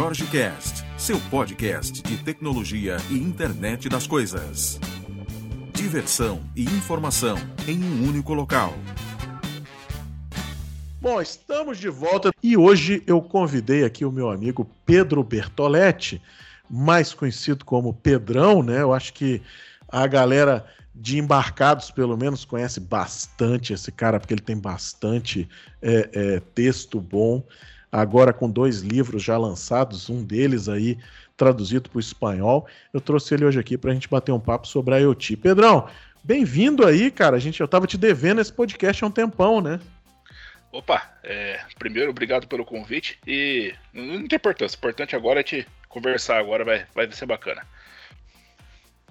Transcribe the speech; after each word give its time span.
Jorge 0.00 0.26
Cast, 0.26 0.84
seu 0.96 1.18
podcast 1.22 2.04
de 2.04 2.22
tecnologia 2.22 2.98
e 3.10 3.18
internet 3.18 3.88
das 3.88 4.06
coisas. 4.06 4.78
Diversão 5.74 6.40
e 6.54 6.62
informação 6.62 7.36
em 7.66 7.82
um 7.82 8.08
único 8.08 8.32
local. 8.32 8.74
Bom, 11.00 11.20
estamos 11.20 11.78
de 11.78 11.88
volta 11.88 12.30
e 12.40 12.56
hoje 12.56 13.02
eu 13.08 13.20
convidei 13.20 13.82
aqui 13.82 14.04
o 14.04 14.12
meu 14.12 14.30
amigo 14.30 14.70
Pedro 14.86 15.24
Bertoletti, 15.24 16.22
mais 16.70 17.12
conhecido 17.12 17.64
como 17.64 17.92
Pedrão, 17.92 18.62
né? 18.62 18.82
Eu 18.82 18.94
acho 18.94 19.12
que 19.12 19.42
a 19.88 20.06
galera 20.06 20.64
de 20.94 21.18
embarcados, 21.18 21.90
pelo 21.90 22.16
menos, 22.16 22.44
conhece 22.44 22.78
bastante 22.78 23.72
esse 23.72 23.90
cara, 23.90 24.20
porque 24.20 24.34
ele 24.34 24.42
tem 24.42 24.56
bastante 24.56 25.48
é, 25.82 26.08
é, 26.12 26.40
texto 26.54 27.00
bom. 27.00 27.42
Agora, 27.90 28.32
com 28.32 28.50
dois 28.50 28.80
livros 28.80 29.22
já 29.22 29.38
lançados, 29.38 30.10
um 30.10 30.22
deles 30.22 30.68
aí 30.68 30.98
traduzido 31.36 31.88
para 31.88 31.96
o 31.96 32.00
espanhol. 32.00 32.66
Eu 32.92 33.00
trouxe 33.00 33.34
ele 33.34 33.44
hoje 33.44 33.58
aqui 33.58 33.78
para 33.78 33.90
a 33.90 33.94
gente 33.94 34.08
bater 34.08 34.32
um 34.32 34.40
papo 34.40 34.66
sobre 34.66 34.94
a 34.94 34.98
IoT. 34.98 35.36
Pedrão, 35.38 35.88
bem-vindo 36.22 36.86
aí, 36.86 37.10
cara. 37.10 37.36
A 37.36 37.38
gente, 37.38 37.60
eu 37.60 37.64
estava 37.64 37.86
te 37.86 37.96
devendo 37.96 38.40
esse 38.40 38.52
podcast 38.52 39.02
há 39.02 39.06
um 39.06 39.10
tempão, 39.10 39.60
né? 39.60 39.80
Opa, 40.70 41.10
é, 41.24 41.60
primeiro, 41.78 42.10
obrigado 42.10 42.46
pelo 42.46 42.64
convite. 42.64 43.18
E 43.26 43.74
não 43.92 44.28
tem 44.28 44.36
importância, 44.36 44.76
o 44.76 44.78
importante 44.78 45.16
agora 45.16 45.40
é 45.40 45.42
te 45.42 45.66
conversar 45.88 46.38
agora, 46.38 46.64
vai, 46.64 46.86
vai 46.94 47.10
ser 47.10 47.24
bacana. 47.24 47.62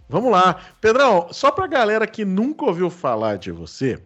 Vamos 0.07 0.31
lá. 0.31 0.61
Pedrão, 0.79 1.33
só 1.33 1.51
para 1.51 1.67
galera 1.67 2.05
que 2.05 2.23
nunca 2.23 2.65
ouviu 2.65 2.89
falar 2.89 3.37
de 3.37 3.51
você, 3.51 3.99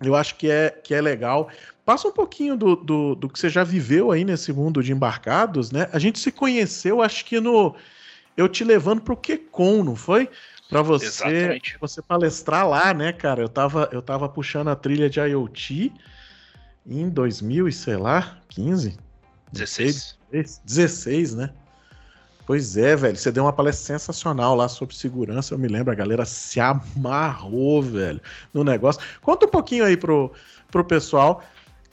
eu 0.00 0.14
acho 0.14 0.36
que 0.36 0.50
é, 0.50 0.70
que 0.70 0.94
é 0.94 1.00
legal. 1.00 1.50
Passa 1.88 2.06
um 2.06 2.12
pouquinho 2.12 2.54
do, 2.54 2.76
do, 2.76 3.14
do 3.14 3.30
que 3.30 3.38
você 3.38 3.48
já 3.48 3.64
viveu 3.64 4.12
aí 4.12 4.22
nesse 4.22 4.52
mundo 4.52 4.82
de 4.82 4.92
embarcados, 4.92 5.70
né? 5.70 5.88
A 5.90 5.98
gente 5.98 6.18
se 6.18 6.30
conheceu, 6.30 7.00
acho 7.00 7.24
que 7.24 7.40
no. 7.40 7.74
Eu 8.36 8.46
te 8.46 8.62
levando 8.62 9.00
para 9.00 9.14
o 9.14 9.16
QCon, 9.16 9.82
não 9.82 9.96
foi? 9.96 10.28
Para 10.68 10.82
você, 10.82 11.58
você 11.80 12.02
palestrar 12.02 12.68
lá, 12.68 12.92
né, 12.92 13.10
cara? 13.10 13.40
Eu 13.40 13.48
tava, 13.48 13.88
eu 13.90 14.02
tava 14.02 14.28
puxando 14.28 14.68
a 14.68 14.76
trilha 14.76 15.08
de 15.08 15.18
IoT 15.18 15.90
em 16.86 17.08
2000 17.08 17.68
e 17.68 17.72
sei 17.72 17.96
lá, 17.96 18.36
15? 18.50 18.94
16. 20.30 20.60
16, 20.66 21.34
né? 21.36 21.50
Pois 22.46 22.76
é, 22.76 22.96
velho. 22.96 23.16
Você 23.16 23.32
deu 23.32 23.44
uma 23.44 23.52
palestra 23.52 23.98
sensacional 23.98 24.54
lá 24.54 24.68
sobre 24.68 24.94
segurança. 24.94 25.54
Eu 25.54 25.58
me 25.58 25.68
lembro, 25.68 25.90
a 25.90 25.96
galera 25.96 26.26
se 26.26 26.60
amarrou, 26.60 27.82
velho, 27.82 28.20
no 28.52 28.62
negócio. 28.62 29.00
Conta 29.22 29.46
um 29.46 29.50
pouquinho 29.50 29.86
aí 29.86 29.96
pro, 29.96 30.30
pro 30.70 30.84
pessoal. 30.84 31.42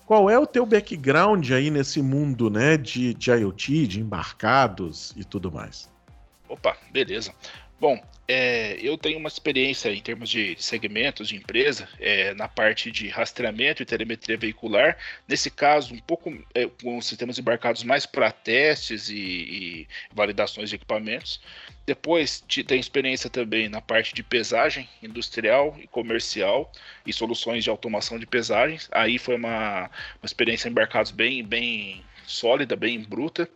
Qual 0.06 0.30
é 0.30 0.38
o 0.38 0.45
teu 0.45 0.66
background 0.66 1.50
aí 1.52 1.72
nesse 1.72 2.02
mundo, 2.02 2.50
né, 2.50 2.78
de, 2.78 3.14
de 3.14 3.31
IoT, 3.31 3.88
de 3.88 4.02
embarcados 4.02 5.14
e 5.16 5.23
tudo 5.23 5.52
mais? 5.52 5.89
Opa, 6.47 6.78
beleza. 6.92 7.34
Bom, 7.80 8.00
é, 8.28 8.78
eu 8.81 8.98
tenho 8.98 9.20
uma 9.20 9.28
experiência 9.28 9.94
em 9.94 10.02
termos 10.02 10.30
de 10.30 10.56
segmentos 10.58 11.28
de 11.28 11.36
empresa 11.36 11.88
é, 12.00 12.34
na 12.34 12.48
parte 12.48 12.90
de 12.90 13.08
rastreamento 13.08 13.84
e 13.84 13.86
telemetria 13.86 14.36
veicular. 14.36 14.98
Nesse 15.28 15.52
caso, 15.52 15.94
um 15.94 16.00
pouco 16.00 16.34
é, 16.53 16.68
com 16.81 17.00
sistemas 17.02 17.38
embarcados 17.38 17.84
mais 17.84 18.06
para 18.06 18.31
testes 18.31 19.09
e, 19.09 19.16
e, 19.16 19.88
validações 20.12 20.70
de 20.70 20.76
equipamentos. 20.76 21.40
Depois, 21.86 22.44
tenho 22.66 22.80
experiência 22.80 23.30
também 23.30 23.70
na 23.70 23.80
parte 23.80 24.14
de 24.16 24.23
pesagem 24.23 24.90
industrial 25.03 25.78
e 25.80 25.86
comercial 25.86 26.72
e 27.06 27.14
soluções 27.14 27.64
de 27.64 27.70
automação 27.70 28.18
de 28.18 28.26
pesagens. 28.26 28.90
Aí 28.92 29.20
foi 29.20 29.35
uma, 29.35 29.84
uma 29.84 30.25
experiência 30.25 30.68
embarcados 30.68 31.12
bem, 31.12 31.44
bem 31.44 32.03
sólida, 32.25 32.75
bem 32.75 33.00
bruta. 33.00 33.47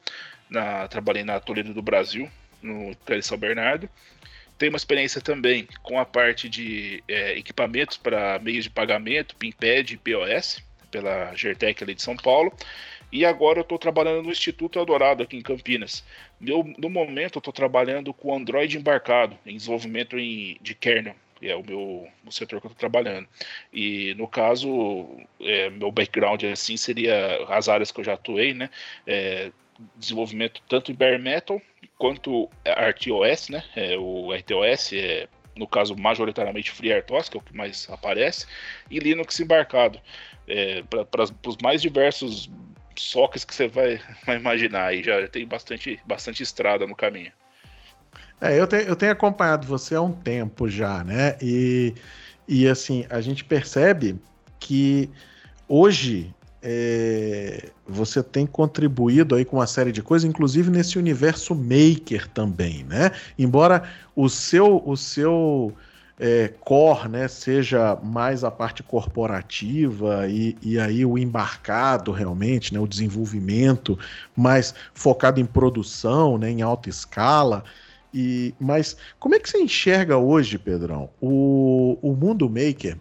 Na, 0.47 0.87
trabalhei 0.87 1.23
na 1.23 1.39
Toledo 1.39 1.73
do 1.73 1.81
Brasil, 1.81 2.29
no 2.61 2.93
Tele 2.95 3.23
São 3.23 3.37
Bernardo. 3.37 3.89
Tenho 4.59 4.73
uma 4.73 4.77
experiência 4.77 5.21
também 5.21 5.69
com 5.81 5.97
a 5.97 6.05
parte 6.05 6.49
de 6.49 7.01
é, 7.07 7.37
equipamentos 7.37 7.95
para 7.95 8.37
meios 8.39 8.65
de 8.65 8.69
pagamento, 8.69 9.37
PIMPED 9.37 9.93
e 9.93 9.97
POS, 9.97 10.61
pela 10.91 11.33
Gertec 11.33 11.81
ali 11.81 11.95
de 11.95 12.01
São 12.01 12.17
Paulo. 12.17 12.51
E 13.09 13.23
agora 13.23 13.59
eu 13.59 13.63
estou 13.63 13.79
trabalhando 13.79 14.23
no 14.23 14.31
Instituto 14.31 14.77
Eldorado, 14.77 15.23
aqui 15.23 15.37
em 15.37 15.41
Campinas. 15.41 16.03
Meu, 16.41 16.61
no 16.77 16.89
momento 16.89 17.37
eu 17.37 17.39
estou 17.39 17.53
trabalhando 17.53 18.13
com 18.13 18.35
Android 18.35 18.77
embarcado, 18.77 19.37
em 19.45 19.55
desenvolvimento 19.55 20.19
em, 20.19 20.57
de 20.61 20.75
kernel, 20.75 21.15
que 21.39 21.47
é 21.47 21.55
o 21.55 21.63
meu 21.63 22.09
o 22.25 22.31
setor 22.31 22.59
que 22.59 22.67
eu 22.67 22.71
estou 22.71 22.79
trabalhando. 22.89 23.29
E 23.73 24.13
no 24.15 24.27
caso, 24.27 25.07
é, 25.39 25.69
meu 25.69 25.89
background 25.89 26.43
assim 26.43 26.75
seria 26.75 27.45
as 27.47 27.69
áreas 27.69 27.93
que 27.93 28.01
eu 28.01 28.03
já 28.03 28.13
atuei, 28.13 28.53
né? 28.53 28.69
É, 29.07 29.53
desenvolvimento 29.95 30.61
tanto 30.67 30.91
em 30.91 30.95
bare 30.95 31.17
metal 31.17 31.61
quanto 31.97 32.49
RTOS, 32.65 33.49
né? 33.49 33.63
É, 33.75 33.97
o 33.97 34.33
RTOS 34.33 34.93
é, 34.93 35.27
no 35.55 35.67
caso, 35.67 35.95
majoritariamente 35.95 36.71
FreeRTOS, 36.71 37.29
que 37.29 37.37
é 37.37 37.39
o 37.39 37.43
que 37.43 37.55
mais 37.55 37.87
aparece, 37.89 38.45
e 38.89 38.97
Linux 38.99 39.39
embarcado. 39.39 39.99
É, 40.47 40.81
para 40.83 41.23
os 41.23 41.57
mais 41.61 41.81
diversos 41.81 42.49
sockets 42.95 43.45
que 43.45 43.53
você 43.53 43.67
vai, 43.67 43.99
vai 44.25 44.37
imaginar 44.37 44.85
aí, 44.85 45.03
já 45.03 45.27
tem 45.27 45.45
bastante, 45.45 45.99
bastante 46.05 46.41
estrada 46.41 46.87
no 46.87 46.95
caminho. 46.95 47.31
É, 48.41 48.57
eu, 48.57 48.65
tenho, 48.65 48.83
eu 48.83 48.95
tenho 48.95 49.11
acompanhado 49.11 49.67
você 49.67 49.95
há 49.95 50.01
um 50.01 50.13
tempo 50.13 50.69
já, 50.69 51.03
né? 51.03 51.37
E, 51.41 51.93
e 52.47 52.67
assim, 52.67 53.05
a 53.09 53.19
gente 53.19 53.43
percebe 53.43 54.17
que 54.59 55.09
hoje 55.67 56.33
é, 56.61 57.69
você 57.87 58.21
tem 58.21 58.45
contribuído 58.45 59.35
aí 59.35 59.45
com 59.45 59.57
uma 59.57 59.67
série 59.67 59.91
de 59.91 60.01
coisas, 60.01 60.29
inclusive 60.29 60.69
nesse 60.69 60.97
universo 60.97 61.55
maker 61.55 62.27
também, 62.29 62.83
né? 62.83 63.11
Embora 63.37 63.83
o 64.15 64.29
seu 64.29 64.81
o 64.85 64.97
seu 64.97 65.73
é, 66.19 66.49
core, 66.59 67.07
né, 67.07 67.27
seja 67.29 67.97
mais 68.03 68.43
a 68.43 68.51
parte 68.51 68.83
corporativa 68.83 70.27
e, 70.27 70.57
e 70.61 70.77
aí 70.77 71.05
o 71.05 71.17
embarcado 71.17 72.11
realmente, 72.11 72.73
né, 72.73 72.79
o 72.79 72.87
desenvolvimento 72.87 73.97
mais 74.35 74.75
focado 74.93 75.39
em 75.39 75.45
produção, 75.45 76.37
né, 76.37 76.51
em 76.51 76.61
alta 76.61 76.89
escala. 76.89 77.63
E, 78.13 78.53
mas 78.59 78.97
como 79.17 79.35
é 79.35 79.39
que 79.39 79.49
você 79.49 79.59
enxerga 79.59 80.17
hoje, 80.17 80.57
Pedrão, 80.57 81.09
o, 81.21 81.97
o 82.01 82.13
mundo 82.13 82.49
maker 82.49 82.97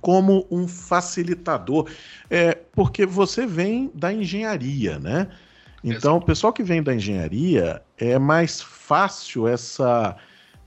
como 0.00 0.46
um 0.50 0.66
facilitador, 0.66 1.88
é, 2.30 2.54
porque 2.72 3.06
você 3.06 3.46
vem 3.46 3.90
da 3.94 4.12
engenharia, 4.12 4.98
né? 4.98 5.28
Então, 5.82 6.12
Exato. 6.12 6.16
o 6.16 6.22
pessoal 6.22 6.52
que 6.52 6.62
vem 6.62 6.82
da 6.82 6.94
engenharia 6.94 7.82
é 7.96 8.18
mais 8.18 8.60
fácil 8.60 9.46
essa 9.46 10.16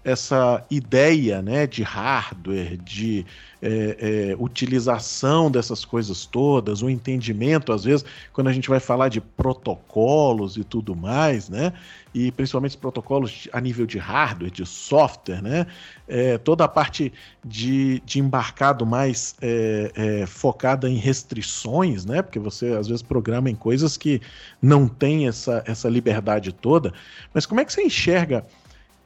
essa 0.03 0.65
ideia 0.71 1.41
né, 1.41 1.67
de 1.67 1.83
hardware, 1.83 2.77
de 2.77 3.25
é, 3.61 4.29
é, 4.31 4.35
utilização 4.39 5.51
dessas 5.51 5.83
coisas 5.83 6.25
todas, 6.25 6.81
o 6.81 6.89
entendimento, 6.89 7.73
às 7.73 7.83
vezes, 7.83 8.05
quando 8.31 8.47
a 8.47 8.53
gente 8.53 8.69
vai 8.69 8.79
falar 8.79 9.09
de 9.09 9.19
protocolos 9.19 10.55
e 10.55 10.63
tudo 10.63 10.95
mais, 10.95 11.49
né, 11.49 11.73
e 12.13 12.31
principalmente 12.31 12.77
protocolos 12.77 13.49
a 13.51 13.59
nível 13.59 13.85
de 13.85 13.97
hardware, 13.97 14.49
de 14.49 14.65
software, 14.65 15.41
né, 15.41 15.67
é, 16.07 16.37
toda 16.37 16.63
a 16.63 16.67
parte 16.69 17.11
de, 17.43 18.01
de 18.05 18.19
embarcado 18.19 18.85
mais 18.85 19.35
é, 19.41 19.91
é, 19.95 20.25
focada 20.25 20.89
em 20.89 20.95
restrições, 20.95 22.05
né, 22.05 22.21
porque 22.21 22.39
você 22.39 22.67
às 22.67 22.87
vezes 22.87 23.01
programa 23.01 23.49
em 23.49 23.55
coisas 23.55 23.97
que 23.97 24.21
não 24.61 24.87
tem 24.87 25.27
essa, 25.27 25.61
essa 25.67 25.89
liberdade 25.89 26.53
toda, 26.53 26.93
mas 27.33 27.45
como 27.45 27.59
é 27.59 27.65
que 27.65 27.73
você 27.73 27.83
enxerga 27.83 28.45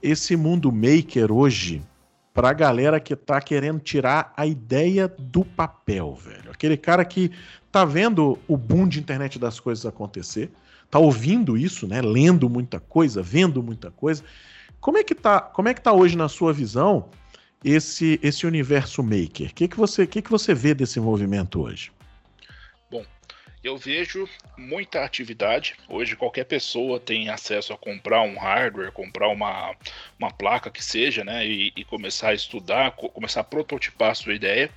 esse 0.04 0.36
mundo 0.36 0.70
maker 0.70 1.32
hoje 1.32 1.82
para 2.34 2.50
a 2.50 2.54
galera 2.54 3.00
que 3.00 3.16
tá 3.16 3.40
querendo 3.40 3.80
tirar 3.80 4.34
a 4.36 4.46
ideia 4.46 5.08
do 5.08 5.46
papel, 5.46 6.14
velho. 6.14 6.52
Aquele 6.52 6.76
cara 6.76 7.06
que 7.06 7.32
tá 7.72 7.86
vendo 7.86 8.38
o 8.48 8.58
boom 8.58 8.88
de 8.88 9.00
internet 9.00 9.40
das 9.40 9.60
coisas 9.60 9.86
acontecer, 9.86 10.52
tá 10.90 11.00
ouvindo 11.00 11.58
isso, 11.58 11.88
né, 11.88 12.02
lendo 12.02 12.50
muita 12.50 12.80
coisa, 12.80 13.22
vendo 13.22 13.64
muita 13.64 13.90
coisa. 13.92 14.24
Como 14.82 14.98
é 14.98 15.04
que 15.04 15.16
tá, 15.16 15.40
como 15.40 15.70
é 15.70 15.74
que 15.74 15.82
tá 15.82 15.94
hoje 15.94 16.18
na 16.18 16.28
sua 16.28 16.52
visão 16.52 17.06
esse 17.64 18.20
esse 18.22 18.46
universo 18.46 19.02
maker? 19.02 19.50
O 19.50 19.54
que 19.54 19.68
que 19.70 19.78
você, 19.78 20.06
que 20.06 20.22
que 20.22 20.30
você 20.30 20.54
vê 20.54 20.74
desse 20.74 21.00
movimento 21.00 21.62
hoje? 21.62 21.92
Eu 23.64 23.78
vejo 23.78 24.28
muita 24.58 25.04
atividade. 25.04 25.76
Hoje 25.88 26.16
qualquer 26.16 26.44
pessoa 26.44 27.00
tem 27.00 27.30
acesso 27.30 27.72
a 27.72 27.78
comprar 27.78 28.22
um 28.22 28.38
hardware, 28.38 28.92
comprar 28.92 29.30
uma, 29.30 29.74
uma 30.20 30.32
placa 30.32 30.70
que 30.70 30.84
seja, 30.84 31.24
né? 31.24 31.48
E, 31.48 31.72
e 31.76 31.86
começar 31.86 32.30
a 32.30 32.34
estudar, 32.34 32.92
co 32.92 33.10
começar 33.10 33.40
a 33.40 33.46
prototipar 33.46 34.12
a 34.12 34.16
sua 34.16 34.34
ideia. 34.34 34.70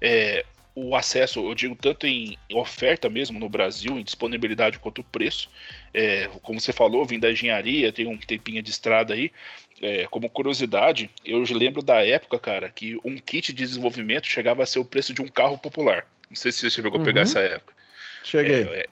É, 0.00 0.44
o 0.74 0.94
acesso, 0.94 1.40
eu 1.40 1.54
digo 1.54 1.74
tanto 1.74 2.06
em 2.06 2.38
oferta 2.52 3.10
mesmo 3.10 3.40
no 3.40 3.48
Brasil, 3.48 3.98
em 3.98 4.04
disponibilidade 4.04 4.78
quanto 4.78 5.02
preço. 5.02 5.50
É, 5.92 6.28
como 6.42 6.60
você 6.60 6.72
falou, 6.72 7.04
vim 7.04 7.18
da 7.18 7.32
engenharia, 7.32 7.92
tem 7.92 8.06
um 8.06 8.16
tempinho 8.16 8.62
de 8.62 8.70
estrada 8.70 9.14
aí. 9.14 9.32
É, 9.82 10.06
como 10.06 10.30
curiosidade, 10.30 11.10
eu 11.24 11.42
lembro 11.50 11.82
da 11.82 12.06
época, 12.06 12.38
cara, 12.38 12.70
que 12.70 12.96
um 13.04 13.16
kit 13.16 13.52
de 13.52 13.64
desenvolvimento 13.64 14.26
chegava 14.26 14.62
a 14.62 14.66
ser 14.66 14.78
o 14.78 14.84
preço 14.84 15.12
de 15.12 15.20
um 15.20 15.26
carro 15.26 15.58
popular. 15.58 16.06
Não 16.28 16.36
sei 16.36 16.52
se 16.52 16.60
você 16.60 16.70
chegou 16.70 17.00
a 17.00 17.04
pegar 17.04 17.22
uhum. 17.22 17.26
essa 17.26 17.40
época. 17.40 17.79
Cheguei. 18.22 18.62
É, 18.62 18.80
é, 18.80 18.86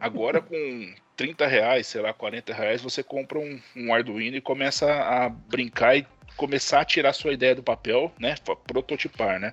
agora 0.00 0.40
com 0.40 0.94
30 1.16 1.46
reais, 1.46 1.86
sei 1.86 2.00
lá, 2.00 2.12
40 2.12 2.52
reais, 2.52 2.80
você 2.80 3.02
compra 3.02 3.38
um, 3.38 3.60
um 3.76 3.94
Arduino 3.94 4.36
e 4.36 4.40
começa 4.40 4.90
a 4.92 5.28
brincar 5.28 5.96
e 5.96 6.06
começar 6.36 6.80
a 6.80 6.84
tirar 6.84 7.12
sua 7.12 7.32
ideia 7.32 7.54
do 7.54 7.62
papel, 7.62 8.12
né? 8.18 8.34
Prototipar, 8.66 9.38
né? 9.38 9.52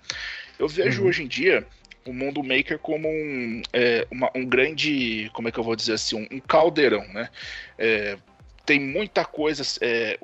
Eu 0.57 0.67
vejo 0.67 1.01
uhum. 1.01 1.09
hoje 1.09 1.23
em 1.23 1.27
dia 1.27 1.65
o 2.05 2.13
mundo 2.13 2.41
maker 2.41 2.79
como 2.79 3.07
um, 3.07 3.61
é, 3.73 4.07
uma, 4.09 4.31
um 4.33 4.45
grande, 4.45 5.29
como 5.33 5.47
é 5.47 5.51
que 5.51 5.59
eu 5.59 5.63
vou 5.63 5.75
dizer 5.75 5.93
assim, 5.93 6.15
um, 6.15 6.37
um 6.37 6.39
caldeirão, 6.39 7.05
né? 7.09 7.29
É, 7.77 8.17
tem 8.65 8.79
muita 8.79 9.25
coisa 9.25 9.63
é, 9.81 10.19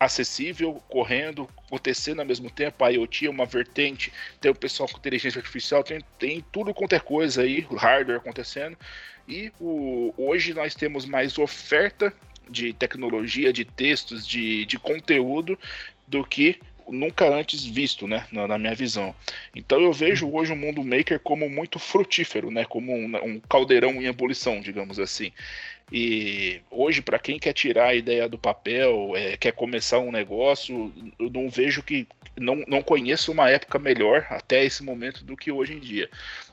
acessível, 0.00 0.74
correndo, 0.88 1.48
acontecendo 1.66 2.20
ao 2.20 2.26
mesmo 2.26 2.50
tempo. 2.50 2.84
A 2.84 2.88
IoT 2.88 3.26
é 3.26 3.30
uma 3.30 3.44
vertente, 3.44 4.12
tem 4.40 4.50
o 4.50 4.54
pessoal 4.54 4.88
com 4.88 4.98
inteligência 4.98 5.38
artificial, 5.38 5.82
tem, 5.82 6.00
tem 6.18 6.44
tudo 6.52 6.72
quanto 6.72 6.94
é 6.94 7.00
coisa 7.00 7.42
aí, 7.42 7.66
hardware 7.76 8.18
acontecendo. 8.18 8.76
E 9.26 9.52
o, 9.60 10.14
hoje 10.16 10.54
nós 10.54 10.74
temos 10.74 11.04
mais 11.04 11.36
oferta 11.36 12.12
de 12.48 12.72
tecnologia, 12.72 13.52
de 13.52 13.64
textos, 13.64 14.26
de, 14.26 14.64
de 14.64 14.78
conteúdo 14.78 15.58
do 16.06 16.24
que 16.24 16.58
nunca 16.90 17.28
antes 17.28 17.64
visto, 17.64 18.06
né, 18.06 18.26
na, 18.32 18.46
na, 18.48 18.58
minha 18.58 18.74
visão. 18.74 19.14
Então 19.54 19.80
eu 19.80 19.92
vejo 19.92 20.30
hoje 20.30 20.52
o 20.52 20.56
mundo 20.56 20.82
maker 20.82 21.20
como 21.20 21.48
muito 21.48 21.78
frutífero, 21.78 22.50
né, 22.50 22.64
como 22.64 22.92
um, 22.94 23.16
um 23.24 23.40
caldeirão 23.40 23.92
em 24.02 24.06
ebulição, 24.06 24.60
digamos 24.60 24.98
assim. 24.98 25.32
E 25.90 26.60
hoje, 26.70 27.00
para 27.00 27.18
quem 27.18 27.38
quer 27.38 27.54
tirar 27.54 27.88
a 27.88 27.94
ideia 27.94 28.28
do 28.28 28.38
papel, 28.38 29.12
é, 29.16 29.36
quer 29.36 29.52
começar 29.52 29.98
um 29.98 30.12
negócio, 30.12 30.92
eu 31.18 31.30
não 31.30 31.48
vejo 31.48 31.82
que. 31.82 32.06
Não, 32.36 32.62
não 32.68 32.82
conheço 32.82 33.32
uma 33.32 33.50
época 33.50 33.80
melhor 33.80 34.24
até 34.30 34.64
esse 34.64 34.84
momento 34.84 35.24
do 35.24 35.36
que 35.36 35.50
hoje 35.50 35.72
em 35.72 35.80
dia. 35.80 36.08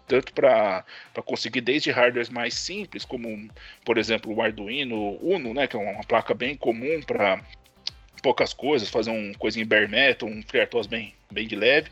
Tanto 0.07 0.33
para 0.33 0.83
conseguir 1.23 1.61
desde 1.61 1.91
hardwares 1.91 2.29
mais 2.29 2.55
simples, 2.55 3.05
como, 3.05 3.49
por 3.83 3.97
exemplo, 3.97 4.33
o 4.33 4.41
Arduino 4.41 5.19
Uno, 5.21 5.53
né, 5.53 5.67
que 5.67 5.75
é 5.75 5.79
uma 5.79 6.03
placa 6.03 6.33
bem 6.33 6.55
comum 6.55 7.01
para 7.05 7.39
poucas 8.21 8.53
coisas, 8.53 8.89
fazer 8.89 9.12
um 9.12 9.33
coisinha 9.33 9.65
bare 9.65 9.88
metal, 9.88 10.27
um 10.27 10.41
FreeRTOS 10.41 10.88
bem, 10.88 11.13
bem 11.31 11.47
de 11.47 11.56
leve, 11.56 11.89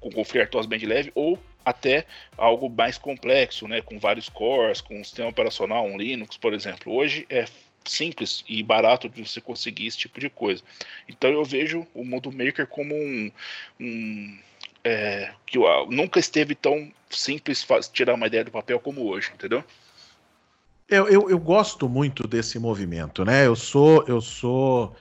com, 0.00 0.10
com 0.10 0.24
FreeRTOS 0.24 0.66
bem 0.66 0.78
de 0.78 0.86
leve, 0.86 1.12
ou 1.14 1.38
até 1.64 2.06
algo 2.36 2.70
mais 2.70 2.96
complexo, 2.96 3.66
né, 3.66 3.80
com 3.80 3.98
vários 3.98 4.28
cores, 4.28 4.80
com 4.80 5.00
um 5.00 5.04
sistema 5.04 5.28
operacional, 5.28 5.84
um 5.84 5.98
Linux, 5.98 6.36
por 6.36 6.54
exemplo. 6.54 6.94
Hoje 6.94 7.26
é 7.28 7.44
simples 7.84 8.44
e 8.48 8.62
barato 8.62 9.08
de 9.08 9.26
você 9.26 9.40
conseguir 9.40 9.86
esse 9.86 9.98
tipo 9.98 10.20
de 10.20 10.30
coisa. 10.30 10.62
Então 11.08 11.30
eu 11.30 11.44
vejo 11.44 11.86
o 11.94 12.04
mundo 12.04 12.30
maker 12.32 12.66
como 12.66 12.94
um, 12.94 13.30
um 13.80 14.38
é, 14.84 15.32
que 15.44 15.58
nunca 15.88 16.20
esteve 16.20 16.54
tão 16.54 16.92
simples 17.10 17.66
tirar 17.92 18.14
uma 18.14 18.26
ideia 18.28 18.44
do 18.44 18.50
papel 18.50 18.78
como 18.78 19.06
hoje, 19.06 19.32
entendeu? 19.34 19.64
Eu, 20.88 21.08
eu, 21.08 21.28
eu 21.28 21.38
gosto 21.38 21.88
muito 21.88 22.28
desse 22.28 22.60
movimento, 22.60 23.24
né? 23.24 23.44
Eu 23.46 23.56
sou 23.56 24.04
eu 24.06 24.20
sou 24.20 24.94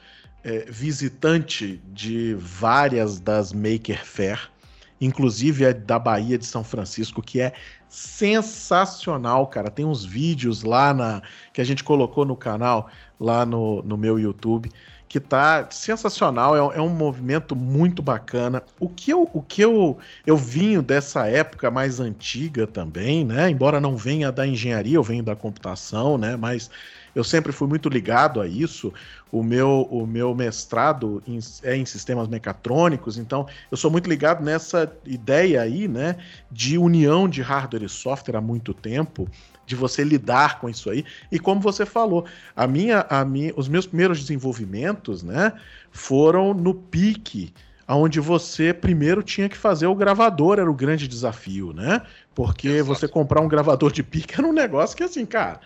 é, 0.45 0.65
visitante 0.69 1.81
de 1.91 2.35
várias 2.35 3.19
das 3.19 3.51
Maker 3.51 4.05
Fair 4.05 4.55
inclusive 4.99 5.65
é 5.65 5.73
da 5.73 5.99
Bahia 5.99 6.37
de 6.37 6.45
São 6.45 6.63
Francisco, 6.63 7.21
que 7.21 7.41
é 7.41 7.53
sensacional, 7.87 9.47
cara. 9.47 9.69
Tem 9.69 9.85
uns 9.85 10.03
vídeos 10.03 10.63
lá 10.63 10.93
na 10.93 11.21
que 11.53 11.61
a 11.61 11.63
gente 11.63 11.83
colocou 11.83 12.25
no 12.25 12.35
canal, 12.35 12.89
lá 13.19 13.45
no, 13.45 13.81
no 13.83 13.97
meu 13.97 14.19
YouTube, 14.19 14.71
que 15.07 15.19
tá 15.19 15.67
sensacional, 15.69 16.55
é, 16.55 16.77
é, 16.77 16.81
um 16.81 16.89
movimento 16.89 17.55
muito 17.55 18.01
bacana. 18.01 18.63
O 18.79 18.89
que 18.89 19.11
eu, 19.11 19.29
o 19.33 19.41
que 19.41 19.61
eu, 19.61 19.97
eu 20.25 20.35
vinho 20.35 20.81
dessa 20.81 21.27
época 21.27 21.71
mais 21.71 21.99
antiga 21.99 22.67
também, 22.67 23.23
né? 23.23 23.49
Embora 23.49 23.79
não 23.79 23.95
venha 23.95 24.31
da 24.31 24.45
engenharia, 24.45 24.97
eu 24.97 25.03
venho 25.03 25.23
da 25.23 25.35
computação, 25.35 26.17
né? 26.17 26.35
Mas 26.35 26.69
eu 27.15 27.23
sempre 27.23 27.53
fui 27.53 27.67
muito 27.67 27.87
ligado 27.87 28.41
a 28.41 28.47
isso. 28.47 28.93
O 29.31 29.41
meu, 29.41 29.87
o 29.89 30.05
meu 30.05 30.35
mestrado 30.35 31.23
em, 31.25 31.39
é 31.63 31.75
em 31.75 31.85
sistemas 31.85 32.27
mecatrônicos, 32.27 33.17
então 33.17 33.47
eu 33.71 33.77
sou 33.77 33.89
muito 33.89 34.09
ligado 34.09 34.43
nessa 34.43 34.91
ideia 35.05 35.61
aí, 35.61 35.87
né, 35.87 36.17
de 36.51 36.77
união 36.77 37.27
de 37.27 37.41
hardware 37.41 37.83
e 37.83 37.89
software 37.89 38.37
há 38.37 38.41
muito 38.41 38.73
tempo, 38.73 39.27
de 39.65 39.75
você 39.75 40.03
lidar 40.03 40.59
com 40.59 40.69
isso 40.69 40.89
aí. 40.89 41.03
E 41.31 41.39
como 41.39 41.59
você 41.59 41.85
falou, 41.85 42.25
a 42.55 42.67
minha, 42.67 43.05
a 43.09 43.25
minha, 43.25 43.53
os 43.55 43.67
meus 43.67 43.87
primeiros 43.87 44.19
desenvolvimentos, 44.19 45.23
né, 45.23 45.53
foram 45.91 46.53
no 46.53 46.73
pique 46.73 47.53
onde 47.87 48.19
você 48.19 48.73
primeiro 48.73 49.21
tinha 49.21 49.47
que 49.47 49.57
fazer 49.57 49.85
o 49.85 49.93
gravador, 49.93 50.57
era 50.59 50.69
o 50.69 50.73
grande 50.73 51.07
desafio, 51.07 51.71
né? 51.71 52.01
Porque 52.33 52.67
Exato. 52.67 52.85
você 52.85 53.07
comprar 53.07 53.41
um 53.41 53.47
gravador 53.47 53.91
de 53.91 54.01
pique 54.01 54.33
era 54.39 54.47
um 54.47 54.53
negócio 54.53 54.97
que, 54.97 55.03
assim, 55.03 55.23
cara, 55.23 55.59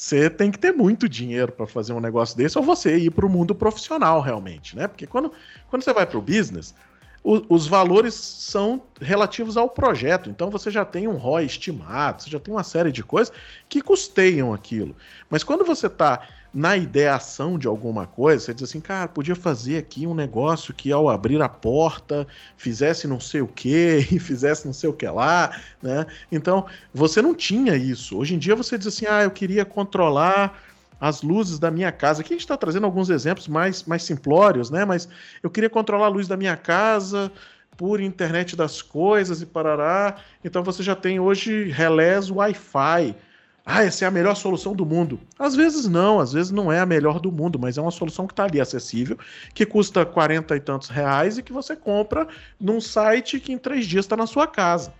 você 0.00 0.30
tem 0.30 0.50
que 0.50 0.58
ter 0.58 0.72
muito 0.72 1.06
dinheiro 1.06 1.52
para 1.52 1.66
fazer 1.66 1.92
um 1.92 2.00
negócio 2.00 2.34
desse 2.34 2.56
ou 2.56 2.64
você 2.64 2.96
ir 2.96 3.10
para 3.10 3.26
o 3.26 3.28
mundo 3.28 3.54
profissional 3.54 4.22
realmente, 4.22 4.74
né? 4.74 4.88
Porque 4.88 5.06
quando, 5.06 5.30
quando 5.68 5.82
você 5.82 5.92
vai 5.92 6.06
para 6.06 6.16
o 6.16 6.22
business, 6.22 6.74
o, 7.22 7.54
os 7.54 7.66
valores 7.66 8.14
são 8.14 8.82
relativos 9.00 9.56
ao 9.56 9.68
projeto. 9.68 10.30
Então 10.30 10.50
você 10.50 10.70
já 10.70 10.84
tem 10.84 11.06
um 11.06 11.16
ROI 11.16 11.44
estimado, 11.44 12.22
você 12.22 12.30
já 12.30 12.40
tem 12.40 12.52
uma 12.52 12.64
série 12.64 12.90
de 12.90 13.02
coisas 13.02 13.32
que 13.68 13.82
custeiam 13.82 14.52
aquilo. 14.52 14.96
Mas 15.28 15.44
quando 15.44 15.64
você 15.64 15.86
está 15.86 16.26
na 16.52 16.76
ideação 16.76 17.56
de 17.56 17.68
alguma 17.68 18.06
coisa, 18.06 18.44
você 18.44 18.54
diz 18.54 18.64
assim, 18.64 18.80
cara, 18.80 19.06
podia 19.06 19.36
fazer 19.36 19.78
aqui 19.78 20.06
um 20.06 20.14
negócio 20.14 20.74
que 20.74 20.90
ao 20.90 21.08
abrir 21.08 21.40
a 21.40 21.48
porta 21.48 22.26
fizesse 22.56 23.06
não 23.06 23.20
sei 23.20 23.40
o 23.40 23.46
que 23.46 23.98
e 24.10 24.18
fizesse 24.18 24.66
não 24.66 24.72
sei 24.72 24.90
o 24.90 24.92
que 24.92 25.06
lá, 25.06 25.56
né? 25.80 26.06
Então, 26.32 26.66
você 26.92 27.22
não 27.22 27.34
tinha 27.34 27.76
isso. 27.76 28.18
Hoje 28.18 28.34
em 28.34 28.38
dia 28.38 28.56
você 28.56 28.76
diz 28.76 28.88
assim, 28.88 29.06
ah, 29.06 29.22
eu 29.22 29.30
queria 29.30 29.64
controlar 29.64 30.60
as 31.00 31.22
luzes 31.22 31.58
da 31.58 31.70
minha 31.70 31.90
casa. 31.90 32.20
Aqui 32.20 32.34
a 32.34 32.36
gente 32.36 32.42
está 32.42 32.56
trazendo 32.56 32.84
alguns 32.84 33.10
exemplos 33.10 33.48
mais, 33.48 33.84
mais 33.84 34.02
simplórios, 34.02 34.70
né? 34.70 34.84
Mas 34.84 35.08
eu 35.42 35.50
queria 35.50 35.70
controlar 35.70 36.06
a 36.06 36.10
luz 36.10 36.28
da 36.28 36.36
minha 36.36 36.56
casa 36.56 37.32
por 37.76 38.00
internet 38.00 38.54
das 38.54 38.82
coisas 38.82 39.40
e 39.40 39.46
parará. 39.46 40.16
Então 40.44 40.62
você 40.62 40.82
já 40.82 40.94
tem 40.94 41.18
hoje 41.18 41.70
relés 41.70 42.30
Wi-Fi 42.30 43.16
ah, 43.64 43.84
essa 43.84 44.04
é 44.04 44.08
a 44.08 44.10
melhor 44.10 44.34
solução 44.34 44.74
do 44.74 44.86
mundo. 44.86 45.20
Às 45.38 45.54
vezes 45.54 45.86
não, 45.86 46.18
às 46.18 46.32
vezes 46.32 46.50
não 46.50 46.72
é 46.72 46.80
a 46.80 46.86
melhor 46.86 47.20
do 47.20 47.30
mundo, 47.30 47.58
mas 47.58 47.78
é 47.78 47.80
uma 47.80 47.90
solução 47.90 48.26
que 48.26 48.32
está 48.32 48.44
ali 48.44 48.60
acessível, 48.60 49.18
que 49.54 49.66
custa 49.66 50.04
40 50.04 50.56
e 50.56 50.60
tantos 50.60 50.88
reais 50.88 51.38
e 51.38 51.42
que 51.42 51.52
você 51.52 51.76
compra 51.76 52.26
num 52.58 52.80
site 52.80 53.38
que 53.38 53.52
em 53.52 53.58
três 53.58 53.86
dias 53.86 54.04
está 54.04 54.16
na 54.16 54.26
sua 54.26 54.46
casa. 54.46 54.92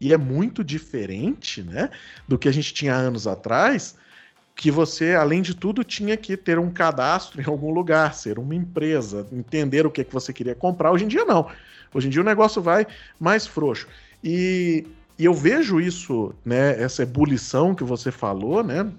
E 0.00 0.12
é 0.12 0.16
muito 0.16 0.62
diferente 0.62 1.62
né, 1.62 1.90
do 2.28 2.38
que 2.38 2.48
a 2.48 2.52
gente 2.52 2.74
tinha 2.74 2.94
anos 2.94 3.26
atrás, 3.26 3.96
que 4.54 4.70
você, 4.70 5.14
além 5.14 5.42
de 5.42 5.54
tudo, 5.54 5.82
tinha 5.82 6.16
que 6.16 6.36
ter 6.36 6.58
um 6.58 6.70
cadastro 6.70 7.40
em 7.40 7.44
algum 7.44 7.72
lugar, 7.72 8.14
ser 8.14 8.38
uma 8.38 8.54
empresa, 8.54 9.26
entender 9.32 9.86
o 9.86 9.90
que, 9.90 10.00
é 10.00 10.04
que 10.04 10.12
você 10.12 10.32
queria 10.32 10.54
comprar. 10.54 10.92
Hoje 10.92 11.04
em 11.04 11.08
dia, 11.08 11.24
não. 11.24 11.50
Hoje 11.92 12.06
em 12.06 12.10
dia 12.10 12.22
o 12.22 12.24
negócio 12.24 12.62
vai 12.62 12.86
mais 13.18 13.46
frouxo. 13.46 13.88
E 14.22 14.86
e 15.18 15.24
eu 15.24 15.34
vejo 15.34 15.80
isso, 15.80 16.34
né, 16.44 16.80
essa 16.82 17.02
ebulição 17.02 17.74
que 17.74 17.84
você 17.84 18.10
falou, 18.10 18.64
né? 18.64 18.90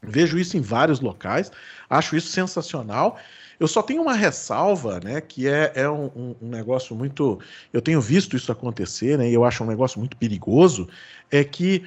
Vejo 0.00 0.38
isso 0.38 0.56
em 0.56 0.60
vários 0.60 1.00
locais, 1.00 1.50
acho 1.90 2.16
isso 2.16 2.28
sensacional. 2.28 3.18
Eu 3.58 3.66
só 3.66 3.82
tenho 3.82 4.02
uma 4.02 4.12
ressalva, 4.12 5.00
né, 5.00 5.20
que 5.20 5.48
é, 5.48 5.72
é 5.74 5.90
um, 5.90 6.36
um, 6.40 6.48
negócio 6.48 6.94
muito. 6.94 7.40
Eu 7.72 7.82
tenho 7.82 8.00
visto 8.00 8.36
isso 8.36 8.52
acontecer, 8.52 9.18
né, 9.18 9.28
e 9.28 9.34
eu 9.34 9.44
acho 9.44 9.64
um 9.64 9.66
negócio 9.66 9.98
muito 9.98 10.16
perigoso, 10.16 10.88
é 11.28 11.42
que 11.42 11.84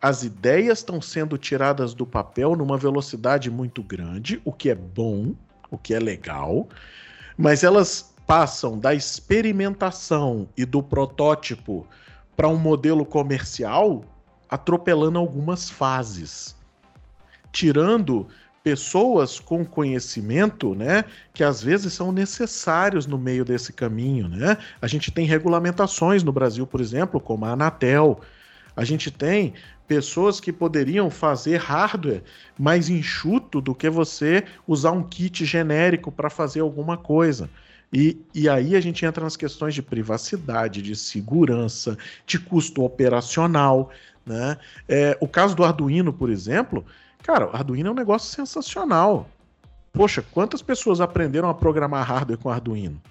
as 0.00 0.22
ideias 0.22 0.78
estão 0.78 1.00
sendo 1.00 1.36
tiradas 1.36 1.92
do 1.92 2.06
papel 2.06 2.56
numa 2.56 2.78
velocidade 2.78 3.50
muito 3.50 3.82
grande, 3.82 4.40
o 4.44 4.52
que 4.52 4.70
é 4.70 4.74
bom, 4.74 5.34
o 5.70 5.76
que 5.76 5.94
é 5.94 5.98
legal, 5.98 6.68
mas 7.36 7.62
elas 7.62 8.14
passam 8.26 8.78
da 8.78 8.94
experimentação 8.94 10.48
e 10.56 10.64
do 10.64 10.82
protótipo 10.82 11.86
para 12.36 12.48
um 12.48 12.56
modelo 12.56 13.04
comercial 13.04 14.04
atropelando 14.48 15.18
algumas 15.18 15.68
fases, 15.68 16.56
tirando 17.52 18.26
pessoas 18.62 19.40
com 19.40 19.64
conhecimento, 19.64 20.74
né, 20.74 21.04
que 21.32 21.42
às 21.42 21.62
vezes 21.62 21.92
são 21.92 22.12
necessários 22.12 23.06
no 23.06 23.18
meio 23.18 23.44
desse 23.44 23.72
caminho, 23.72 24.28
né? 24.28 24.58
A 24.82 24.86
gente 24.86 25.10
tem 25.10 25.26
regulamentações 25.26 26.22
no 26.22 26.32
Brasil, 26.32 26.66
por 26.66 26.80
exemplo, 26.80 27.20
como 27.20 27.46
a 27.46 27.52
Anatel. 27.52 28.20
A 28.76 28.84
gente 28.84 29.10
tem 29.10 29.54
pessoas 29.86 30.38
que 30.38 30.52
poderiam 30.52 31.10
fazer 31.10 31.56
hardware 31.56 32.22
mais 32.58 32.88
enxuto 32.88 33.60
do 33.60 33.74
que 33.74 33.90
você 33.90 34.44
usar 34.66 34.92
um 34.92 35.02
kit 35.02 35.44
genérico 35.44 36.12
para 36.12 36.30
fazer 36.30 36.60
alguma 36.60 36.96
coisa. 36.96 37.50
E, 37.92 38.24
e 38.32 38.48
aí 38.48 38.76
a 38.76 38.80
gente 38.80 39.04
entra 39.04 39.24
nas 39.24 39.36
questões 39.36 39.74
de 39.74 39.82
privacidade, 39.82 40.80
de 40.80 40.94
segurança, 40.94 41.98
de 42.24 42.38
custo 42.38 42.84
operacional. 42.84 43.90
Né? 44.24 44.56
É, 44.88 45.18
o 45.20 45.26
caso 45.26 45.56
do 45.56 45.64
Arduino, 45.64 46.12
por 46.12 46.30
exemplo, 46.30 46.84
cara, 47.22 47.50
o 47.50 47.56
Arduino 47.56 47.88
é 47.88 47.92
um 47.92 47.96
negócio 47.96 48.30
sensacional. 48.30 49.28
Poxa, 49.92 50.24
quantas 50.30 50.62
pessoas 50.62 51.00
aprenderam 51.00 51.48
a 51.48 51.54
programar 51.54 52.06
hardware 52.06 52.38
com 52.38 52.48
Arduino? 52.48 53.02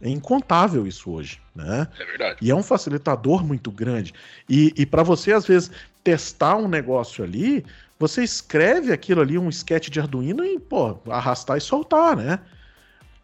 É 0.00 0.08
incontável 0.08 0.86
isso 0.86 1.10
hoje, 1.10 1.40
né? 1.54 1.86
É 1.98 2.04
verdade. 2.04 2.38
E 2.40 2.50
é 2.50 2.54
um 2.54 2.62
facilitador 2.62 3.44
muito 3.44 3.70
grande. 3.70 4.14
E, 4.48 4.72
e 4.76 4.86
para 4.86 5.02
você, 5.02 5.32
às 5.32 5.46
vezes, 5.46 5.70
testar 6.02 6.56
um 6.56 6.68
negócio 6.68 7.22
ali, 7.22 7.64
você 7.98 8.22
escreve 8.22 8.92
aquilo 8.92 9.20
ali, 9.20 9.36
um 9.36 9.50
sketch 9.50 9.90
de 9.90 10.00
Arduino, 10.00 10.42
e, 10.44 10.58
pô, 10.58 10.98
arrastar 11.10 11.58
e 11.58 11.60
soltar, 11.60 12.16
né? 12.16 12.38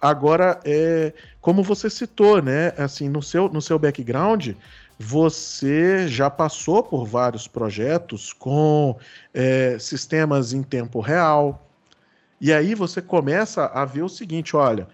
Agora, 0.00 0.60
é, 0.64 1.14
como 1.40 1.62
você 1.62 1.88
citou, 1.88 2.42
né? 2.42 2.74
Assim, 2.76 3.08
no 3.08 3.22
seu, 3.22 3.48
no 3.48 3.62
seu 3.62 3.78
background, 3.78 4.50
você 4.98 6.06
já 6.08 6.28
passou 6.28 6.82
por 6.82 7.06
vários 7.06 7.48
projetos 7.48 8.32
com 8.32 8.98
é, 9.32 9.78
sistemas 9.78 10.52
em 10.52 10.62
tempo 10.62 11.00
real. 11.00 11.66
E 12.38 12.52
aí 12.52 12.74
você 12.74 13.00
começa 13.00 13.66
a 13.66 13.84
ver 13.86 14.02
o 14.02 14.08
seguinte: 14.08 14.54
olha, 14.54 14.86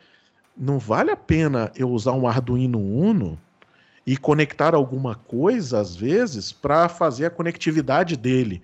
não 0.57 0.79
vale 0.79 1.11
a 1.11 1.17
pena 1.17 1.71
eu 1.77 1.91
usar 1.91 2.13
um 2.13 2.27
Arduino 2.27 2.79
Uno 2.79 3.39
e 4.07 4.17
conectar 4.17 4.75
alguma 4.75 5.15
coisa, 5.15 5.81
às 5.81 5.95
vezes, 5.95 6.53
para 6.53 6.89
fazer 6.89 7.27
a 7.27 7.31
conectividade 7.31 8.17
dele. 8.17 8.63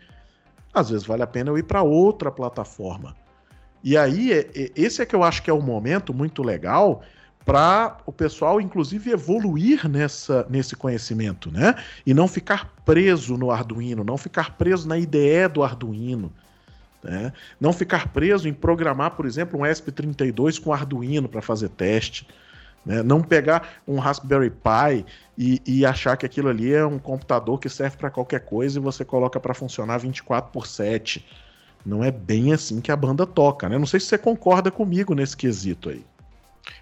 Às 0.74 0.90
vezes 0.90 1.06
vale 1.06 1.22
a 1.22 1.26
pena 1.26 1.50
eu 1.50 1.58
ir 1.58 1.62
para 1.62 1.82
outra 1.82 2.30
plataforma. 2.30 3.16
E 3.82 3.96
aí, 3.96 4.32
é, 4.32 4.50
é, 4.54 4.72
esse 4.76 5.00
é 5.00 5.06
que 5.06 5.14
eu 5.14 5.22
acho 5.22 5.42
que 5.42 5.50
é 5.50 5.52
o 5.52 5.58
um 5.58 5.62
momento 5.62 6.12
muito 6.12 6.42
legal 6.42 7.02
para 7.44 7.96
o 8.04 8.12
pessoal, 8.12 8.60
inclusive, 8.60 9.10
evoluir 9.10 9.88
nessa, 9.88 10.46
nesse 10.50 10.76
conhecimento, 10.76 11.50
né? 11.50 11.74
E 12.04 12.12
não 12.12 12.28
ficar 12.28 12.74
preso 12.84 13.38
no 13.38 13.50
Arduino, 13.50 14.04
não 14.04 14.18
ficar 14.18 14.56
preso 14.58 14.86
na 14.86 14.98
IDE 14.98 15.48
do 15.52 15.62
Arduino. 15.62 16.32
Né? 17.02 17.32
Não 17.60 17.72
ficar 17.72 18.08
preso 18.08 18.48
em 18.48 18.52
programar, 18.52 19.12
por 19.12 19.26
exemplo, 19.26 19.60
um 19.60 19.62
ESP32 19.62 20.60
com 20.60 20.72
Arduino 20.72 21.28
para 21.28 21.40
fazer 21.40 21.68
teste. 21.68 22.26
Né? 22.84 23.02
Não 23.02 23.22
pegar 23.22 23.80
um 23.86 23.98
Raspberry 23.98 24.50
Pi 24.50 25.04
e, 25.36 25.62
e, 25.66 25.86
achar 25.86 26.16
que 26.16 26.26
aquilo 26.26 26.48
ali 26.48 26.72
é 26.72 26.84
um 26.84 26.98
computador 26.98 27.60
que 27.60 27.68
serve 27.68 27.96
para 27.96 28.10
qualquer 28.10 28.40
coisa 28.40 28.78
e 28.78 28.82
você 28.82 29.04
coloca 29.04 29.38
para 29.38 29.54
funcionar 29.54 29.98
24 29.98 30.50
por 30.50 30.66
7. 30.66 31.24
Não 31.84 32.02
é 32.02 32.10
bem 32.10 32.52
assim 32.52 32.80
que 32.80 32.90
a 32.90 32.96
banda 32.96 33.26
toca, 33.26 33.68
né? 33.68 33.78
Não 33.78 33.86
sei 33.86 34.00
se 34.00 34.06
você 34.06 34.18
concorda 34.18 34.70
comigo 34.70 35.14
nesse 35.14 35.36
quesito 35.36 35.90
aí. 35.90 36.04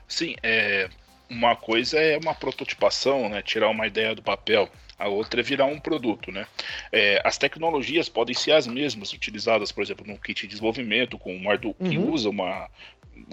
Sim, 0.09 0.35
é, 0.43 0.89
uma 1.29 1.55
coisa 1.55 1.99
é 1.99 2.19
uma 2.19 2.35
prototipação, 2.35 3.29
né? 3.29 3.43
Tirar 3.43 3.69
uma 3.69 3.87
ideia 3.87 4.15
do 4.15 4.23
papel 4.23 4.69
a 4.99 5.09
outra 5.09 5.41
é 5.41 5.43
virar 5.43 5.67
um 5.67 5.79
produto, 5.79 6.33
né? 6.33 6.47
É, 6.91 7.21
as 7.25 7.37
tecnologias 7.37 8.09
podem 8.09 8.35
ser 8.35 8.53
as 8.53 8.67
mesmas 8.67 9.13
utilizadas, 9.13 9.71
por 9.71 9.83
exemplo, 9.83 10.07
no 10.07 10.19
kit 10.19 10.43
de 10.43 10.49
desenvolvimento 10.49 11.19
com 11.19 11.37
um 11.37 11.51
Arduino 11.51 11.77
uhum. 11.79 11.91
que 11.91 11.99
usa 11.99 12.31
uma 12.31 12.69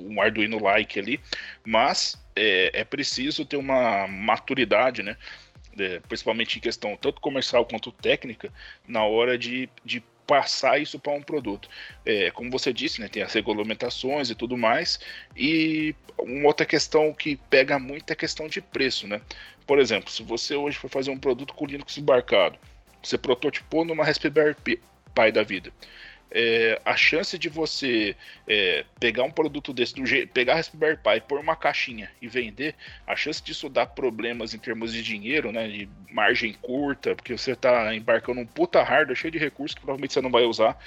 um 0.02 0.22
Arduino 0.22 0.62
like 0.64 0.98
ali, 0.98 1.20
mas 1.66 2.18
é, 2.36 2.72
é 2.74 2.84
preciso 2.84 3.46
ter 3.46 3.58
uma 3.58 4.08
maturidade, 4.08 5.04
né? 5.04 5.18
É, 5.78 6.00
principalmente 6.02 6.58
em 6.58 6.62
questão 6.62 6.96
tanto 6.96 7.20
comercial 7.20 7.66
quanto 7.66 7.92
técnica, 7.92 8.54
na 8.88 9.04
hora 9.04 9.38
de, 9.38 9.68
de 9.84 10.04
passar 10.26 10.82
isso 10.82 11.00
para 11.00 11.14
um 11.14 11.22
produto. 11.22 11.70
É, 12.06 12.32
como 12.32 12.50
você 12.50 12.74
disse, 12.74 13.00
né, 13.02 13.08
tem 13.08 13.24
as 13.24 13.34
regulamentações 13.34 14.30
e 14.30 14.36
tudo 14.36 14.58
mais, 14.58 15.00
e 15.36 15.96
uma 16.18 16.48
outra 16.48 16.66
questão 16.66 17.14
que 17.14 17.36
pega 17.50 17.78
muito 17.80 18.10
é 18.10 18.14
a 18.14 18.16
questão 18.16 18.48
de 18.48 18.62
preço, 18.62 19.08
né? 19.08 19.22
Por 19.66 19.80
exemplo, 19.80 20.10
se 20.10 20.24
você 20.24 20.56
hoje 20.56 20.78
for 20.78 20.90
fazer 20.90 21.12
um 21.12 21.18
produto 21.18 21.54
com 21.54 21.66
Linux 21.66 21.98
embarcado, 21.98 22.58
você 23.02 23.18
prototipou 23.18 23.86
numa 23.86 24.04
Raspberry 24.04 24.56
Pi 24.64 24.80
da 25.32 25.44
vida, 25.44 25.72
é, 26.32 26.82
a 26.84 26.96
chance 26.96 27.38
de 27.38 27.48
você 27.48 28.16
é, 28.48 28.86
pegar 29.00 29.24
um 29.24 29.32
produto 29.32 29.72
desse, 29.72 29.94
do 29.96 30.06
jeito, 30.06 30.32
pegar 30.32 30.56
Raspberry 30.56 30.98
Pi, 30.98 31.22
pôr 31.28 31.40
uma 31.40 31.56
caixinha 31.56 32.10
e 32.22 32.28
vender, 32.28 32.76
a 33.06 33.16
chance 33.16 33.44
disso 33.44 33.70
dar 33.70 33.86
problemas 33.88 34.54
em 34.54 34.58
termos 34.58 34.92
de 34.92 35.04
dinheiro, 35.04 35.52
né, 35.52 35.68
de 35.68 35.88
margem 36.12 36.54
curta, 36.54 37.16
porque 37.16 37.38
você 37.38 37.52
está 37.52 37.94
embarcando 37.94 38.42
um 38.42 38.46
puta 38.46 38.82
hardware 38.82 39.16
cheio 39.16 39.32
de 39.32 39.38
recursos 39.38 39.76
que 39.76 39.82
provavelmente 39.82 40.14
você 40.14 40.22
não 40.22 40.32
vai 40.32 40.44
usar, 40.44 40.78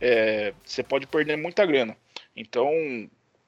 é, 0.00 0.54
você 0.64 0.82
pode 0.82 1.06
perder 1.06 1.36
muita 1.36 1.66
grana. 1.66 1.96
Então, 2.34 2.70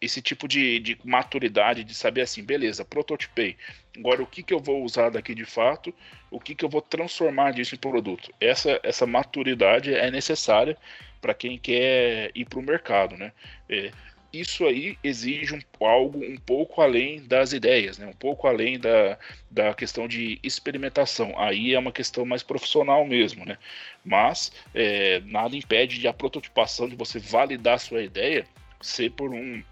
esse 0.01 0.21
tipo 0.21 0.47
de, 0.47 0.79
de 0.79 0.99
maturidade 1.05 1.83
de 1.85 1.95
saber 1.95 2.21
assim, 2.21 2.45
beleza, 2.45 2.85
prototipei. 2.85 3.57
Agora 3.97 4.23
o 4.23 4.27
que, 4.27 4.43
que 4.43 4.53
eu 4.53 4.61
vou 4.61 4.85
usar 4.85 5.11
daqui 5.11 5.35
de 5.35 5.45
fato, 5.45 5.93
o 6.31 6.39
que, 6.39 6.55
que 6.55 6.65
eu 6.65 6.69
vou 6.69 6.83
transformar 6.83 7.53
disso 7.53 7.75
em 7.75 7.79
produto. 7.79 8.31
Essa, 8.41 8.79
essa 8.83 9.07
maturidade 9.07 9.95
é 9.95 10.11
necessária 10.11 10.77
para 11.21 11.35
quem 11.35 11.59
quer 11.59 12.31
ir 12.35 12.45
para 12.45 12.59
o 12.59 12.63
mercado, 12.63 13.17
né? 13.17 13.33
É, 13.69 13.91
isso 14.33 14.67
aí 14.67 14.99
exige 15.03 15.55
um, 15.55 15.87
algo 15.87 16.23
um 16.23 16.37
pouco 16.37 16.83
além 16.83 17.23
das 17.23 17.53
ideias, 17.53 17.99
né? 17.99 18.07
um 18.07 18.13
pouco 18.13 18.47
além 18.47 18.79
da, 18.79 19.19
da 19.51 19.73
questão 19.73 20.07
de 20.07 20.39
experimentação. 20.43 21.39
Aí 21.39 21.75
é 21.75 21.79
uma 21.79 21.93
questão 21.93 22.25
mais 22.25 22.43
profissional 22.43 23.07
mesmo, 23.07 23.45
né? 23.45 23.57
Mas 24.05 24.53
é, 24.75 25.21
nada 25.21 25.57
impede 25.57 25.99
de 25.99 26.09
a 26.09 26.13
prototipação, 26.13 26.89
de 26.89 26.97
você 26.97 27.19
validar 27.19 27.79
sua 27.79 28.03
ideia, 28.03 28.47
ser 28.81 29.11
por 29.13 29.33
um 29.33 29.63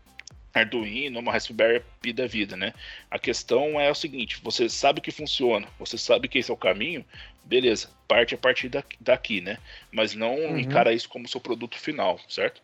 Arduino, 0.55 1.19
uma 1.19 1.33
Raspberry 1.33 1.83
Pi 2.01 2.13
da 2.13 2.27
vida, 2.27 2.57
né? 2.57 2.73
A 3.11 3.19
questão 3.19 3.79
é 3.81 3.91
o 3.91 3.95
seguinte: 3.95 4.41
você 4.43 4.69
sabe 4.69 5.01
que 5.01 5.11
funciona, 5.11 5.67
você 5.79 5.99
sabe 5.99 6.29
que 6.29 6.39
esse 6.39 6.51
é 6.51 6.55
o 6.55 6.57
caminho, 6.57 7.05
beleza, 7.45 7.89
parte 8.09 8.35
a 8.35 8.39
partir 8.39 8.71
daqui, 9.01 9.41
né? 9.41 9.59
Mas 9.93 10.15
não 10.15 10.35
uhum. 10.35 10.59
encara 10.59 10.93
isso 10.93 11.09
como 11.09 11.29
seu 11.29 11.41
produto 11.41 11.79
final, 11.79 12.19
certo? 12.29 12.63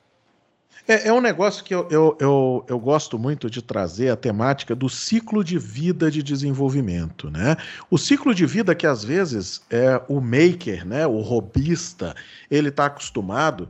É, 0.88 1.08
é 1.08 1.12
um 1.12 1.20
negócio 1.20 1.62
que 1.62 1.75
eu, 1.75 1.87
eu, 1.90 2.16
eu, 2.20 2.64
eu, 2.68 2.78
gosto 2.78 3.18
muito 3.18 3.50
de 3.50 3.60
trazer 3.60 4.08
a 4.10 4.16
temática 4.16 4.75
do 4.75 4.88
ciclo 4.88 5.44
de 5.44 5.58
vida 5.58 6.10
de 6.10 6.22
desenvolvimento, 6.22 7.30
né? 7.30 7.56
O 7.90 7.99
ciclo 7.99 8.34
de 8.34 8.46
vida 8.46 8.75
que 8.75 8.87
às 8.87 9.04
vezes 9.04 9.62
é 9.70 10.00
o 10.08 10.20
maker, 10.20 10.87
né? 10.87 11.06
O 11.06 11.20
robista, 11.20 12.14
ele 12.50 12.70
está 12.70 12.87
acostumado 12.87 13.68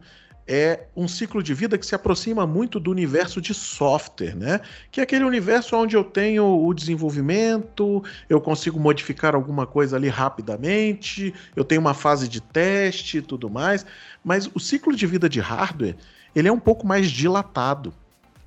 é 0.52 0.88
um 0.97 1.07
ciclo 1.07 1.40
de 1.45 1.54
vida 1.54 1.78
que 1.78 1.87
se 1.87 1.95
aproxima 1.95 2.45
muito 2.45 2.80
do 2.80 2.90
universo 2.90 3.40
de 3.40 3.54
software, 3.54 4.35
né? 4.35 4.61
Que 4.90 4.99
é 4.99 5.04
aquele 5.04 5.23
universo 5.23 5.76
onde 5.76 5.97
eu 5.97 6.02
tenho 6.02 6.45
o 6.45 6.75
desenvolvimento, 6.75 8.02
eu 8.28 8.40
consigo 8.40 8.80
modificar 8.80 9.37
alguma 9.37 9.64
coisa 9.64 9.95
ali 9.95 10.09
rapidamente, 10.09 11.33
eu 11.54 11.62
tenho 11.62 11.80
uma 11.80 11.95
fase 11.95 12.28
de 12.28 12.40
teste 12.40 13.19
e 13.19 13.23
tudo 13.23 13.49
mais, 13.49 13.87
mas 14.25 14.50
o 14.52 14.59
ciclo 14.59 14.97
de 14.97 15.07
vida 15.07 15.28
de 15.28 15.38
hardware, 15.38 15.95
ele 16.35 16.49
é 16.49 16.52
um 16.52 16.59
pouco 16.59 16.85
mais 16.85 17.09
dilatado. 17.12 17.95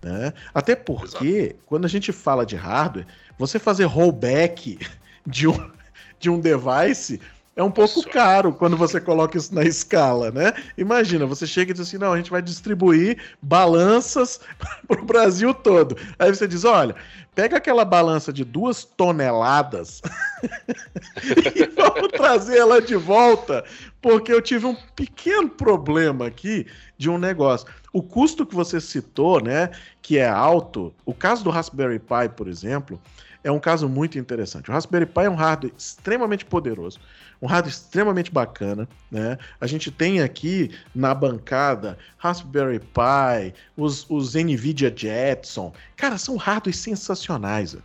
Né? 0.01 0.33
Até 0.53 0.75
porque, 0.75 1.27
Exato. 1.27 1.55
quando 1.65 1.85
a 1.85 1.89
gente 1.89 2.11
fala 2.11 2.45
de 2.45 2.57
hardware, 2.57 3.07
você 3.39 3.57
fazer 3.57 3.85
rollback 3.85 4.77
de 5.25 5.47
um, 5.47 5.71
de 6.19 6.29
um 6.29 6.37
device 6.37 7.21
é 7.55 7.61
um 7.61 7.69
pouco 7.69 7.97
Nossa. 7.97 8.09
caro 8.09 8.53
quando 8.53 8.75
você 8.75 8.99
coloca 8.99 9.37
isso 9.37 9.53
na 9.53 9.63
escala, 9.63 10.31
né? 10.31 10.53
Imagina, 10.77 11.25
você 11.25 11.45
chega 11.45 11.71
e 11.71 11.73
diz 11.73 11.87
assim: 11.87 11.97
não, 11.97 12.13
a 12.13 12.17
gente 12.17 12.31
vai 12.31 12.41
distribuir 12.41 13.17
balanças 13.41 14.39
para 14.87 15.01
o 15.01 15.05
Brasil 15.05 15.53
todo. 15.53 15.95
Aí 16.17 16.33
você 16.33 16.47
diz: 16.47 16.63
olha, 16.63 16.95
pega 17.35 17.57
aquela 17.57 17.85
balança 17.85 18.33
de 18.33 18.43
duas 18.43 18.83
toneladas 18.83 20.01
e 21.55 21.65
vamos 21.75 22.11
trazer 22.11 22.57
ela 22.57 22.81
de 22.81 22.95
volta, 22.95 23.63
porque 24.01 24.33
eu 24.33 24.41
tive 24.41 24.65
um 24.65 24.75
pequeno 24.95 25.49
problema 25.49 26.27
aqui 26.27 26.65
de 26.97 27.09
um 27.09 27.19
negócio. 27.19 27.67
O 27.91 28.01
custo 28.01 28.47
que 28.47 28.55
você 28.55 28.81
citou, 28.81 29.39
né, 29.39 29.69
que 30.01 30.17
é 30.17 30.27
alto, 30.27 30.91
o 31.05 31.13
caso 31.13 31.43
do 31.43 31.51
Raspberry 31.51 31.99
Pi, 31.99 32.29
por 32.35 32.47
exemplo, 32.47 32.99
é 33.43 33.51
um 33.51 33.59
caso 33.59 33.89
muito 33.89 34.17
interessante. 34.17 34.69
O 34.69 34.73
Raspberry 34.73 35.05
Pi 35.05 35.21
é 35.21 35.29
um 35.29 35.35
hardware 35.35 35.73
extremamente 35.77 36.45
poderoso 36.45 36.99
um 37.43 37.45
hardware 37.45 37.73
extremamente 37.73 38.31
bacana, 38.31 38.87
né? 39.11 39.37
A 39.59 39.67
gente 39.67 39.91
tem 39.91 40.21
aqui 40.21 40.71
na 40.95 41.13
bancada 41.13 41.97
Raspberry 42.17 42.79
Pi, 42.79 43.53
os, 43.75 44.09
os 44.09 44.33
NVIDIA 44.33 44.93
Jetson. 44.95 45.73
Cara, 45.97 46.17
são 46.17 46.37
hardwares 46.37 46.77
sensacionais. 46.77 47.75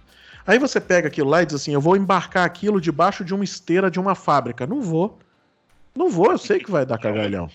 Aí 0.47 0.61
você 0.61 0.81
pega 0.81 1.09
aquilo 1.09 1.29
lá 1.29 1.43
e 1.43 1.47
diz 1.47 1.57
assim: 1.57 1.73
eu 1.73 1.81
vou 1.81 1.97
embarcar 1.97 2.45
aquilo 2.45 2.81
debaixo 2.81 3.25
de 3.25 3.35
uma 3.35 3.43
esteira 3.43 3.91
de 3.91 3.99
uma 3.99 4.15
fábrica. 4.15 4.65
Não 4.65 4.81
vou. 4.81 5.19
Não 5.93 6.09
vou, 6.09 6.31
eu 6.31 6.39
sei 6.39 6.61
que 6.61 6.71
vai 6.71 6.87
dar 6.87 6.97
cagalhão. 6.97 7.51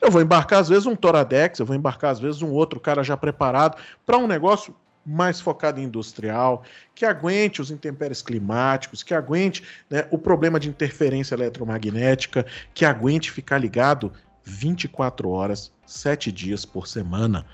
Eu 0.00 0.10
vou 0.10 0.20
embarcar, 0.20 0.58
às 0.58 0.68
vezes, 0.68 0.86
um 0.86 0.96
Toradex, 0.96 1.60
eu 1.60 1.66
vou 1.66 1.76
embarcar, 1.76 2.10
às 2.10 2.18
vezes, 2.18 2.42
um 2.42 2.50
outro 2.50 2.80
cara 2.80 3.04
já 3.04 3.16
preparado 3.16 3.80
para 4.04 4.18
um 4.18 4.26
negócio 4.26 4.74
mais 5.04 5.40
focado 5.40 5.80
em 5.80 5.84
industrial, 5.84 6.62
que 6.94 7.04
aguente 7.04 7.60
os 7.60 7.70
intempéries 7.70 8.22
climáticos, 8.22 9.02
que 9.02 9.14
aguente 9.14 9.62
né, 9.88 10.06
o 10.10 10.18
problema 10.18 10.60
de 10.60 10.68
interferência 10.68 11.34
eletromagnética, 11.34 12.46
que 12.74 12.84
aguente 12.84 13.30
ficar 13.30 13.58
ligado 13.58 14.12
24 14.44 15.28
horas, 15.28 15.72
7 15.86 16.30
dias 16.30 16.64
por 16.64 16.86
semana. 16.86 17.46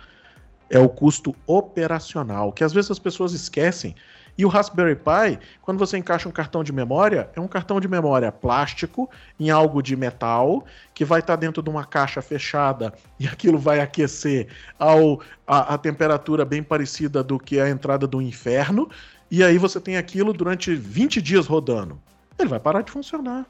É 0.69 0.79
o 0.79 0.89
custo 0.89 1.35
operacional, 1.47 2.53
que 2.53 2.65
às 2.65 2.73
vezes 2.73 2.91
as 2.91 2.99
pessoas 2.99 3.33
esquecem 3.33 3.95
e 4.39 4.45
o 4.45 4.49
Raspberry 4.49 4.97
Pi, 4.97 5.39
quando 5.63 5.79
você 5.79 5.97
encaixa 5.97 6.29
um 6.29 6.33
cartão 6.33 6.63
de 6.63 6.73
memória, 6.73 7.31
é 7.35 7.41
um 7.41 7.49
cartão 7.49 7.81
de 7.81 7.89
memória 7.89 8.31
plástico 8.31 9.09
em 9.41 9.51
algo 9.51 9.83
de 9.83 9.97
metal 9.97 10.65
que 10.95 11.05
vai 11.05 11.21
estar 11.21 11.37
dentro 11.37 11.63
de 11.63 11.71
uma 11.71 11.85
caixa 11.85 12.21
fechada 12.21 12.93
e 13.19 13.27
aquilo 13.27 13.59
vai 13.59 13.81
aquecer 13.81 14.49
ao, 14.79 15.21
a, 15.47 15.75
a 15.75 15.79
temperatura 15.79 16.45
bem 16.45 16.63
parecida 16.63 17.23
do 17.23 17.39
que 17.39 17.59
a 17.61 17.69
entrada 17.69 18.07
do 18.07 18.21
inferno. 18.21 18.91
e 19.31 19.43
aí 19.43 19.57
você 19.57 19.81
tem 19.81 19.97
aquilo 19.97 20.33
durante 20.33 20.75
20 20.75 21.23
dias 21.23 21.47
rodando. 21.47 21.99
Ele 22.39 22.49
vai 22.49 22.61
parar 22.61 22.83
de 22.83 22.91
funcionar. 22.91 23.47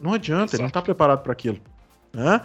Não 0.00 0.12
adianta, 0.12 0.42
Exato. 0.42 0.56
ele 0.56 0.62
não 0.62 0.68
está 0.68 0.82
preparado 0.82 1.22
para 1.22 1.32
aquilo. 1.32 1.58
Né? 2.12 2.40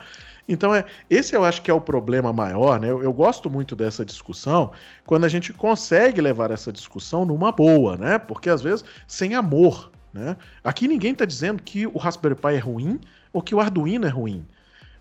Então, 0.47 0.73
é, 0.75 0.85
esse 1.09 1.35
eu 1.35 1.43
acho 1.43 1.61
que 1.61 1.71
é 1.71 1.73
o 1.73 1.81
problema 1.81 2.31
maior, 2.31 2.79
né? 2.79 2.89
Eu, 2.89 3.01
eu, 3.01 3.11
gosto 3.11 3.49
muito 3.49 3.75
dessa 3.75 4.05
discussão 4.05 4.71
quando 5.05 5.25
a 5.25 5.27
gente 5.27 5.51
consegue 5.51 6.21
levar 6.21 6.51
essa 6.51 6.71
discussão 6.71 7.25
numa 7.25 7.51
boa, 7.51 7.97
né? 7.97 8.19
Porque 8.19 8.49
às 8.49 8.61
vezes 8.61 8.85
sem 9.07 9.33
amor, 9.33 9.91
né? 10.13 10.37
Aqui 10.63 10.87
ninguém 10.87 11.13
está 11.13 11.25
dizendo 11.25 11.63
que 11.63 11.87
o 11.87 11.97
Raspberry 11.97 12.35
Pi 12.35 12.53
é 12.53 12.59
ruim 12.59 12.99
ou 13.33 13.41
que 13.41 13.55
o 13.55 13.59
Arduino 13.59 14.05
é 14.05 14.09
ruim. 14.09 14.45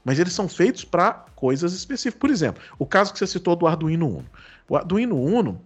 Mas 0.02 0.18
eles 0.18 0.32
são 0.32 0.48
feitos 0.48 0.84
para 0.84 1.12
coisas 1.36 1.74
específicas. 1.74 2.20
Por 2.20 2.30
exemplo, 2.30 2.62
o 2.78 2.86
caso 2.86 3.12
que 3.12 3.18
você 3.18 3.26
citou 3.26 3.54
do 3.54 3.66
Arduino 3.66 4.08
Uno. 4.08 4.26
O 4.68 4.76
Arduino 4.76 5.20
Uno, 5.20 5.60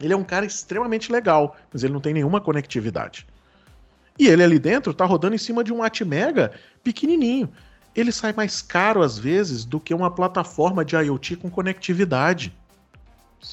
ele 0.00 0.12
é 0.12 0.16
um 0.16 0.24
cara 0.24 0.44
extremamente 0.44 1.12
legal, 1.12 1.56
mas 1.72 1.84
ele 1.84 1.92
não 1.92 2.00
tem 2.00 2.12
nenhuma 2.12 2.40
conectividade. 2.40 3.26
E 4.18 4.26
ele 4.26 4.42
ali 4.42 4.58
dentro 4.58 4.92
está 4.92 5.04
rodando 5.04 5.34
em 5.34 5.38
cima 5.38 5.62
de 5.62 5.72
um 5.72 5.82
Atmega 5.82 6.52
pequenininho 6.82 7.48
ele 7.96 8.12
sai 8.12 8.32
mais 8.32 8.60
caro 8.60 9.02
às 9.02 9.18
vezes 9.18 9.64
do 9.64 9.80
que 9.80 9.94
uma 9.94 10.10
plataforma 10.10 10.84
de 10.84 10.94
IoT 10.96 11.36
com 11.36 11.50
conectividade. 11.50 12.54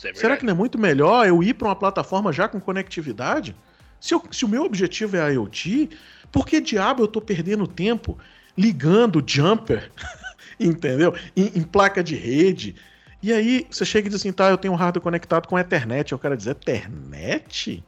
É 0.04 0.14
Será 0.14 0.36
que 0.36 0.46
não 0.46 0.52
é 0.52 0.56
muito 0.56 0.78
melhor 0.78 1.28
eu 1.28 1.42
ir 1.44 1.54
para 1.54 1.68
uma 1.68 1.76
plataforma 1.76 2.32
já 2.34 2.48
com 2.48 2.60
conectividade? 2.60 3.56
Se, 4.00 4.14
eu, 4.14 4.24
se, 4.32 4.44
o 4.44 4.48
meu 4.48 4.64
objetivo 4.64 5.16
é 5.16 5.34
IoT, 5.34 5.90
por 6.32 6.46
que 6.46 6.60
diabo 6.60 7.02
eu 7.02 7.06
estou 7.06 7.22
perdendo 7.22 7.68
tempo 7.68 8.18
ligando 8.58 9.24
jumper, 9.26 9.92
entendeu? 10.60 11.16
Em, 11.36 11.52
em, 11.56 11.62
placa 11.64 12.04
de 12.04 12.16
rede. 12.16 12.76
E 13.22 13.32
aí 13.32 13.66
você 13.70 13.86
chega 13.86 14.08
e 14.08 14.10
diz 14.10 14.20
assim, 14.20 14.34
tá, 14.34 14.50
eu 14.50 14.58
tenho 14.58 14.74
um 14.74 14.78
hardware 14.78 15.02
conectado 15.02 15.48
com 15.48 15.56
a 15.56 15.62
Ethernet. 15.62 16.12
Eu 16.12 16.20
quero 16.20 16.36
dizer, 16.36 16.52
Ethernet? 16.52 17.84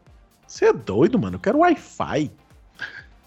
Você 0.47 0.65
é 0.65 0.73
doido, 0.73 1.19
mano. 1.19 1.35
Eu 1.35 1.39
quero 1.41 1.59
Wi-Fi. 1.59 2.31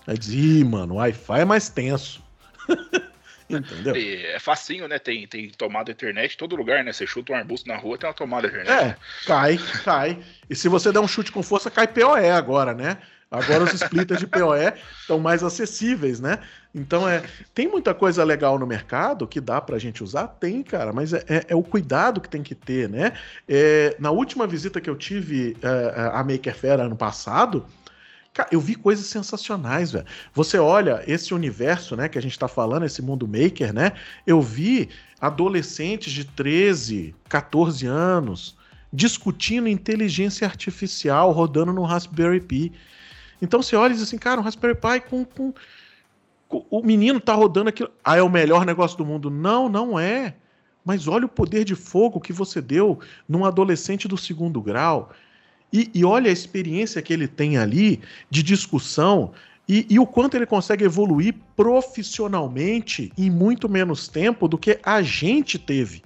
Aí 0.07 0.19
diz, 0.19 0.31
ih, 0.31 0.65
mano, 0.65 0.95
Wi-Fi 0.95 1.41
é 1.41 1.45
mais 1.45 1.69
tenso. 1.69 2.23
Entendeu? 3.49 3.97
E 3.97 4.26
é 4.26 4.38
facinho, 4.38 4.87
né? 4.87 4.99
Tem, 4.99 5.26
tem 5.26 5.49
tomada 5.50 5.90
internet 5.90 6.35
em 6.35 6.37
todo 6.37 6.57
lugar, 6.57 6.85
né? 6.85 6.93
Você 6.93 7.07
chuta 7.07 7.33
um 7.33 7.37
arbusto 7.37 7.69
na 7.69 7.76
rua, 7.76 7.97
tem 7.97 8.09
uma 8.09 8.14
tomada 8.14 8.47
internet. 8.47 8.71
É, 8.71 8.97
cai, 9.26 9.59
cai. 9.85 10.19
E 10.49 10.55
se 10.55 10.69
você 10.69 10.93
der 10.93 11.00
um 11.00 11.09
chute 11.09 11.33
com 11.33 11.43
força, 11.43 11.71
cai 11.71 11.87
PoE 11.87 12.31
agora, 12.31 12.75
né? 12.75 12.99
Agora 13.31 13.64
os 13.64 13.75
splitters 13.75 14.21
de 14.21 14.26
PoE 14.26 14.73
estão 15.00 15.19
mais 15.19 15.45
acessíveis, 15.45 16.19
né? 16.19 16.38
Então 16.75 17.07
é, 17.09 17.23
tem 17.55 17.69
muita 17.69 17.93
coisa 17.93 18.25
legal 18.25 18.59
no 18.59 18.67
mercado 18.67 19.26
que 19.26 19.40
dá 19.40 19.61
para 19.61 19.76
a 19.76 19.78
gente 19.78 20.02
usar, 20.02 20.28
tem, 20.28 20.62
cara, 20.62 20.93
mas 20.93 21.12
é, 21.12 21.25
é, 21.28 21.45
é, 21.49 21.55
o 21.55 21.62
cuidado 21.62 22.21
que 22.21 22.28
tem 22.28 22.43
que 22.43 22.55
ter, 22.55 22.88
né? 22.88 23.12
É, 23.47 23.95
na 23.99 24.11
última 24.11 24.47
visita 24.47 24.81
que 24.81 24.88
eu 24.88 24.97
tive 24.97 25.57
é, 25.62 26.11
a 26.12 26.25
Maker 26.25 26.55
Fair 26.55 26.81
ano 26.81 26.97
passado, 26.97 27.67
Cara, 28.38 28.50
eu 28.52 28.61
vi 28.61 28.76
coisas 28.76 29.07
sensacionais, 29.07 29.90
velho. 29.90 30.07
Você 30.33 30.59
olha 30.59 31.02
esse 31.09 31.35
universo, 31.35 31.97
né, 31.97 32.09
que 32.09 32.16
a 32.16 32.23
gente 32.23 32.38
tá 32.38 32.47
falando, 32.47 32.87
esse 32.87 33.02
mundo 33.02 33.26
maker, 33.26 33.73
né? 33.73 33.95
Eu 34.25 34.40
vi 34.40 34.90
adolescentes 35.21 36.12
de 36.12 36.25
13, 36.25 37.16
14 37.28 37.85
anos 37.85 38.57
discutindo 38.92 39.68
inteligência 39.68 40.47
artificial 40.47 41.33
rodando 41.33 41.73
no 41.73 41.83
Raspberry 41.83 42.40
Pi. 42.40 42.73
Então 43.42 43.61
você 43.61 43.75
olha 43.75 43.90
e 43.90 43.95
diz 43.95 44.04
assim, 44.04 44.18
cara, 44.18 44.40
um 44.40 44.45
Raspberry 44.45 44.76
Pi 44.76 45.00
com, 45.11 45.25
com, 45.25 45.52
com, 46.47 46.64
o 46.71 46.80
menino 46.80 47.18
tá 47.18 47.35
rodando 47.35 47.71
aquilo. 47.71 47.90
Ah, 48.04 48.18
é 48.18 48.23
o 48.23 48.30
melhor 48.30 48.64
negócio 48.64 48.97
do 48.97 49.04
mundo. 49.04 49.30
Não, 49.30 49.68
não 49.68 49.99
é. 49.99 50.37
Mas 50.85 51.09
olha 51.09 51.26
o 51.26 51.28
poder 51.28 51.64
de 51.64 51.75
fogo 51.75 52.21
que 52.21 52.33
você 52.33 52.62
deu 52.62 53.00
num 53.28 53.45
adolescente 53.45 54.07
do 54.07 54.16
segundo 54.16 54.62
grau. 54.62 55.11
E, 55.73 55.91
e 55.95 56.05
olha 56.05 56.31
a 56.31 56.33
experiência 56.33 57.03
que 57.03 57.13
ele 57.13 57.29
tem 57.29 57.59
ali 57.59 58.01
de 58.31 58.43
discussão 58.43 59.33
e, 59.69 59.87
e, 59.90 59.99
o 59.99 60.07
quanto 60.07 60.35
ele 60.35 60.47
consegue 60.47 60.83
evoluir 60.85 61.35
profissionalmente 61.55 63.12
em 63.19 63.31
muito 63.31 63.69
menos 63.69 64.09
tempo 64.09 64.49
do 64.49 64.57
que 64.57 64.79
a 64.83 65.03
gente 65.03 65.59
teve. 65.59 66.03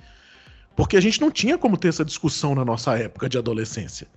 Porque 0.75 0.97
a 0.97 1.01
gente 1.01 1.21
não 1.21 1.31
tinha 1.31 1.57
como 1.57 1.77
ter 1.77 1.89
essa 1.89 2.05
discussão 2.05 2.57
na 2.57 2.65
nossa 2.65 2.99
época 2.99 3.29
de 3.29 3.39
adolescência. 3.39 4.09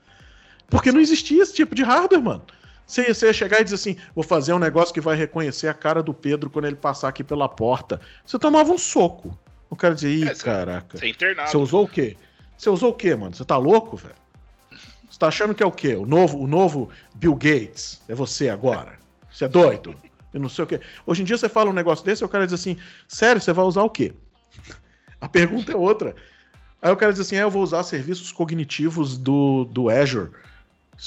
Porque 0.67 0.91
não 0.91 0.99
existia 0.99 1.43
esse 1.43 1.53
tipo 1.53 1.75
de 1.75 1.83
hardware, 1.83 2.23
mano. 2.23 2.43
Você, 2.87 3.13
você 3.13 3.27
ia 3.27 3.33
chegar 3.33 3.61
e 3.61 3.63
dizer 3.63 3.75
assim: 3.75 3.97
vou 4.15 4.23
fazer 4.23 4.51
um 4.53 4.59
negócio 4.59 4.93
que 4.93 5.01
vai 5.01 5.15
reconhecer 5.15 5.67
a 5.67 5.73
cara 5.75 6.01
do 6.01 6.13
Pedro 6.13 6.49
quando 6.49 6.65
ele 6.65 6.75
passar 6.75 7.09
aqui 7.09 7.23
pela 7.23 7.47
porta. 7.47 8.01
Você 8.25 8.39
tomava 8.39 8.71
um 8.71 8.77
soco. 8.79 9.37
O 9.69 9.75
cara 9.75 9.93
dizia: 9.93 10.09
ih, 10.09 10.27
é, 10.27 10.33
caraca. 10.33 10.97
Você, 10.97 11.07
é 11.07 11.47
você 11.47 11.57
usou 11.57 11.83
o 11.83 11.87
quê? 11.87 12.17
Você 12.57 12.69
usou 12.69 12.89
o 12.91 12.93
quê, 12.93 13.15
mano? 13.15 13.35
Você 13.35 13.45
tá 13.45 13.57
louco, 13.57 13.95
velho? 13.97 14.24
Você 15.15 15.19
tá 15.19 15.27
achando 15.29 15.55
que 15.55 15.63
é 15.63 15.65
o 15.65 15.71
quê? 15.71 15.95
O 15.95 16.05
novo, 16.05 16.37
o 16.37 16.45
novo 16.45 16.89
Bill 17.15 17.35
Gates? 17.35 18.01
É 18.09 18.13
você 18.13 18.49
agora? 18.49 18.99
Você 19.31 19.45
é 19.45 19.47
doido? 19.47 19.95
Eu 20.33 20.41
não 20.41 20.49
sei 20.49 20.65
o 20.65 20.67
quê. 20.67 20.81
Hoje 21.07 21.21
em 21.21 21.25
dia 21.25 21.37
você 21.37 21.47
fala 21.47 21.69
um 21.69 21.73
negócio 21.73 22.03
desse 22.03 22.21
e 22.21 22.25
o 22.25 22.27
cara 22.27 22.43
diz 22.43 22.53
assim: 22.53 22.75
sério, 23.07 23.41
você 23.41 23.53
vai 23.53 23.63
usar 23.63 23.83
o 23.83 23.89
quê? 23.89 24.13
A 25.21 25.29
pergunta 25.29 25.71
é 25.71 25.75
outra. 25.75 26.17
Aí 26.81 26.91
o 26.91 26.97
cara 26.97 27.13
diz 27.13 27.21
assim: 27.21 27.37
é, 27.37 27.43
eu 27.43 27.49
vou 27.49 27.63
usar 27.63 27.81
serviços 27.83 28.33
cognitivos 28.33 29.17
do, 29.17 29.63
do 29.63 29.89
Azure. 29.89 30.31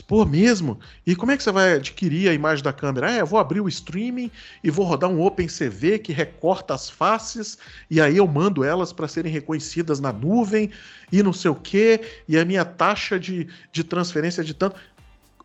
Pô, 0.07 0.25
mesmo? 0.25 0.79
E 1.07 1.17
como 1.17 1.33
é 1.33 1.37
que 1.37 1.43
você 1.43 1.51
vai 1.51 1.75
adquirir 1.75 2.29
a 2.29 2.35
imagem 2.35 2.63
da 2.63 2.73
câmera? 2.73 3.21
Ah, 3.21 3.25
vou 3.25 3.39
abrir 3.39 3.61
o 3.61 3.69
streaming 3.69 4.31
e 4.63 4.71
vou 4.71 4.85
rodar 4.85 5.09
um 5.09 5.25
OpenCV 5.25 5.99
que 5.99 6.13
recorta 6.13 6.75
as 6.75 6.91
faces 6.91 7.59
e 7.91 8.01
aí 8.01 8.19
eu 8.19 8.27
mando 8.27 8.63
elas 8.63 8.93
para 8.93 9.09
serem 9.09 9.33
reconhecidas 9.33 9.99
na 9.99 10.13
nuvem 10.13 10.71
e 11.11 11.23
não 11.23 11.33
sei 11.33 11.51
o 11.51 11.55
quê, 11.55 12.03
e 12.29 12.39
a 12.39 12.45
minha 12.45 12.65
taxa 12.65 13.19
de, 13.19 13.49
de 13.73 13.83
transferência 13.83 14.45
de 14.45 14.53
tanto. 14.53 14.77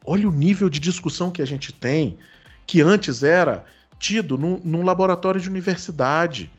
Olha 0.06 0.28
o 0.28 0.32
nível 0.32 0.70
de 0.70 0.80
discussão 0.80 1.32
que 1.32 1.42
a 1.42 1.48
gente 1.48 1.72
tem, 1.72 2.18
que 2.68 2.82
antes 2.82 3.24
era 3.24 3.64
tido 3.98 4.38
num, 4.38 4.60
num 4.62 4.84
laboratório 4.84 5.40
de 5.40 5.50
universidade, 5.50 6.52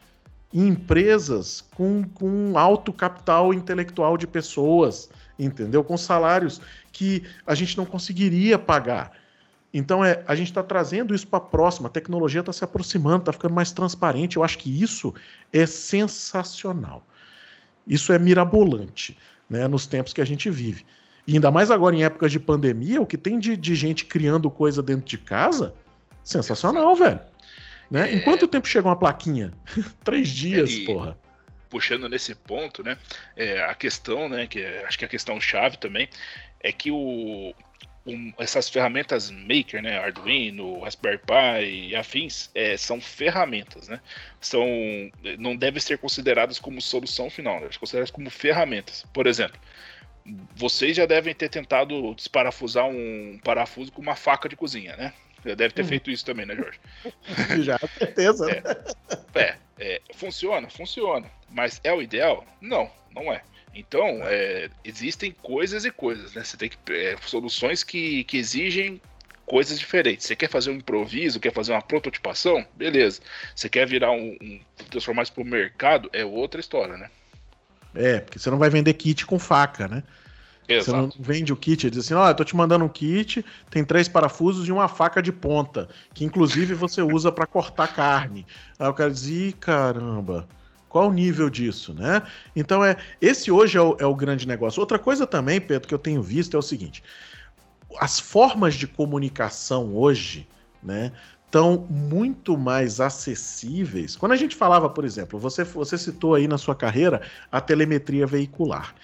em 0.55 0.69
empresas 0.69 1.63
com, 1.75 2.05
com 2.15 2.57
alto 2.57 2.93
capital 2.93 3.53
intelectual 3.53 4.17
de 4.17 4.27
pessoas, 4.27 5.11
entendeu? 5.39 5.83
Com 5.83 5.97
salários 5.97 6.61
que 6.93 7.25
a 7.47 7.55
gente 7.55 7.77
não 7.77 7.85
conseguiria 7.85 8.59
pagar. 8.59 9.13
Então 9.73 10.05
é, 10.05 10.23
a 10.27 10.35
gente 10.35 10.49
está 10.49 10.63
trazendo 10.63 11.15
isso 11.15 11.27
para 11.27 11.39
a 11.39 11.43
próxima, 11.43 11.89
a 11.89 11.91
tecnologia 11.91 12.41
está 12.41 12.53
se 12.53 12.63
aproximando, 12.63 13.19
está 13.19 13.33
ficando 13.33 13.55
mais 13.55 13.73
transparente. 13.73 14.37
Eu 14.37 14.45
acho 14.45 14.59
que 14.59 14.83
isso 14.83 15.13
é 15.53 15.67
sensacional. 15.67 17.05
Isso 17.87 18.13
é 18.13 18.19
mirabolante 18.19 19.19
né, 19.51 19.67
nos 19.67 19.87
tempos 19.87 20.13
que 20.13 20.21
a 20.21 20.25
gente 20.25 20.49
vive. 20.49 20.85
E 21.27 21.35
ainda 21.35 21.51
mais 21.51 21.71
agora 21.71 21.97
em 21.97 22.05
épocas 22.05 22.31
de 22.31 22.39
pandemia, 22.39 23.01
o 23.01 23.07
que 23.07 23.19
tem 23.19 23.39
de, 23.39 23.57
de 23.57 23.75
gente 23.75 24.05
criando 24.05 24.51
coisa 24.51 24.83
dentro 24.83 25.07
de 25.07 25.19
casa, 25.19 25.75
sensacional, 26.23 26.95
velho. 26.95 27.21
Né? 27.91 28.11
É... 28.11 28.15
Em 28.15 28.21
quanto 28.23 28.47
tempo 28.47 28.69
chega 28.69 28.89
uma 28.89 28.97
plaquinha? 28.97 29.53
Três 30.05 30.29
dias, 30.29 30.71
e... 30.71 30.85
porra 30.85 31.17
puxando 31.75 32.09
nesse 32.09 32.37
ponto, 32.37 32.85
né? 32.85 32.97
É, 33.37 33.61
a 33.65 33.75
questão, 33.75 34.29
né? 34.29 34.47
Que 34.47 34.61
é, 34.61 34.85
acho 34.87 34.97
que 34.97 35.05
a 35.05 35.09
questão 35.09 35.41
chave 35.41 35.77
também 35.77 36.09
é 36.61 36.71
que 36.71 36.89
o, 36.89 37.53
um, 38.07 38.33
essas 38.39 38.69
ferramentas 38.69 39.29
maker, 39.29 39.83
né, 39.83 39.99
Arduino, 39.99 40.79
Raspberry 40.83 41.19
Pi 41.19 41.89
e 41.89 41.97
afins, 41.97 42.49
é, 42.55 42.77
são 42.77 43.01
ferramentas, 43.01 43.89
né? 43.89 44.01
São, 44.41 44.65
não 45.37 45.57
devem 45.57 45.81
ser 45.81 45.99
consideradas 45.99 46.61
como 46.61 46.81
solução 46.81 47.29
final, 47.29 47.57
devem 47.57 47.73
ser 47.73 47.81
consideradas 47.81 48.13
como 48.13 48.31
ferramentas. 48.31 49.05
Por 49.13 49.27
exemplo, 49.27 49.59
vocês 50.55 50.97
já 50.97 51.07
devem 51.07 51.35
ter 51.35 51.49
tentado 51.49 52.15
desparafusar 52.15 52.87
um 52.87 53.41
parafuso 53.43 53.91
com 53.91 54.01
uma 54.01 54.15
faca 54.15 54.49
de 54.49 54.55
cozinha, 54.55 54.97
né? 54.97 55.13
Já 55.45 55.57
deve 55.57 55.75
ter 55.75 55.83
uhum. 55.83 55.89
feito 55.89 56.09
isso 56.09 56.25
também, 56.25 56.47
né, 56.47 56.55
Jorge? 56.55 56.79
Já, 57.65 57.79
certeza. 57.79 58.47
é, 59.35 59.41
é, 59.41 59.57
é, 59.79 60.01
funciona, 60.15 60.69
funciona. 60.69 61.31
Mas 61.51 61.81
é 61.85 61.93
o 61.93 62.03
ideal? 62.03 62.45
Não, 62.61 62.91
não 63.15 63.33
é. 63.33 63.43
Então, 63.75 64.21
é, 64.23 64.71
existem 64.85 65.33
coisas 65.33 65.85
e 65.85 65.91
coisas, 65.91 66.35
né? 66.35 66.45
Você 66.45 66.57
tem 66.57 66.69
que, 66.69 66.93
é, 66.93 67.17
soluções 67.23 67.83
que, 67.83 68.25
que 68.25 68.37
exigem 68.37 69.01
coisas 69.45 69.79
diferentes. 69.79 70.27
Você 70.27 70.37
quer 70.37 70.49
fazer 70.49 70.71
um 70.71 70.75
improviso, 70.75 71.41
quer 71.41 71.53
fazer 71.53 71.73
uma 71.73 71.83
prototipação? 71.83 72.65
Beleza. 72.75 73.21
Você 73.55 73.69
quer 73.69 73.87
virar 73.87 74.13
um, 74.13 74.37
um 74.41 74.61
transformar 74.91 75.23
isso 75.25 75.33
para 75.33 75.43
o 75.43 75.47
mercado? 75.47 76.09
É 76.13 76.25
outra 76.25 76.61
história, 76.61 76.97
né? 76.97 77.11
É, 77.95 78.21
porque 78.21 78.39
você 78.39 78.51
não 78.51 78.59
vai 78.59 78.71
vender 78.71 78.95
kit 78.95 79.27
com 79.27 79.39
faca, 79.39 79.89
né? 79.89 80.03
Exato. 80.69 80.85
Você 80.85 80.97
não 80.97 81.13
vende 81.19 81.53
o 81.53 81.57
kit, 81.57 81.91
diz 81.91 82.05
assim, 82.05 82.15
ó, 82.15 82.25
oh, 82.25 82.29
eu 82.29 82.35
tô 82.35 82.45
te 82.45 82.57
mandando 82.57 82.85
um 82.85 82.89
kit, 82.89 83.45
tem 83.71 83.85
três 83.85 84.09
parafusos 84.09 84.67
e 84.67 84.73
uma 84.73 84.89
faca 84.89 85.23
de 85.23 85.31
ponta, 85.31 85.89
que 86.15 86.25
inclusive 86.25 86.75
você 86.75 87.03
usa 87.03 87.31
para 87.31 87.47
cortar 87.47 87.89
carne. 87.89 88.47
Aí 88.79 88.89
o 88.89 88.95
cara 88.95 89.11
diz, 89.11 89.27
Ih, 89.27 89.53
caramba, 89.53 90.49
qual 90.95 91.09
o 91.09 91.13
nível 91.13 91.51
disso, 91.51 91.93
né? 91.93 92.23
Então 92.55 92.85
é 92.85 92.97
esse 93.21 93.51
hoje 93.51 93.77
é 93.77 93.81
o, 93.81 93.97
é 93.99 94.07
o 94.07 94.15
grande 94.15 94.47
negócio. 94.47 94.81
Outra 94.81 94.97
coisa 94.97 95.27
também, 95.27 95.61
Pedro, 95.61 95.89
que 95.89 95.95
eu 95.95 95.99
tenho 95.99 96.23
visto 96.23 96.57
é 96.57 96.59
o 96.59 96.63
seguinte: 96.63 97.03
as 97.99 98.21
formas 98.21 98.75
de 98.75 98.87
comunicação 98.87 99.97
hoje, 99.97 100.47
né? 100.81 101.11
Estão 101.47 101.87
muito 101.89 102.57
mais 102.57 103.01
acessíveis. 103.01 104.17
Quando 104.17 104.33
a 104.33 104.37
gente 104.37 104.57
falava, 104.57 104.89
por 104.89 105.05
exemplo, 105.05 105.39
você, 105.39 105.63
você 105.63 105.97
citou 105.97 106.35
aí 106.35 106.49
na 106.49 106.59
sua 106.59 106.75
carreira 106.75 107.23
a 107.51 107.61
telemetria 107.61 108.27
veicular. 108.27 108.95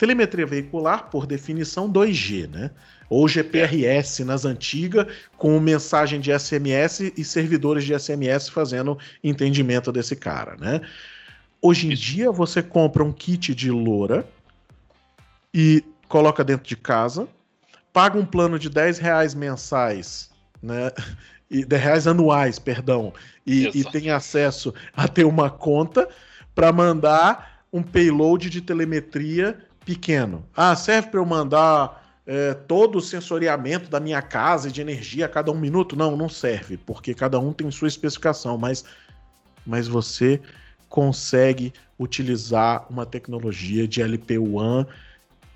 Telemetria 0.00 0.46
veicular, 0.46 1.10
por 1.10 1.26
definição, 1.26 1.92
2G, 1.92 2.48
né? 2.48 2.70
Ou 3.10 3.28
GPRS 3.28 4.24
nas 4.24 4.46
antigas, 4.46 5.06
com 5.36 5.60
mensagem 5.60 6.18
de 6.18 6.32
SMS 6.32 7.12
e 7.14 7.22
servidores 7.22 7.84
de 7.84 7.92
SMS 7.98 8.48
fazendo 8.48 8.98
entendimento 9.22 9.92
desse 9.92 10.16
cara, 10.16 10.56
né? 10.56 10.80
Hoje 11.60 11.86
em 11.86 11.94
dia 11.94 12.32
você 12.32 12.62
compra 12.62 13.04
um 13.04 13.12
kit 13.12 13.54
de 13.54 13.70
loura 13.70 14.26
e 15.52 15.84
coloca 16.08 16.42
dentro 16.42 16.66
de 16.66 16.76
casa, 16.76 17.28
paga 17.92 18.18
um 18.18 18.24
plano 18.24 18.58
de 18.58 18.70
10 18.70 18.98
reais 18.98 19.34
mensais, 19.34 20.30
né? 20.62 20.90
E 21.50 21.62
10 21.62 21.82
reais 21.82 22.06
anuais, 22.06 22.58
perdão, 22.58 23.12
e, 23.46 23.70
e 23.74 23.84
tem 23.84 24.08
acesso 24.08 24.72
a 24.94 25.06
ter 25.06 25.26
uma 25.26 25.50
conta 25.50 26.08
para 26.54 26.72
mandar 26.72 27.66
um 27.70 27.82
payload 27.82 28.48
de 28.48 28.62
telemetria 28.62 29.58
pequeno. 29.90 30.46
Ah, 30.56 30.76
serve 30.76 31.08
para 31.08 31.18
eu 31.18 31.26
mandar 31.26 32.20
é, 32.24 32.54
todo 32.54 32.98
o 32.98 33.00
sensoriamento 33.00 33.90
da 33.90 33.98
minha 33.98 34.22
casa 34.22 34.68
e 34.68 34.72
de 34.72 34.80
energia 34.80 35.26
a 35.26 35.28
cada 35.28 35.50
um 35.50 35.58
minuto? 35.58 35.96
Não, 35.96 36.16
não 36.16 36.28
serve, 36.28 36.76
porque 36.76 37.12
cada 37.12 37.40
um 37.40 37.52
tem 37.52 37.68
sua 37.72 37.88
especificação, 37.88 38.56
mas, 38.56 38.84
mas 39.66 39.88
você 39.88 40.40
consegue 40.88 41.72
utilizar 41.98 42.86
uma 42.88 43.04
tecnologia 43.04 43.88
de 43.88 44.00
LP1 44.00 44.86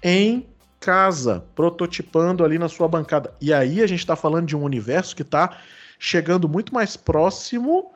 em 0.03 0.45
casa, 0.81 1.45
prototipando 1.55 2.45
ali 2.45 2.59
na 2.59 2.69
sua 2.69 2.89
bancada. 2.89 3.33
E 3.41 3.55
aí 3.55 3.83
a 3.83 3.87
gente 3.87 4.01
está 4.01 4.17
falando 4.17 4.47
de 4.47 4.57
um 4.57 4.65
universo 4.65 5.15
que 5.15 5.23
está 5.23 5.59
chegando 5.97 6.49
muito 6.49 6.75
mais 6.75 6.97
próximo 6.97 7.93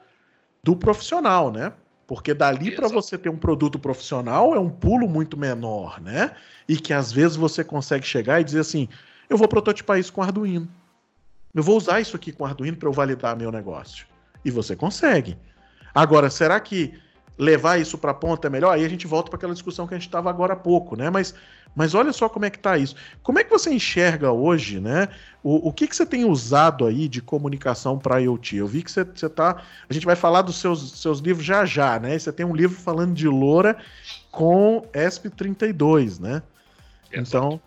do 0.62 0.76
profissional, 0.76 1.50
né? 1.50 1.72
Porque 2.08 2.32
dali 2.32 2.70
para 2.70 2.88
você 2.88 3.18
ter 3.18 3.28
um 3.28 3.36
produto 3.36 3.78
profissional 3.78 4.54
é 4.54 4.58
um 4.58 4.70
pulo 4.70 5.06
muito 5.06 5.36
menor, 5.36 6.00
né? 6.00 6.34
E 6.66 6.78
que 6.78 6.94
às 6.94 7.12
vezes 7.12 7.36
você 7.36 7.62
consegue 7.62 8.06
chegar 8.06 8.40
e 8.40 8.44
dizer 8.44 8.60
assim: 8.60 8.88
eu 9.28 9.36
vou 9.36 9.46
prototipar 9.46 9.98
isso 9.98 10.10
com 10.10 10.22
Arduino. 10.22 10.66
Eu 11.54 11.62
vou 11.62 11.76
usar 11.76 12.00
isso 12.00 12.16
aqui 12.16 12.32
com 12.32 12.46
Arduino 12.46 12.78
para 12.78 12.88
eu 12.88 12.94
validar 12.94 13.36
meu 13.36 13.52
negócio. 13.52 14.06
E 14.42 14.50
você 14.50 14.74
consegue. 14.74 15.36
Agora, 15.94 16.30
será 16.30 16.58
que 16.58 16.98
levar 17.38 17.78
isso 17.78 17.96
para 17.96 18.10
a 18.10 18.14
ponta 18.14 18.48
é 18.48 18.50
melhor, 18.50 18.72
aí 18.72 18.84
a 18.84 18.88
gente 18.88 19.06
volta 19.06 19.30
para 19.30 19.36
aquela 19.36 19.52
discussão 19.52 19.86
que 19.86 19.94
a 19.94 19.96
gente 19.96 20.08
estava 20.08 20.28
agora 20.28 20.54
há 20.54 20.56
pouco, 20.56 20.96
né? 20.96 21.08
Mas, 21.08 21.34
mas 21.74 21.94
olha 21.94 22.12
só 22.12 22.28
como 22.28 22.44
é 22.44 22.50
que 22.50 22.56
está 22.56 22.76
isso. 22.76 22.96
Como 23.22 23.38
é 23.38 23.44
que 23.44 23.50
você 23.50 23.72
enxerga 23.72 24.32
hoje, 24.32 24.80
né? 24.80 25.08
O, 25.42 25.68
o 25.68 25.72
que, 25.72 25.86
que 25.86 25.94
você 25.94 26.04
tem 26.04 26.24
usado 26.24 26.84
aí 26.84 27.08
de 27.08 27.22
comunicação 27.22 27.96
para 27.96 28.20
IoT? 28.20 28.56
Eu 28.56 28.66
vi 28.66 28.82
que 28.82 28.90
você, 28.90 29.04
você 29.04 29.28
tá. 29.28 29.62
A 29.88 29.92
gente 29.92 30.04
vai 30.04 30.16
falar 30.16 30.42
dos 30.42 30.56
seus, 30.56 31.00
seus 31.00 31.20
livros 31.20 31.46
já 31.46 31.64
já, 31.64 32.00
né? 32.00 32.18
Você 32.18 32.32
tem 32.32 32.44
um 32.44 32.54
livro 32.54 32.76
falando 32.76 33.14
de 33.14 33.28
Loura 33.28 33.76
com 34.32 34.82
ESP32, 34.92 36.18
né? 36.18 36.42
Então, 37.12 37.60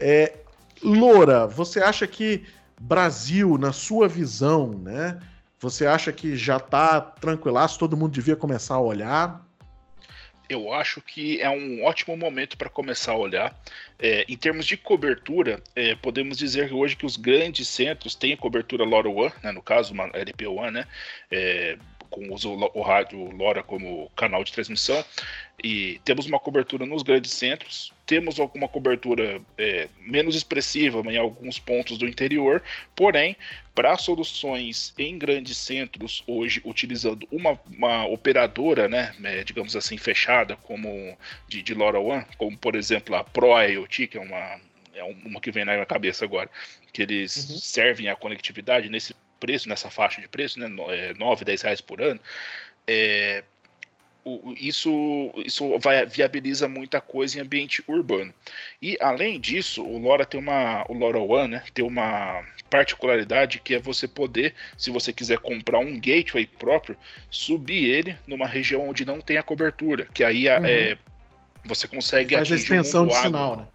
é, 0.00 0.34
Loura, 0.82 1.46
você 1.46 1.80
acha 1.80 2.06
que 2.06 2.44
Brasil, 2.80 3.58
na 3.58 3.72
sua 3.72 4.08
visão, 4.08 4.68
né? 4.68 5.18
Você 5.60 5.86
acha 5.86 6.12
que 6.12 6.36
já 6.36 6.56
está 6.56 7.00
tranquilaço, 7.00 7.78
todo 7.78 7.96
mundo 7.96 8.12
devia 8.12 8.36
começar 8.36 8.74
a 8.74 8.80
olhar? 8.80 9.44
Eu 10.48 10.72
acho 10.72 11.02
que 11.02 11.40
é 11.42 11.50
um 11.50 11.84
ótimo 11.84 12.16
momento 12.16 12.56
para 12.56 12.70
começar 12.70 13.12
a 13.12 13.16
olhar. 13.16 13.54
É, 13.98 14.24
em 14.28 14.36
termos 14.36 14.64
de 14.64 14.76
cobertura, 14.76 15.62
é, 15.76 15.94
podemos 15.96 16.38
dizer 16.38 16.72
hoje 16.72 16.96
que 16.96 17.04
os 17.04 17.16
grandes 17.16 17.68
centros 17.68 18.14
têm 18.14 18.36
cobertura 18.36 18.84
LoRaWAN, 18.84 19.30
né, 19.42 19.52
no 19.52 19.60
caso, 19.60 19.92
uma 19.92 20.08
LPWAN, 20.14 20.70
né, 20.70 20.86
é, 21.30 21.76
com 22.10 22.28
o 22.30 22.82
rádio 22.82 23.30
LoRa 23.30 23.62
como 23.62 24.10
canal 24.16 24.42
de 24.42 24.52
transmissão 24.52 25.04
e 25.62 26.00
temos 26.04 26.26
uma 26.26 26.38
cobertura 26.38 26.86
nos 26.86 27.02
grandes 27.02 27.32
centros, 27.32 27.92
temos 28.06 28.38
alguma 28.38 28.68
cobertura 28.68 29.40
é, 29.56 29.88
menos 30.00 30.36
expressiva 30.36 31.00
em 31.10 31.16
alguns 31.16 31.58
pontos 31.58 31.98
do 31.98 32.06
interior, 32.06 32.62
porém, 32.94 33.36
para 33.74 33.96
soluções 33.96 34.94
em 34.96 35.18
grandes 35.18 35.56
centros, 35.56 36.22
hoje 36.26 36.60
utilizando 36.64 37.26
uma, 37.30 37.58
uma 37.66 38.06
operadora, 38.06 38.88
né, 38.88 39.14
é, 39.22 39.44
digamos 39.44 39.74
assim, 39.74 39.96
fechada, 39.98 40.56
como 40.56 41.16
de, 41.48 41.62
de 41.62 41.74
LoRaWAN, 41.74 42.24
como 42.36 42.56
por 42.56 42.76
exemplo 42.76 43.14
a 43.14 43.24
Pro 43.24 43.60
IoT, 43.60 44.06
que 44.06 44.18
é 44.18 44.20
uma, 44.20 44.60
é 44.94 45.04
uma 45.04 45.40
que 45.40 45.50
vem 45.50 45.64
na 45.64 45.72
minha 45.72 45.86
cabeça 45.86 46.24
agora, 46.24 46.48
que 46.92 47.02
eles 47.02 47.50
uhum. 47.50 47.58
servem 47.58 48.08
a 48.08 48.16
conectividade 48.16 48.88
nesse 48.88 49.14
preço, 49.38 49.68
nessa 49.68 49.90
faixa 49.90 50.20
de 50.20 50.28
preço, 50.28 50.58
né, 50.58 50.68
9, 50.68 51.44
10 51.44 51.60
é, 51.60 51.66
reais 51.66 51.80
por 51.80 52.00
ano, 52.00 52.20
é, 52.86 53.42
isso, 54.56 55.32
isso 55.36 55.78
vai, 55.78 56.04
viabiliza 56.06 56.68
muita 56.68 57.00
coisa 57.00 57.38
em 57.38 57.42
ambiente 57.42 57.82
urbano. 57.88 58.32
E 58.82 58.98
além 59.00 59.40
disso, 59.40 59.82
o 59.82 59.98
LoRa 59.98 60.26
tem 60.26 60.38
uma, 60.38 60.84
o 60.88 60.94
LoRaWAN, 60.94 61.48
né, 61.48 61.62
tem 61.72 61.84
uma 61.84 62.44
particularidade 62.68 63.60
que 63.60 63.74
é 63.74 63.78
você 63.78 64.06
poder, 64.06 64.54
se 64.76 64.90
você 64.90 65.12
quiser 65.12 65.38
comprar 65.38 65.78
um 65.78 65.98
gateway 65.98 66.46
próprio, 66.46 66.96
subir 67.30 67.84
ele 67.84 68.16
numa 68.26 68.46
região 68.46 68.88
onde 68.88 69.04
não 69.04 69.20
tem 69.20 69.38
a 69.38 69.42
cobertura, 69.42 70.06
que 70.12 70.22
aí 70.22 70.48
uhum. 70.48 70.66
é, 70.66 70.98
você 71.64 71.88
consegue 71.88 72.34
Faz 72.34 72.52
atingir 72.52 72.72
a 72.74 72.80
extensão 72.80 73.06
de 73.06 73.16
sinal, 73.16 73.56
né? 73.56 73.66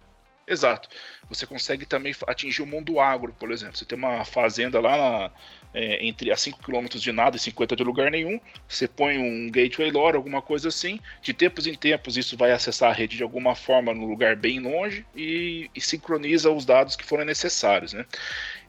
Exato. 0.46 0.88
Você 1.28 1.46
consegue 1.46 1.86
também 1.86 2.14
atingir 2.26 2.62
o 2.62 2.66
mundo 2.66 3.00
agro, 3.00 3.34
por 3.38 3.50
exemplo. 3.50 3.76
Você 3.76 3.84
tem 3.84 3.96
uma 3.96 4.24
fazenda 4.24 4.78
lá 4.80 4.96
na, 4.96 5.30
é, 5.74 6.06
entre 6.06 6.30
a 6.30 6.36
5 6.36 6.62
km 6.62 6.86
de 6.86 7.12
nada 7.12 7.36
e 7.36 7.40
50 7.40 7.74
de 7.74 7.82
lugar 7.82 8.10
nenhum, 8.10 8.40
você 8.68 8.86
põe 8.86 9.18
um 9.18 9.50
gateway 9.50 9.90
LoRa, 9.90 10.16
alguma 10.16 10.40
coisa 10.40 10.68
assim, 10.68 11.00
de 11.20 11.34
tempos 11.34 11.66
em 11.66 11.74
tempos 11.74 12.16
isso 12.16 12.36
vai 12.36 12.52
acessar 12.52 12.90
a 12.90 12.92
rede 12.94 13.16
de 13.16 13.22
alguma 13.22 13.54
forma 13.56 13.92
no 13.92 14.06
lugar 14.06 14.36
bem 14.36 14.60
longe 14.60 15.04
e, 15.16 15.68
e 15.74 15.80
sincroniza 15.80 16.50
os 16.50 16.64
dados 16.64 16.94
que 16.94 17.04
forem 17.04 17.26
necessários, 17.26 17.92
né? 17.92 18.06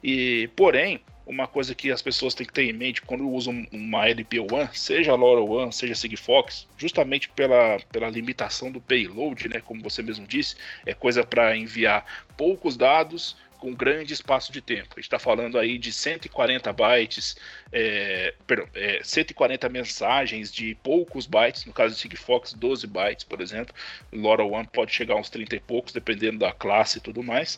E, 0.04 0.50
porém, 0.56 1.00
uma 1.26 1.48
coisa 1.48 1.74
que 1.74 1.92
as 1.92 2.02
pessoas 2.02 2.34
têm 2.34 2.46
que 2.46 2.54
ter 2.54 2.64
em 2.64 2.74
mente 2.74 3.02
quando 3.02 3.28
usam 3.28 3.66
uma 3.72 4.06
LP1, 4.06 4.74
seja 4.74 5.16
LoRaWAN, 5.16 5.72
seja 5.72 5.96
Sigfox, 5.96 6.68
justamente 6.78 7.30
pela, 7.30 7.80
pela 7.92 8.10
limitação 8.10 8.72
do 8.72 8.80
payload, 8.80 9.50
né, 9.50 9.60
como 9.60 9.82
você 9.82 10.04
mesmo 10.04 10.28
disse, 10.28 10.56
é 10.86 10.94
coisa 10.94 11.24
para 11.24 11.58
enviar 11.58 12.06
poucos 12.38 12.78
dados 12.78 13.36
com 13.58 13.74
grande 13.74 14.14
espaço 14.14 14.52
de 14.52 14.62
tempo. 14.62 14.90
A 14.92 15.00
gente 15.00 15.06
está 15.06 15.18
falando 15.18 15.58
aí 15.58 15.80
de 15.80 15.92
140 15.92 16.72
bytes, 16.72 17.36
é, 17.72 18.34
perdão, 18.46 18.68
é, 18.76 19.00
140 19.02 19.68
mensagens 19.70 20.52
de 20.54 20.76
poucos 20.84 21.26
bytes, 21.26 21.66
no 21.66 21.74
caso 21.74 21.96
do 21.96 21.98
Sigfox, 21.98 22.54
12 22.54 22.86
bytes, 22.86 23.24
por 23.24 23.42
exemplo. 23.42 23.74
LoRaWAN 24.14 24.66
pode 24.66 24.94
chegar 24.94 25.16
a 25.16 25.18
uns 25.18 25.30
30 25.30 25.56
e 25.56 25.60
poucos, 25.60 25.94
dependendo 25.94 26.40
da 26.40 26.52
classe 26.52 27.00
e 27.00 27.02
tudo 27.02 27.24
mais. 27.24 27.58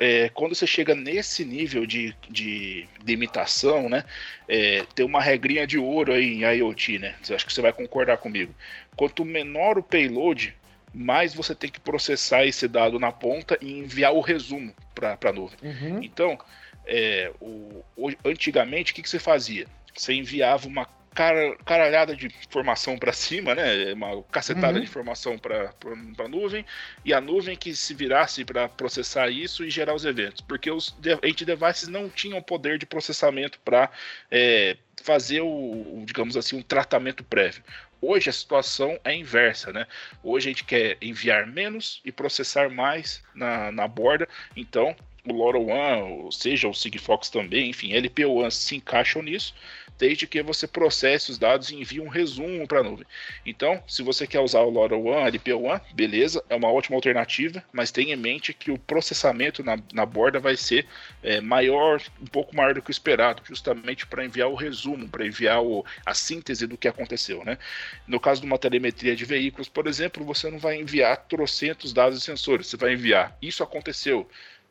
É, 0.00 0.30
quando 0.30 0.54
você 0.54 0.66
chega 0.66 0.94
nesse 0.94 1.44
nível 1.44 1.84
de, 1.84 2.16
de 2.30 2.88
limitação, 3.06 3.90
né, 3.90 4.02
é, 4.48 4.82
tem 4.94 5.04
uma 5.04 5.20
regrinha 5.20 5.66
de 5.66 5.76
ouro 5.76 6.14
aí 6.14 6.36
em 6.36 6.40
IoT, 6.42 6.98
né? 6.98 7.14
Acho 7.20 7.44
que 7.44 7.52
você 7.52 7.60
vai 7.60 7.72
concordar 7.72 8.16
comigo. 8.16 8.54
Quanto 8.96 9.26
menor 9.26 9.76
o 9.76 9.82
payload, 9.82 10.56
mais 10.94 11.34
você 11.34 11.54
tem 11.54 11.70
que 11.70 11.78
processar 11.78 12.46
esse 12.46 12.66
dado 12.66 12.98
na 12.98 13.12
ponta 13.12 13.58
e 13.60 13.78
enviar 13.78 14.14
o 14.14 14.20
resumo 14.20 14.74
para 14.94 15.18
a 15.22 15.32
nuvem. 15.32 15.58
Uhum. 15.62 16.02
Então, 16.02 16.38
é, 16.86 17.30
o, 17.38 17.84
o, 17.94 18.10
antigamente, 18.24 18.92
o 18.92 18.94
que, 18.94 19.02
que, 19.02 19.10
você 19.10 19.18
fazia? 19.18 19.66
Você 19.94 20.14
enviava 20.14 20.66
uma 20.66 20.88
cara, 21.14 21.56
caralhada 21.64 22.14
de 22.14 22.26
informação 22.26 22.98
para 22.98 23.12
cima, 23.12 23.54
né? 23.54 23.92
uma 23.92 24.22
cacetada 24.24 24.74
uhum. 24.74 24.80
de 24.80 24.86
informação 24.86 25.38
para 25.38 25.74
a 26.18 26.28
nuvem, 26.28 26.64
e 27.04 27.12
a 27.12 27.20
nuvem 27.20 27.56
que 27.56 27.74
se 27.74 27.94
virasse 27.94 28.44
para 28.44 28.68
processar 28.68 29.28
isso 29.28 29.64
e 29.64 29.70
gerar 29.70 29.94
os 29.94 30.04
eventos, 30.04 30.40
porque 30.40 30.70
os 30.70 30.96
edge 31.22 31.44
devices 31.44 31.88
não 31.88 32.08
tinham 32.08 32.40
poder 32.42 32.78
de 32.78 32.86
processamento 32.86 33.58
para 33.64 33.90
é, 34.30 34.76
fazer 35.02 35.40
o, 35.40 35.46
o, 35.46 36.02
digamos 36.06 36.36
assim, 36.36 36.56
um 36.56 36.62
tratamento 36.62 37.24
prévio. 37.24 37.62
Hoje 38.02 38.30
a 38.30 38.32
situação 38.32 38.98
é 39.04 39.14
inversa, 39.14 39.72
né? 39.72 39.86
Hoje 40.22 40.48
a 40.48 40.52
gente 40.52 40.64
quer 40.64 40.96
enviar 41.02 41.46
menos 41.46 42.00
e 42.02 42.10
processar 42.10 42.70
mais 42.70 43.22
na, 43.34 43.70
na 43.70 43.86
borda, 43.86 44.26
então 44.56 44.96
o 45.26 45.32
LoRaWAN, 45.32 46.04
ou 46.04 46.32
seja, 46.32 46.68
o 46.68 46.74
Sigfox 46.74 47.28
também, 47.28 47.70
enfim, 47.70 47.92
LPWAN 47.92 48.50
se 48.50 48.76
encaixam 48.76 49.22
nisso 49.22 49.54
desde 50.00 50.26
que 50.26 50.42
você 50.42 50.66
processe 50.66 51.30
os 51.30 51.38
dados 51.38 51.70
e 51.70 51.76
envie 51.76 52.00
um 52.00 52.08
resumo 52.08 52.66
para 52.66 52.80
a 52.80 52.82
nuvem. 52.82 53.06
Então, 53.44 53.82
se 53.86 54.02
você 54.02 54.26
quer 54.26 54.40
usar 54.40 54.60
o 54.60 54.70
LoRaWAN, 54.70 55.30
LP1, 55.30 55.80
beleza, 55.92 56.42
é 56.48 56.56
uma 56.56 56.72
ótima 56.72 56.96
alternativa, 56.96 57.62
mas 57.70 57.90
tenha 57.90 58.14
em 58.14 58.16
mente 58.16 58.54
que 58.54 58.70
o 58.70 58.78
processamento 58.78 59.62
na, 59.62 59.78
na 59.92 60.06
borda 60.06 60.40
vai 60.40 60.56
ser 60.56 60.86
é, 61.22 61.38
maior, 61.42 62.00
um 62.20 62.26
pouco 62.26 62.56
maior 62.56 62.72
do 62.72 62.80
que 62.80 62.90
o 62.90 62.90
esperado, 62.90 63.42
justamente 63.44 64.06
para 64.06 64.24
enviar 64.24 64.48
o 64.48 64.54
resumo, 64.54 65.06
para 65.06 65.26
enviar 65.26 65.62
o, 65.62 65.84
a 66.06 66.14
síntese 66.14 66.66
do 66.66 66.78
que 66.78 66.88
aconteceu. 66.88 67.44
Né? 67.44 67.58
No 68.06 68.18
caso 68.18 68.40
de 68.40 68.46
uma 68.46 68.58
telemetria 68.58 69.14
de 69.14 69.26
veículos, 69.26 69.68
por 69.68 69.86
exemplo, 69.86 70.24
você 70.24 70.50
não 70.50 70.58
vai 70.58 70.80
enviar 70.80 71.26
trocentos 71.28 71.92
dados 71.92 72.18
de 72.18 72.24
sensores, 72.24 72.68
você 72.68 72.76
vai 72.78 72.94
enviar 72.94 73.36
isso 73.42 73.62
aconteceu 73.62 74.26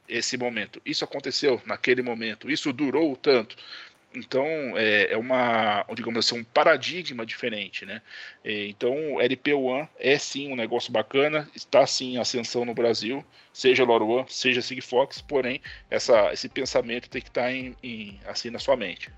esse 0.10 0.38
momento, 0.38 0.82
isso 0.86 1.04
aconteceu 1.04 1.62
naquele 1.66 2.02
momento, 2.02 2.50
isso 2.50 2.74
durou 2.74 3.16
tanto 3.16 3.56
Então 4.14 4.44
é, 4.76 5.14
é, 5.14 5.18
uma, 5.18 5.86
digamos 5.94 6.26
assim, 6.26 6.40
um 6.40 6.44
paradigma 6.44 7.24
diferente, 7.26 7.86
né? 7.86 8.02
É, 8.44 8.66
então 8.68 8.94
LP1 9.20 9.88
é 10.00 10.18
sim 10.18 10.52
um 10.52 10.56
negócio 10.56 10.92
bacana, 10.92 11.48
está 11.56 11.86
sim 11.86 12.16
em 12.16 12.18
ascensão 12.18 12.66
no 12.66 12.74
Brasil, 12.74 13.24
seja 13.54 13.84
LoRaWAN, 13.84 14.26
seja 14.28 14.62
Sigfox, 14.62 15.22
porém 15.22 15.62
essa, 15.92 16.34
esse 16.34 16.50
pensamento 16.50 17.10
tem 17.10 17.22
que 17.22 17.30
estar 17.30 17.44
tá 17.44 17.52
em, 17.52 17.76
em, 17.84 18.20
assim 18.26 18.50
na 18.50 18.58
sua 18.58 18.76
mente. 18.76 19.12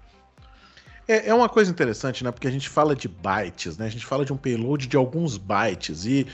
É, 1.08 1.30
é 1.30 1.34
uma 1.34 1.50
coisa 1.50 1.72
interessante, 1.72 2.24
né? 2.24 2.32
Porque 2.32 2.48
a 2.48 2.52
gente 2.52 2.70
fala 2.70 2.96
de 2.96 3.08
bytes, 3.08 3.78
né? 3.78 3.86
A 3.86 3.90
gente 3.90 4.06
fala 4.06 4.26
de 4.26 4.34
um 4.34 4.38
payload 4.38 4.88
de 4.88 4.98
alguns 4.98 5.38
bytes 5.38 6.06
e 6.06 6.28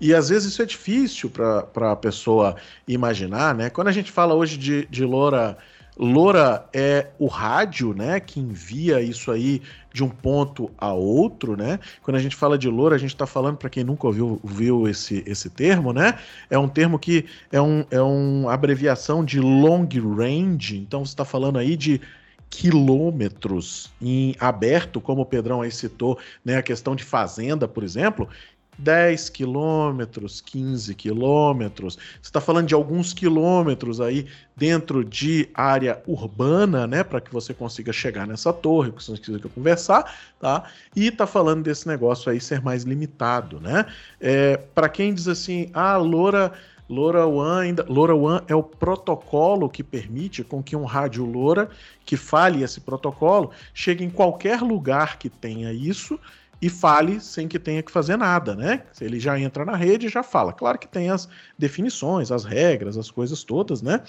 e 0.00 0.14
às 0.14 0.28
vezes 0.28 0.52
isso 0.52 0.62
é 0.62 0.66
difícil 0.66 1.30
para 1.30 1.92
a 1.92 1.96
pessoa 1.96 2.56
imaginar, 2.86 3.54
né? 3.54 3.70
Quando 3.70 3.88
a 3.88 3.92
gente 3.92 4.10
fala 4.10 4.34
hoje 4.34 4.56
de, 4.56 4.86
de 4.86 5.04
LoRa 5.04 5.56
LoRa 5.96 6.68
é 6.72 7.08
o 7.18 7.26
rádio, 7.26 7.94
né, 7.94 8.18
que 8.18 8.40
envia 8.40 9.00
isso 9.00 9.30
aí 9.30 9.62
de 9.92 10.02
um 10.02 10.08
ponto 10.08 10.70
a 10.76 10.92
outro, 10.92 11.56
né? 11.56 11.78
Quando 12.02 12.16
a 12.16 12.20
gente 12.20 12.34
fala 12.34 12.58
de 12.58 12.68
LoRa, 12.68 12.96
a 12.96 12.98
gente 12.98 13.14
está 13.14 13.26
falando, 13.26 13.56
para 13.56 13.70
quem 13.70 13.84
nunca 13.84 14.08
ouviu, 14.08 14.40
viu 14.42 14.88
esse, 14.88 15.22
esse 15.24 15.48
termo, 15.48 15.92
né? 15.92 16.18
É 16.50 16.58
um 16.58 16.68
termo 16.68 16.98
que 16.98 17.26
é, 17.52 17.60
um, 17.60 17.84
é 17.92 18.00
uma 18.00 18.52
abreviação 18.52 19.24
de 19.24 19.38
long 19.38 19.86
range, 20.16 20.78
então 20.78 21.04
você 21.04 21.12
está 21.12 21.24
falando 21.24 21.58
aí 21.58 21.76
de 21.76 22.00
quilômetros 22.50 23.92
em 24.00 24.34
aberto, 24.38 25.00
como 25.00 25.22
o 25.22 25.26
Pedrão 25.26 25.62
aí 25.62 25.70
citou, 25.70 26.18
né, 26.44 26.56
a 26.56 26.62
questão 26.62 26.94
de 26.94 27.02
fazenda, 27.02 27.66
por 27.66 27.82
exemplo, 27.82 28.28
10 28.78 29.28
quilômetros, 29.30 30.40
15 30.40 30.94
quilômetros. 30.94 31.94
Você 31.94 32.18
está 32.22 32.40
falando 32.40 32.66
de 32.66 32.74
alguns 32.74 33.12
quilômetros 33.12 34.00
aí 34.00 34.26
dentro 34.56 35.04
de 35.04 35.48
área 35.54 36.02
urbana, 36.06 36.86
né, 36.86 37.02
para 37.02 37.20
que 37.20 37.32
você 37.32 37.52
consiga 37.52 37.92
chegar 37.92 38.26
nessa 38.26 38.52
torre, 38.52 38.92
que 38.92 39.02
você 39.02 39.16
consiga 39.16 39.48
conversar, 39.48 40.14
tá? 40.38 40.64
E 40.94 41.08
está 41.08 41.26
falando 41.26 41.62
desse 41.62 41.86
negócio 41.88 42.30
aí 42.30 42.40
ser 42.40 42.62
mais 42.62 42.84
limitado, 42.84 43.60
né? 43.60 43.86
É, 44.20 44.56
para 44.56 44.88
quem 44.88 45.12
diz 45.12 45.28
assim, 45.28 45.70
ah, 45.72 45.96
Loura 45.96 46.52
LoRaWAN 46.88 47.60
ainda, 47.60 47.86
LoRaWAN 47.88 48.42
é 48.46 48.54
o 48.54 48.62
protocolo 48.62 49.68
que 49.68 49.82
permite 49.82 50.44
com 50.44 50.62
que 50.62 50.76
um 50.76 50.84
rádio 50.84 51.24
LoRa 51.24 51.70
que 52.04 52.16
fale 52.16 52.62
esse 52.62 52.80
protocolo 52.80 53.50
chegue 53.72 54.04
em 54.04 54.10
qualquer 54.10 54.60
lugar 54.60 55.18
que 55.18 55.30
tenha 55.30 55.72
isso 55.72 56.18
e 56.64 56.70
fale 56.70 57.20
sem 57.20 57.46
que 57.46 57.58
tenha 57.58 57.82
que 57.82 57.92
fazer 57.92 58.16
nada, 58.16 58.54
né? 58.54 58.84
Ele 58.98 59.20
já 59.20 59.38
entra 59.38 59.66
na 59.66 59.76
rede 59.76 60.06
e 60.06 60.08
já 60.08 60.22
fala. 60.22 60.50
Claro 60.50 60.78
que 60.78 60.88
tem 60.88 61.10
as 61.10 61.28
definições, 61.58 62.32
as 62.32 62.42
regras, 62.42 62.96
as 62.96 63.10
coisas 63.10 63.44
todas, 63.44 63.82
né? 63.82 64.00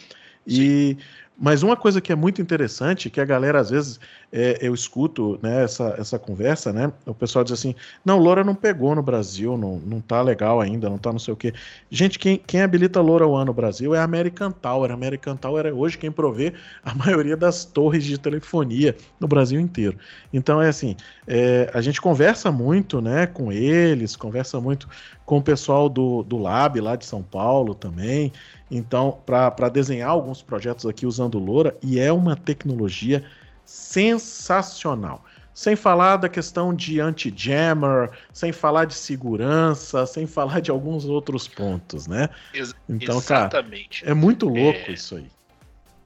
E 0.47 0.97
mas 1.37 1.63
uma 1.63 1.75
coisa 1.75 1.99
que 1.99 2.13
é 2.13 2.15
muito 2.15 2.41
interessante, 2.41 3.09
que 3.09 3.19
a 3.19 3.25
galera 3.25 3.59
às 3.59 3.69
vezes 3.69 3.99
é, 4.31 4.57
eu 4.61 4.73
escuto 4.73 5.37
né, 5.41 5.63
essa, 5.63 5.95
essa 5.97 6.17
conversa, 6.17 6.71
né? 6.71 6.91
O 7.05 7.13
pessoal 7.13 7.43
diz 7.43 7.53
assim: 7.53 7.75
não, 8.03 8.17
Loura 8.17 8.43
não 8.43 8.55
pegou 8.55 8.95
no 8.95 9.01
Brasil, 9.01 9.57
não, 9.57 9.77
não 9.79 9.99
tá 9.99 10.21
legal 10.21 10.61
ainda, 10.61 10.89
não 10.89 10.97
tá 10.97 11.11
não 11.11 11.19
sei 11.19 11.33
o 11.33 11.37
quê. 11.37 11.53
Gente, 11.89 12.17
quem, 12.17 12.37
quem 12.37 12.61
habilita 12.61 13.01
Loura 13.01 13.27
One 13.27 13.45
no 13.45 13.53
Brasil 13.53 13.93
é 13.93 13.99
a 13.99 14.03
American 14.03 14.51
Tower. 14.51 14.91
A 14.91 14.93
American 14.93 15.35
Tower 15.35 15.65
é 15.65 15.73
hoje 15.73 15.97
quem 15.97 16.11
provê 16.11 16.53
a 16.83 16.95
maioria 16.95 17.35
das 17.35 17.65
torres 17.65 18.05
de 18.05 18.17
telefonia 18.17 18.95
no 19.19 19.27
Brasil 19.27 19.59
inteiro. 19.59 19.97
Então 20.33 20.61
é 20.61 20.69
assim: 20.69 20.95
é, 21.27 21.69
a 21.73 21.81
gente 21.81 21.99
conversa 21.99 22.49
muito 22.51 23.01
né, 23.01 23.27
com 23.27 23.51
eles, 23.51 24.15
conversa 24.15 24.61
muito 24.61 24.87
com 25.25 25.39
o 25.39 25.41
pessoal 25.41 25.89
do, 25.89 26.23
do 26.23 26.37
Lab 26.37 26.79
lá 26.79 26.95
de 26.95 27.05
São 27.05 27.21
Paulo 27.23 27.73
também. 27.73 28.31
Então, 28.69 29.19
para 29.25 29.69
desenhar 29.69 30.09
alguns 30.09 30.41
projetos 30.41 30.85
aqui 30.85 31.05
usando 31.05 31.24
Loura, 31.33 31.77
e 31.81 31.99
é 31.99 32.11
uma 32.11 32.35
tecnologia 32.35 33.23
sensacional. 33.65 35.23
Sem 35.53 35.75
falar 35.75 36.17
da 36.17 36.27
questão 36.27 36.73
de 36.73 36.99
anti-jammer, 36.99 38.11
sem 38.33 38.51
falar 38.51 38.85
de 38.85 38.93
segurança, 38.93 40.05
sem 40.05 40.27
falar 40.27 40.59
de 40.59 40.69
alguns 40.69 41.05
outros 41.05 41.47
pontos, 41.47 42.07
né? 42.07 42.29
Ex 42.53 42.75
então, 42.89 43.17
exatamente. 43.17 44.01
cara, 44.01 44.11
é 44.11 44.13
muito 44.13 44.47
louco 44.47 44.91
é... 44.91 44.91
isso 44.91 45.15
aí. 45.15 45.29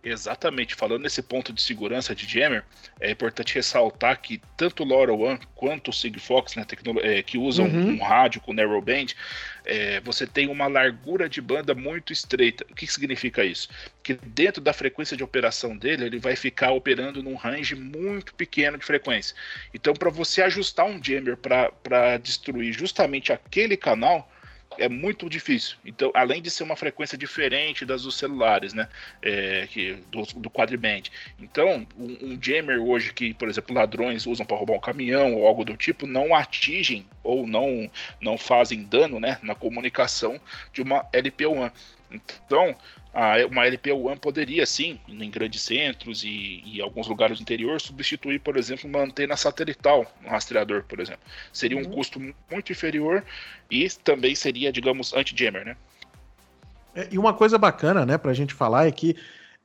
Exatamente, 0.01 0.75
falando 0.75 1.03
nesse 1.03 1.21
ponto 1.21 1.51
de 1.51 1.61
segurança 1.61 2.15
de 2.15 2.25
jammer, 2.25 2.63
é 3.01 3.11
importante 3.11 3.53
ressaltar 3.53 4.21
que 4.21 4.41
tanto 4.55 4.83
o 4.83 4.85
LoRaWAN 4.85 5.37
quanto 5.53 5.89
o 5.89 5.93
Sigfox, 5.93 6.55
né, 6.55 6.65
é, 7.01 7.21
que 7.21 7.37
usam 7.37 7.65
uhum. 7.65 7.95
um 7.95 8.01
rádio 8.01 8.39
com 8.39 8.53
narrowband, 8.53 9.07
é, 9.65 9.99
você 9.99 10.25
tem 10.25 10.47
uma 10.47 10.67
largura 10.67 11.27
de 11.27 11.41
banda 11.41 11.75
muito 11.75 12.13
estreita. 12.13 12.65
O 12.71 12.75
que, 12.75 12.87
que 12.87 12.93
significa 12.93 13.43
isso? 13.43 13.67
Que 14.01 14.13
dentro 14.13 14.61
da 14.61 14.71
frequência 14.71 15.17
de 15.17 15.23
operação 15.23 15.77
dele, 15.77 16.05
ele 16.05 16.17
vai 16.17 16.35
ficar 16.37 16.71
operando 16.71 17.21
num 17.21 17.35
range 17.35 17.75
muito 17.75 18.33
pequeno 18.35 18.77
de 18.77 18.85
frequência. 18.85 19.35
Então, 19.73 19.93
para 19.93 20.09
você 20.09 20.41
ajustar 20.41 20.85
um 20.85 21.03
jammer 21.03 21.35
para 21.35 22.17
destruir 22.17 22.71
justamente 22.71 23.33
aquele 23.33 23.75
canal, 23.75 24.31
é 24.79 24.89
muito 24.89 25.29
difícil. 25.29 25.77
Então, 25.85 26.11
além 26.13 26.41
de 26.41 26.49
ser 26.49 26.63
uma 26.63 26.75
frequência 26.75 27.17
diferente 27.17 27.85
das 27.85 28.03
dos 28.03 28.15
celulares, 28.15 28.73
né? 28.73 28.87
É, 29.21 29.67
que, 29.69 29.93
do, 30.09 30.23
do 30.35 30.49
quadriband. 30.49 31.03
Então, 31.39 31.85
um, 31.97 32.17
um, 32.21 32.39
jammer 32.41 32.79
hoje 32.79 33.13
que, 33.13 33.33
por 33.33 33.49
exemplo, 33.49 33.75
ladrões 33.75 34.25
usam 34.25 34.45
para 34.45 34.57
roubar 34.57 34.75
um 34.75 34.79
caminhão 34.79 35.35
ou 35.35 35.45
algo 35.45 35.63
do 35.63 35.75
tipo, 35.75 36.07
não 36.07 36.33
atingem 36.33 37.05
ou 37.23 37.45
não, 37.45 37.89
não 38.21 38.37
fazem 38.37 38.83
dano 38.83 39.19
né, 39.19 39.37
na 39.43 39.53
comunicação 39.53 40.39
de 40.73 40.81
uma 40.81 41.03
LP1. 41.11 41.71
Então, 42.11 42.75
uma 43.49 43.65
LP 43.65 43.91
One 43.91 44.17
poderia 44.17 44.65
sim, 44.65 44.99
em 45.07 45.29
grandes 45.29 45.61
centros 45.61 46.23
e, 46.23 46.61
e 46.65 46.81
alguns 46.81 47.07
lugares 47.07 47.37
do 47.37 47.41
interior, 47.41 47.81
substituir, 47.81 48.39
por 48.39 48.55
exemplo, 48.55 48.87
uma 48.89 49.01
antena 49.01 49.35
satelital 49.35 50.05
um 50.23 50.29
rastreador, 50.29 50.83
por 50.83 50.99
exemplo. 50.99 51.21
Seria 51.51 51.77
um 51.77 51.81
uhum. 51.81 51.91
custo 51.91 52.19
muito 52.19 52.71
inferior 52.71 53.23
e 53.69 53.87
também 54.03 54.35
seria, 54.35 54.71
digamos, 54.71 55.13
anti-jammer, 55.13 55.65
né? 55.65 55.77
É, 56.95 57.07
e 57.11 57.17
uma 57.17 57.33
coisa 57.33 57.57
bacana, 57.57 58.05
né, 58.05 58.17
para 58.17 58.31
a 58.31 58.33
gente 58.33 58.53
falar 58.53 58.87
é 58.87 58.91
que 58.91 59.15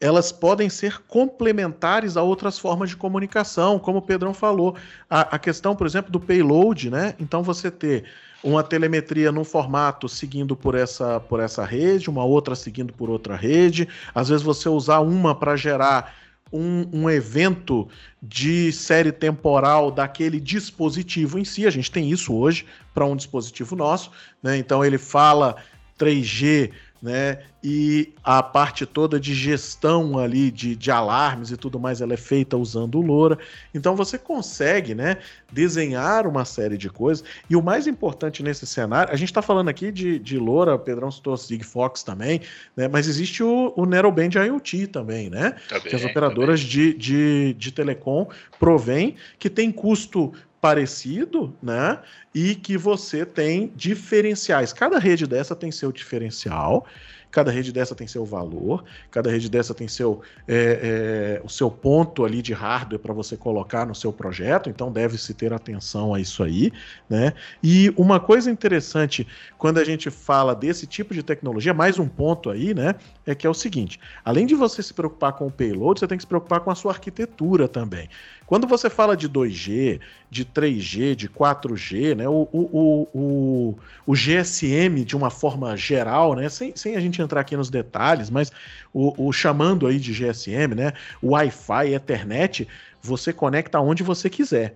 elas 0.01 0.33
podem 0.33 0.69
ser 0.69 1.01
complementares 1.03 2.17
a 2.17 2.23
outras 2.23 2.59
formas 2.59 2.91
de 2.91 2.97
comunicação, 2.97 3.79
como 3.79 3.99
o 3.99 4.03
Pedrão 4.03 4.35
falou. 4.35 4.77
A, 5.09 5.37
a 5.37 5.39
questão, 5.39 5.77
por 5.77 5.87
exemplo, 5.87 6.11
do 6.11 6.21
payload, 6.21 6.91
né? 6.91 7.15
Então 7.19 7.43
você 7.43 7.71
ter 7.71 8.05
uma 8.45 8.63
telemetria 8.63 9.33
num 9.33 9.43
formato 9.43 10.07
seguindo 10.07 10.55
por 10.55 10.75
essa, 10.75 11.19
por 11.19 11.41
essa 11.41 11.65
rede, 11.65 12.11
uma 12.11 12.25
outra 12.25 12.55
seguindo 12.55 12.93
por 12.93 13.09
outra 13.09 13.35
rede. 13.35 13.89
Às 14.15 14.29
vezes 14.29 14.45
você 14.45 14.69
usar 14.69 15.01
uma 15.01 15.35
para 15.35 15.57
gerar 15.57 16.15
um, 16.53 16.87
um, 16.93 17.11
evento 17.11 17.89
de 18.23 18.71
série 18.71 19.11
temporal 19.11 19.91
daquele 19.91 20.39
dispositivo 20.39 21.39
em 21.39 21.45
si. 21.45 21.67
A 21.67 21.71
gente 21.71 21.91
tem 21.91 22.11
isso 22.11 22.35
hoje 22.35 22.67
para 22.93 23.07
um 23.07 23.17
dispositivo 23.17 23.75
nosso, 23.75 24.11
né? 24.43 24.59
Então 24.59 24.85
ele 24.85 24.99
fala 24.99 25.57
3G 25.99 26.71
né? 27.05 27.41
E 27.63 28.15
a 28.25 28.43
parte 28.43 28.87
toda 28.87 29.21
de 29.21 29.35
gestão 29.35 30.19
ali 30.19 30.51
de, 30.51 30.75
de 30.75 30.91
alarmes 30.91 31.51
e 31.51 31.57
tudo 31.57 31.79
mais, 31.79 32.01
ela 32.01 32.15
é 32.15 32.17
feita 32.17 32.57
usando 32.57 32.99
o 32.99 33.03
LoRa. 33.03 33.39
Então 33.75 33.95
você 33.95 34.17
consegue, 34.17 34.95
né, 34.95 35.19
desenhar 35.53 36.27
uma 36.27 36.47
série 36.47 36.79
de 36.79 36.89
coisas. 36.89 37.23
E 37.49 37.55
o 37.55 37.63
mais 37.63 37.87
importante 37.87 38.43
nesse 38.43 38.67
cenário, 38.67 39.13
a 39.13 39.17
gente 39.17 39.29
está 39.29 39.43
falando 39.43 39.69
aqui 39.69 39.93
de, 39.93 40.19
de 40.19 40.39
LoRa, 40.39 40.79
Pedrão 40.79 41.11
citou 41.11 41.37
Sigfox 41.37 42.03
também, 42.03 42.41
né? 42.75 42.89
Mas 42.89 43.07
existe 43.07 43.43
o, 43.43 43.75
o 43.77 43.85
Narrowband 43.85 44.31
IoT 44.47 44.87
também, 44.87 45.29
né? 45.29 45.57
Também, 45.69 45.91
que 45.91 45.95
as 45.95 46.05
operadoras 46.07 46.61
de, 46.61 46.95
de, 46.95 47.53
de 47.53 47.71
telecom 47.71 48.27
provém, 48.59 49.17
que 49.39 49.51
tem 49.51 49.71
custo 49.71 50.33
parecido, 50.65 51.55
né? 51.63 51.99
E 52.35 52.55
que 52.55 52.79
você 52.79 53.27
tem 53.27 53.71
diferenciais. 53.77 54.73
Cada 54.73 54.99
rede 54.99 55.27
dessa 55.27 55.55
tem 55.55 55.71
seu 55.71 55.93
diferencial. 55.93 56.87
Cada 57.31 57.51
rede 57.51 57.73
dessa 57.73 57.97
tem 57.97 58.07
seu 58.07 58.25
valor, 58.25 58.85
cada 59.11 59.29
rede 59.29 59.51
dessa 59.51 59.75
tem 59.75 59.89
seu, 59.89 60.23
é, 60.47 61.41
é, 61.43 61.45
o 61.45 61.49
seu 61.49 61.69
ponto 61.69 62.25
ali 62.25 62.41
de 62.41 62.53
hardware 62.53 63.01
para 63.01 63.13
você 63.13 63.37
colocar 63.37 63.85
no 63.85 63.93
seu 63.93 64.13
projeto, 64.13 64.71
então 64.71 64.93
deve-se 64.93 65.35
ter 65.35 65.53
atenção 65.53 66.15
a 66.15 66.21
isso 66.21 66.45
aí. 66.45 66.73
Né? 67.11 67.33
E 67.61 67.93
uma 67.97 68.21
coisa 68.21 68.49
interessante 68.53 69.27
quando 69.59 69.79
a 69.79 69.85
gente 69.85 70.11
fala 70.11 70.55
desse 70.55 70.87
tipo 70.87 71.13
de 71.13 71.25
tecnologia, 71.25 71.75
mais 71.75 71.99
um 71.99 72.07
ponto 72.07 72.51
aí, 72.51 72.73
né? 72.73 72.95
É 73.27 73.35
que 73.35 73.49
é 73.49 73.51
o 73.51 73.55
seguinte: 73.55 73.99
além 74.25 74.47
de 74.47 74.55
você 74.55 74.81
se 74.81 74.95
preocupar 74.95 75.33
com 75.33 75.49
o 75.49 75.51
payload, 75.51 75.99
você 75.99 76.07
tem 76.07 76.17
que 76.17 76.23
se 76.23 76.29
preocupar 76.29 76.61
com 76.61 76.71
a 76.71 76.75
sua 76.77 76.93
arquitetura 76.93 77.67
também. 77.67 78.09
Quando 78.47 78.67
você 78.67 78.91
fala 78.91 79.17
de 79.17 79.29
2G, 79.29 80.01
de 80.31 80.45
3G, 80.45 81.15
de 81.15 81.29
4G, 81.29 82.15
né, 82.15 82.29
o, 82.29 82.47
o, 82.53 83.09
o, 83.15 83.75
o 84.07 84.13
GSM 84.13 85.03
de 85.05 85.17
uma 85.17 85.31
forma 85.31 85.75
geral, 85.77 86.35
né, 86.35 86.49
sem, 86.49 86.77
sem 86.77 86.95
a 86.97 87.01
gente 87.01 87.23
entrar 87.23 87.41
aqui 87.41 87.57
nos 87.57 87.71
detalhes, 87.71 88.29
mas 88.29 88.53
o, 88.93 89.29
o 89.29 89.33
chamando 89.33 89.87
aí 89.87 89.99
de 89.99 90.13
GSM, 90.13 90.75
né, 90.75 90.93
Wi-Fi, 91.23 91.95
Ethernet, 91.95 92.69
você 93.01 93.33
conecta 93.33 93.81
onde 93.81 94.03
você 94.03 94.29
quiser. 94.29 94.75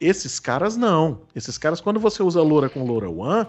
Esses 0.00 0.40
caras 0.40 0.76
não. 0.76 1.20
Esses 1.34 1.56
caras, 1.56 1.80
quando 1.80 2.00
você 2.00 2.22
usa 2.22 2.42
LoRa 2.42 2.68
com 2.68 2.84
LoRaWAN, 2.84 3.46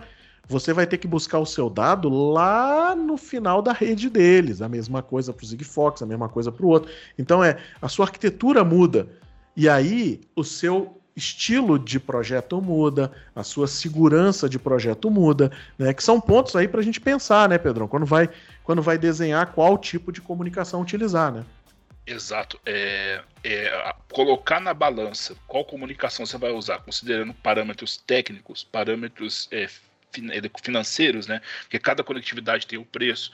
você 0.48 0.74
vai 0.74 0.88
ter 0.88 0.98
que 0.98 1.08
buscar 1.08 1.38
o 1.38 1.46
seu 1.46 1.70
dado 1.70 2.10
lá 2.10 2.96
no 2.96 3.18
final 3.18 3.62
da 3.62 3.72
rede 3.72 4.10
deles. 4.10 4.64
A 4.64 4.68
mesma 4.68 5.04
coisa 5.04 5.32
para 5.32 5.44
o 5.44 5.48
Sigfox, 5.48 6.02
a 6.02 6.08
mesma 6.08 6.28
coisa 6.28 6.52
para 6.52 6.66
o 6.66 6.70
outro. 6.70 6.92
Então 7.20 7.44
é 7.44 7.58
a 7.80 7.88
sua 7.88 8.06
arquitetura 8.06 8.64
muda 8.64 9.08
E 9.60 9.67
aí 9.67 10.22
o 10.38 10.41
seu 10.41 11.02
estilo 11.13 11.78
de 11.78 12.00
projeto 12.00 12.62
muda, 12.62 13.12
a 13.36 13.43
sua 13.43 13.67
segurança 13.67 14.48
de 14.48 14.58
projeto 14.58 15.12
muda, 15.12 15.52
né? 15.78 15.93
Que 15.93 16.02
são 16.02 16.22
pontos 16.22 16.56
aí 16.56 16.65
para 16.65 16.80
a 16.80 16.84
gente 16.84 17.02
pensar, 17.02 17.50
né, 17.50 17.58
Pedrão? 17.58 17.86
Quando 17.86 18.06
vai, 18.06 18.30
quando 18.63 18.82
vai 18.82 18.98
desenhar 18.98 19.52
qual 19.52 19.78
tipo 19.78 20.13
de 20.13 20.22
comunicação 20.22 20.82
utilizar, 20.82 21.34
né? 21.34 21.45
Exato. 22.08 22.58
É, 22.65 23.22
é, 23.43 23.93
colocar 24.13 24.62
na 24.62 24.74
balança 24.74 25.36
qual 25.45 25.65
comunicação 25.65 26.26
você 26.26 26.38
vai 26.38 26.52
usar, 26.52 26.80
considerando 26.80 27.34
parâmetros 27.34 27.98
técnicos, 27.98 28.63
parâmetros 28.63 29.50
é, 29.52 29.67
financeiros, 30.63 31.28
né? 31.28 31.41
Porque 31.63 31.80
cada 31.80 32.02
conectividade 32.02 32.65
tem 32.65 32.80
o 32.80 32.84
um 32.84 32.86
preço 32.86 33.34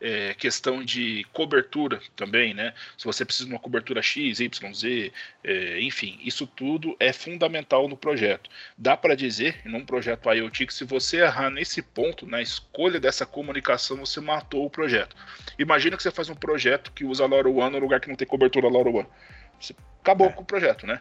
é, 0.00 0.34
questão 0.34 0.84
de 0.84 1.24
cobertura 1.32 2.00
também, 2.14 2.52
né? 2.52 2.74
Se 2.96 3.04
você 3.04 3.24
precisa 3.24 3.48
de 3.48 3.54
uma 3.54 3.60
cobertura 3.60 4.02
X, 4.02 4.40
Y, 4.40 4.74
Z, 4.74 5.12
é, 5.42 5.80
enfim, 5.80 6.18
isso 6.22 6.46
tudo 6.46 6.96
é 7.00 7.12
fundamental 7.12 7.88
no 7.88 7.96
projeto. 7.96 8.50
Dá 8.76 8.96
para 8.96 9.14
dizer, 9.14 9.60
num 9.64 9.84
projeto 9.84 10.30
IoT, 10.30 10.66
que 10.66 10.74
se 10.74 10.84
você 10.84 11.18
errar 11.18 11.50
nesse 11.50 11.82
ponto, 11.82 12.26
na 12.26 12.42
escolha 12.42 13.00
dessa 13.00 13.24
comunicação, 13.24 13.96
você 13.98 14.20
matou 14.20 14.66
o 14.66 14.70
projeto. 14.70 15.16
Imagina 15.58 15.96
que 15.96 16.02
você 16.02 16.10
faz 16.10 16.28
um 16.28 16.34
projeto 16.34 16.92
que 16.92 17.04
usa 17.04 17.26
LoRaWAN 17.26 17.70
no 17.70 17.78
lugar 17.78 18.00
que 18.00 18.08
não 18.08 18.16
tem 18.16 18.26
cobertura 18.26 18.68
LoRaWAN. 18.68 19.06
Você 19.60 19.74
acabou 20.00 20.28
é. 20.28 20.32
com 20.32 20.42
o 20.42 20.46
projeto, 20.46 20.86
né? 20.86 21.00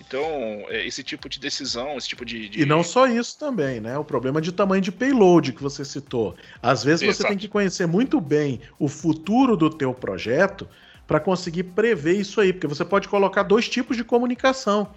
Então, 0.00 0.26
é, 0.68 0.86
esse 0.86 1.02
tipo 1.02 1.28
de 1.28 1.38
decisão, 1.38 1.96
esse 1.96 2.08
tipo 2.08 2.24
de, 2.24 2.48
de, 2.48 2.62
E 2.62 2.66
não 2.66 2.82
só 2.82 3.06
isso 3.06 3.38
também, 3.38 3.80
né? 3.80 3.96
O 3.96 4.04
problema 4.04 4.40
de 4.40 4.52
tamanho 4.52 4.82
de 4.82 4.90
payload 4.90 5.52
que 5.52 5.62
você 5.62 5.84
citou. 5.84 6.34
Às 6.60 6.82
vezes 6.82 7.02
Exato. 7.02 7.16
você 7.16 7.28
tem 7.28 7.38
que 7.38 7.48
conhecer 7.48 7.86
muito 7.86 8.20
bem 8.20 8.60
o 8.78 8.88
futuro 8.88 9.56
do 9.56 9.70
teu 9.70 9.94
projeto 9.94 10.68
para 11.06 11.20
conseguir 11.20 11.64
prever 11.64 12.14
isso 12.14 12.40
aí, 12.40 12.52
porque 12.52 12.66
você 12.66 12.84
pode 12.84 13.08
colocar 13.08 13.42
dois 13.42 13.68
tipos 13.68 13.96
de 13.96 14.04
comunicação. 14.04 14.90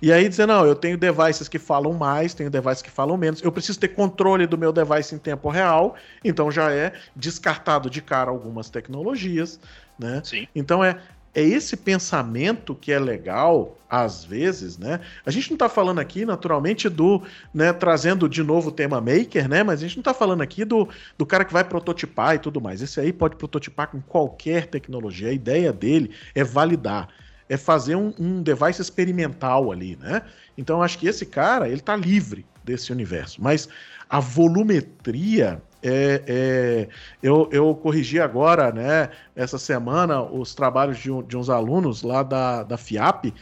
E 0.00 0.12
aí 0.12 0.28
dizer, 0.28 0.46
não, 0.46 0.64
eu 0.64 0.76
tenho 0.76 0.96
devices 0.96 1.48
que 1.48 1.58
falam 1.58 1.92
mais, 1.92 2.32
tenho 2.32 2.48
devices 2.48 2.82
que 2.82 2.90
falam 2.90 3.16
menos, 3.16 3.42
eu 3.42 3.50
preciso 3.50 3.80
ter 3.80 3.88
controle 3.88 4.46
do 4.46 4.56
meu 4.56 4.72
device 4.72 5.14
em 5.14 5.18
tempo 5.18 5.48
real, 5.50 5.96
então 6.24 6.52
já 6.52 6.72
é 6.72 6.92
descartado 7.16 7.90
de 7.90 8.00
cara 8.00 8.30
algumas 8.30 8.70
tecnologias, 8.70 9.58
né? 9.98 10.20
Sim. 10.24 10.46
Então 10.54 10.84
é 10.84 11.00
é 11.34 11.42
esse 11.42 11.76
pensamento 11.76 12.74
que 12.74 12.92
é 12.92 12.98
legal, 12.98 13.76
às 13.88 14.24
vezes, 14.24 14.76
né? 14.78 15.00
A 15.24 15.30
gente 15.30 15.50
não 15.50 15.54
está 15.54 15.68
falando 15.68 15.98
aqui, 15.98 16.24
naturalmente, 16.24 16.88
do, 16.88 17.22
né, 17.52 17.72
trazendo 17.72 18.28
de 18.28 18.42
novo 18.42 18.68
o 18.68 18.72
tema 18.72 19.00
maker, 19.00 19.48
né? 19.48 19.62
Mas 19.62 19.80
a 19.80 19.82
gente 19.82 19.96
não 19.96 20.00
está 20.00 20.14
falando 20.14 20.42
aqui 20.42 20.64
do, 20.64 20.88
do 21.16 21.24
cara 21.24 21.44
que 21.44 21.52
vai 21.52 21.64
prototipar 21.64 22.34
e 22.34 22.38
tudo 22.38 22.60
mais. 22.60 22.82
Esse 22.82 23.00
aí 23.00 23.12
pode 23.12 23.36
prototipar 23.36 23.88
com 23.88 24.00
qualquer 24.00 24.66
tecnologia. 24.66 25.28
A 25.28 25.32
ideia 25.32 25.72
dele 25.72 26.10
é 26.34 26.42
validar, 26.42 27.08
é 27.48 27.56
fazer 27.56 27.96
um, 27.96 28.12
um 28.18 28.42
device 28.42 28.80
experimental 28.80 29.70
ali, 29.70 29.96
né? 29.96 30.22
Então, 30.56 30.82
acho 30.82 30.98
que 30.98 31.06
esse 31.06 31.24
cara, 31.24 31.66
ele 31.68 31.80
está 31.80 31.94
livre 31.94 32.44
desse 32.64 32.92
universo. 32.92 33.42
Mas 33.42 33.68
a 34.08 34.20
volumetria 34.20 35.62
é, 35.82 36.22
é, 36.26 36.88
eu, 37.22 37.48
eu 37.52 37.74
corrigi 37.74 38.20
agora, 38.20 38.72
né, 38.72 39.10
essa 39.34 39.58
semana, 39.58 40.22
os 40.22 40.54
trabalhos 40.54 40.98
de, 40.98 41.10
de 41.22 41.36
uns 41.36 41.48
alunos 41.48 42.02
lá 42.02 42.22
da, 42.22 42.62
da 42.62 42.76
FIAP, 42.76 43.32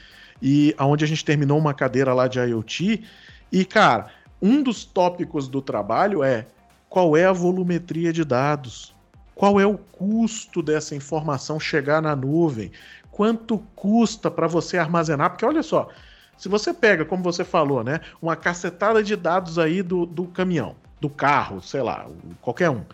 e 0.40 0.74
aonde 0.76 1.04
a 1.04 1.08
gente 1.08 1.24
terminou 1.24 1.58
uma 1.58 1.72
cadeira 1.72 2.12
lá 2.12 2.28
de 2.28 2.38
IoT. 2.38 3.02
E, 3.50 3.64
cara, 3.64 4.08
um 4.40 4.62
dos 4.62 4.84
tópicos 4.84 5.48
do 5.48 5.62
trabalho 5.62 6.22
é 6.22 6.46
qual 6.90 7.16
é 7.16 7.24
a 7.24 7.32
volumetria 7.32 8.12
de 8.12 8.24
dados, 8.24 8.94
qual 9.34 9.58
é 9.58 9.66
o 9.66 9.78
custo 9.78 10.62
dessa 10.62 10.94
informação 10.94 11.58
chegar 11.58 12.02
na 12.02 12.14
nuvem, 12.14 12.70
quanto 13.10 13.58
custa 13.74 14.30
para 14.30 14.46
você 14.46 14.76
armazenar, 14.76 15.30
porque 15.30 15.44
olha 15.44 15.62
só, 15.62 15.88
se 16.36 16.48
você 16.48 16.72
pega, 16.72 17.04
como 17.04 17.22
você 17.22 17.44
falou, 17.44 17.82
né, 17.82 18.00
uma 18.20 18.36
cacetada 18.36 19.02
de 19.02 19.16
dados 19.16 19.58
aí 19.58 19.82
do, 19.82 20.04
do 20.04 20.26
caminhão, 20.26 20.76
do 21.00 21.08
carro, 21.08 21.60
sei 21.60 21.82
lá, 21.82 22.06
qualquer 22.40 22.70
um. 22.70 22.84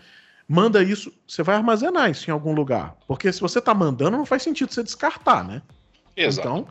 Manda 0.47 0.83
isso, 0.83 1.11
você 1.27 1.41
vai 1.41 1.55
armazenar 1.55 2.09
isso 2.09 2.29
em 2.29 2.33
algum 2.33 2.53
lugar. 2.53 2.95
Porque 3.07 3.31
se 3.31 3.41
você 3.41 3.59
está 3.59 3.73
mandando, 3.73 4.17
não 4.17 4.25
faz 4.25 4.43
sentido 4.43 4.73
você 4.73 4.83
descartar, 4.83 5.43
né? 5.43 5.61
Exato. 6.15 6.47
Então, 6.47 6.67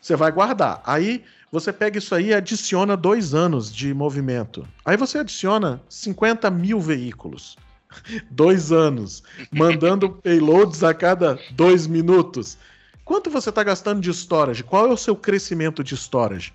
você 0.00 0.16
vai 0.16 0.32
guardar. 0.32 0.82
Aí 0.84 1.24
você 1.50 1.72
pega 1.72 1.98
isso 1.98 2.14
aí 2.14 2.26
e 2.26 2.34
adiciona 2.34 2.96
dois 2.96 3.34
anos 3.34 3.72
de 3.72 3.94
movimento. 3.94 4.66
Aí 4.84 4.96
você 4.96 5.18
adiciona 5.18 5.80
50 5.88 6.50
mil 6.50 6.80
veículos. 6.80 7.56
dois 8.30 8.72
anos. 8.72 9.22
Mandando 9.52 10.10
payloads 10.22 10.82
a 10.82 10.92
cada 10.92 11.38
dois 11.52 11.86
minutos. 11.86 12.58
Quanto 13.04 13.30
você 13.30 13.50
está 13.50 13.62
gastando 13.62 14.00
de 14.00 14.10
storage? 14.10 14.62
Qual 14.64 14.86
é 14.86 14.92
o 14.92 14.96
seu 14.96 15.14
crescimento 15.14 15.84
de 15.84 15.94
storage? 15.94 16.52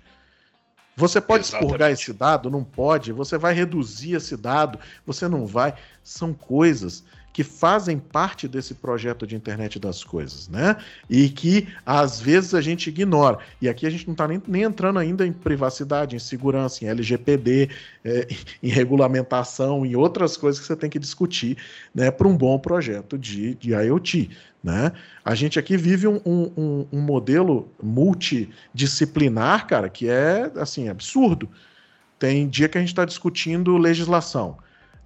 Você 0.96 1.20
pode 1.20 1.44
Exatamente. 1.44 1.64
expurgar 1.64 1.90
esse 1.92 2.12
dado? 2.12 2.50
Não 2.50 2.64
pode. 2.64 3.12
Você 3.12 3.38
vai 3.38 3.54
reduzir 3.54 4.14
esse 4.14 4.36
dado? 4.36 4.78
Você 5.06 5.28
não 5.28 5.46
vai. 5.46 5.74
São 6.02 6.34
coisas 6.34 7.04
que 7.32 7.44
fazem 7.44 7.98
parte 7.98 8.48
desse 8.48 8.74
projeto 8.74 9.26
de 9.26 9.36
internet 9.36 9.78
das 9.78 10.02
coisas, 10.02 10.48
né? 10.48 10.76
E 11.08 11.28
que 11.28 11.68
às 11.86 12.20
vezes 12.20 12.54
a 12.54 12.60
gente 12.60 12.88
ignora. 12.88 13.38
E 13.60 13.68
aqui 13.68 13.86
a 13.86 13.90
gente 13.90 14.06
não 14.06 14.12
está 14.12 14.26
nem, 14.26 14.42
nem, 14.46 14.62
entrando 14.62 14.98
ainda 14.98 15.26
em 15.26 15.32
privacidade, 15.32 16.16
em 16.16 16.18
segurança, 16.18 16.84
em 16.84 16.88
LGPD, 16.88 17.70
é, 18.04 18.28
em 18.62 18.68
regulamentação, 18.68 19.86
em 19.86 19.94
outras 19.94 20.36
coisas 20.36 20.60
que 20.60 20.66
você 20.66 20.76
tem 20.76 20.90
que 20.90 20.98
discutir, 20.98 21.56
né? 21.94 22.10
Para 22.10 22.26
um 22.26 22.36
bom 22.36 22.58
projeto 22.58 23.16
de, 23.16 23.54
de 23.54 23.70
IoT. 23.70 24.30
Né? 24.62 24.92
A 25.24 25.34
gente 25.34 25.58
aqui 25.58 25.76
vive 25.76 26.06
um, 26.06 26.20
um, 26.26 26.86
um 26.92 27.00
modelo 27.00 27.72
multidisciplinar, 27.82 29.66
cara, 29.66 29.88
que 29.88 30.08
é 30.08 30.50
assim 30.56 30.88
absurdo. 30.88 31.48
Tem 32.18 32.46
dia 32.46 32.68
que 32.68 32.76
a 32.76 32.80
gente 32.80 32.90
está 32.90 33.06
discutindo 33.06 33.78
legislação. 33.78 34.58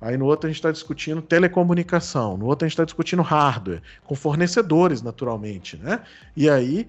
Aí 0.04 0.18
no 0.18 0.26
outro 0.26 0.46
a 0.46 0.50
gente 0.50 0.58
está 0.58 0.70
discutindo 0.70 1.22
telecomunicação, 1.22 2.36
no 2.36 2.44
outro 2.44 2.66
a 2.66 2.68
gente 2.68 2.74
está 2.74 2.84
discutindo 2.84 3.22
hardware, 3.22 3.80
com 4.04 4.14
fornecedores, 4.14 5.00
naturalmente, 5.00 5.78
né? 5.78 6.00
E 6.36 6.50
aí, 6.50 6.86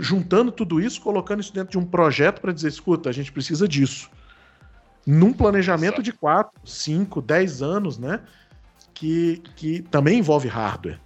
juntando 0.00 0.50
tudo 0.50 0.80
isso, 0.80 1.00
colocando 1.00 1.40
isso 1.40 1.54
dentro 1.54 1.70
de 1.70 1.78
um 1.78 1.84
projeto 1.84 2.40
para 2.40 2.52
dizer, 2.52 2.66
escuta, 2.66 3.08
a 3.08 3.12
gente 3.12 3.30
precisa 3.30 3.68
disso. 3.68 4.10
Num 5.06 5.32
planejamento 5.32 6.00
Exato. 6.00 6.02
de 6.02 6.12
4, 6.12 6.60
5, 6.64 7.22
10 7.22 7.62
anos, 7.62 7.96
né? 7.96 8.20
Que, 8.92 9.40
que 9.54 9.82
também 9.82 10.18
envolve 10.18 10.48
hardware. 10.48 10.98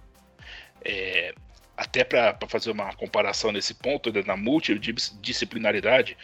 É, 0.83 1.35
até 1.75 2.03
para 2.03 2.37
fazer 2.47 2.71
uma 2.71 2.93
comparação 2.93 3.51
nesse 3.51 3.73
ponto, 3.73 4.11
né, 4.11 4.23
na 4.25 4.37
multidisciplinaridade, 4.37 6.17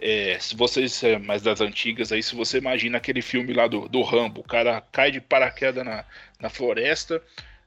é, 0.00 0.36
se 0.38 0.54
vocês 0.56 1.02
é 1.02 1.18
mais 1.18 1.42
das 1.42 1.60
antigas 1.60 2.12
aí, 2.12 2.22
se 2.22 2.34
você 2.34 2.58
imagina 2.58 2.98
aquele 2.98 3.22
filme 3.22 3.52
lá 3.52 3.66
do, 3.66 3.88
do 3.88 4.02
Rambo, 4.02 4.40
o 4.40 4.44
cara 4.44 4.82
cai 4.92 5.10
de 5.10 5.20
paraquedas 5.20 5.84
na, 5.84 6.04
na 6.40 6.50
floresta, 6.50 7.22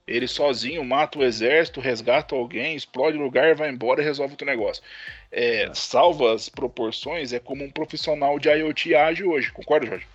ele 0.06 0.28
sozinho 0.28 0.84
mata 0.84 1.20
o 1.20 1.24
exército, 1.24 1.80
resgata 1.80 2.36
alguém, 2.36 2.76
explode 2.76 3.18
o 3.18 3.22
lugar, 3.22 3.56
vai 3.56 3.70
embora 3.70 4.02
e 4.02 4.06
resolve 4.06 4.36
o 4.40 4.46
negócio. 4.46 4.84
É. 5.32 5.70
Salva 5.74 6.34
as 6.34 6.50
proporções, 6.50 7.32
é 7.32 7.40
como 7.40 7.64
um 7.64 7.72
profissional 7.72 8.40
de 8.40 8.50
IoT 8.50 8.96
age 8.96 9.24
hoje, 9.24 9.52
concorda, 9.52 9.86
Jorge? 9.86 10.08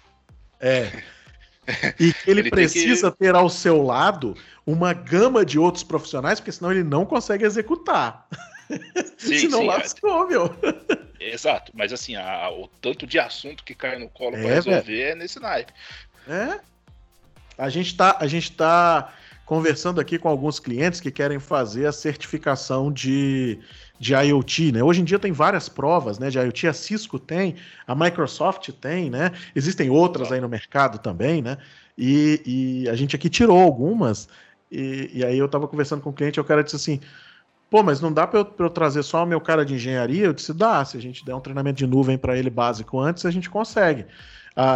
É. 0.60 0.90
E 1.98 2.14
ele, 2.26 2.40
ele 2.40 2.50
precisa 2.50 3.10
que... 3.10 3.18
ter 3.18 3.34
ao 3.34 3.48
seu 3.48 3.82
lado 3.82 4.36
uma 4.66 4.92
gama 4.92 5.44
de 5.44 5.58
outros 5.58 5.82
profissionais, 5.82 6.40
porque 6.40 6.52
senão 6.52 6.70
ele 6.70 6.82
não 6.82 7.04
consegue 7.04 7.44
executar. 7.44 8.26
Sim, 9.16 9.38
senão 9.48 9.60
sim, 9.60 9.66
lascou, 9.66 10.24
é... 10.24 10.28
meu. 10.28 10.56
Exato, 11.20 11.72
mas 11.74 11.92
assim, 11.92 12.16
a, 12.16 12.50
o 12.50 12.68
tanto 12.82 13.06
de 13.06 13.18
assunto 13.18 13.64
que 13.64 13.74
cai 13.74 13.98
no 13.98 14.08
colo 14.10 14.36
é, 14.36 14.42
para 14.42 14.54
resolver 14.54 15.00
é 15.00 15.14
nesse 15.14 15.40
naipe. 15.40 15.72
É. 16.28 16.60
A 17.56 17.68
gente 17.70 17.96
tá, 17.96 18.18
a 18.20 18.26
gente 18.26 18.52
tá 18.52 19.12
conversando 19.46 20.00
aqui 20.00 20.18
com 20.18 20.28
alguns 20.28 20.58
clientes 20.58 21.00
que 21.00 21.10
querem 21.10 21.38
fazer 21.38 21.86
a 21.86 21.92
certificação 21.92 22.92
de, 22.92 23.58
de 23.98 24.12
IoT, 24.14 24.72
né? 24.72 24.82
Hoje 24.82 25.00
em 25.00 25.04
dia 25.04 25.18
tem 25.18 25.32
várias 25.32 25.68
provas, 25.68 26.18
né, 26.18 26.28
de 26.28 26.38
IoT, 26.38 26.68
a 26.68 26.72
Cisco 26.72 27.18
tem, 27.18 27.56
a 27.86 27.94
Microsoft 27.94 28.70
tem, 28.80 29.08
né? 29.08 29.32
Existem 29.54 29.90
outras 29.90 30.32
aí 30.32 30.40
no 30.40 30.48
mercado 30.48 30.98
também, 30.98 31.40
né? 31.40 31.58
E, 31.96 32.42
e 32.84 32.88
a 32.88 32.96
gente 32.96 33.14
aqui 33.14 33.28
tirou 33.30 33.60
algumas, 33.60 34.28
e, 34.70 35.10
e 35.14 35.24
aí 35.24 35.38
eu 35.38 35.46
estava 35.46 35.68
conversando 35.68 36.02
com 36.02 36.10
o 36.10 36.12
cliente, 36.12 36.38
e 36.38 36.40
o 36.40 36.44
cara 36.44 36.64
disse 36.64 36.76
assim, 36.76 37.00
pô, 37.70 37.82
mas 37.82 38.00
não 38.00 38.12
dá 38.12 38.26
para 38.26 38.40
eu, 38.40 38.54
eu, 38.58 38.70
trazer 38.70 39.02
só 39.02 39.22
o 39.22 39.26
meu 39.26 39.40
cara 39.40 39.64
de 39.64 39.74
engenharia? 39.74 40.26
Eu 40.26 40.32
disse, 40.32 40.52
dá, 40.52 40.84
se 40.84 40.96
a 40.96 41.00
gente 41.00 41.24
der 41.24 41.34
um 41.34 41.40
treinamento 41.40 41.78
de 41.78 41.86
nuvem 41.86 42.18
para 42.18 42.36
ele 42.36 42.50
básico 42.50 42.98
antes, 42.98 43.24
a 43.24 43.30
gente 43.30 43.48
consegue 43.48 44.06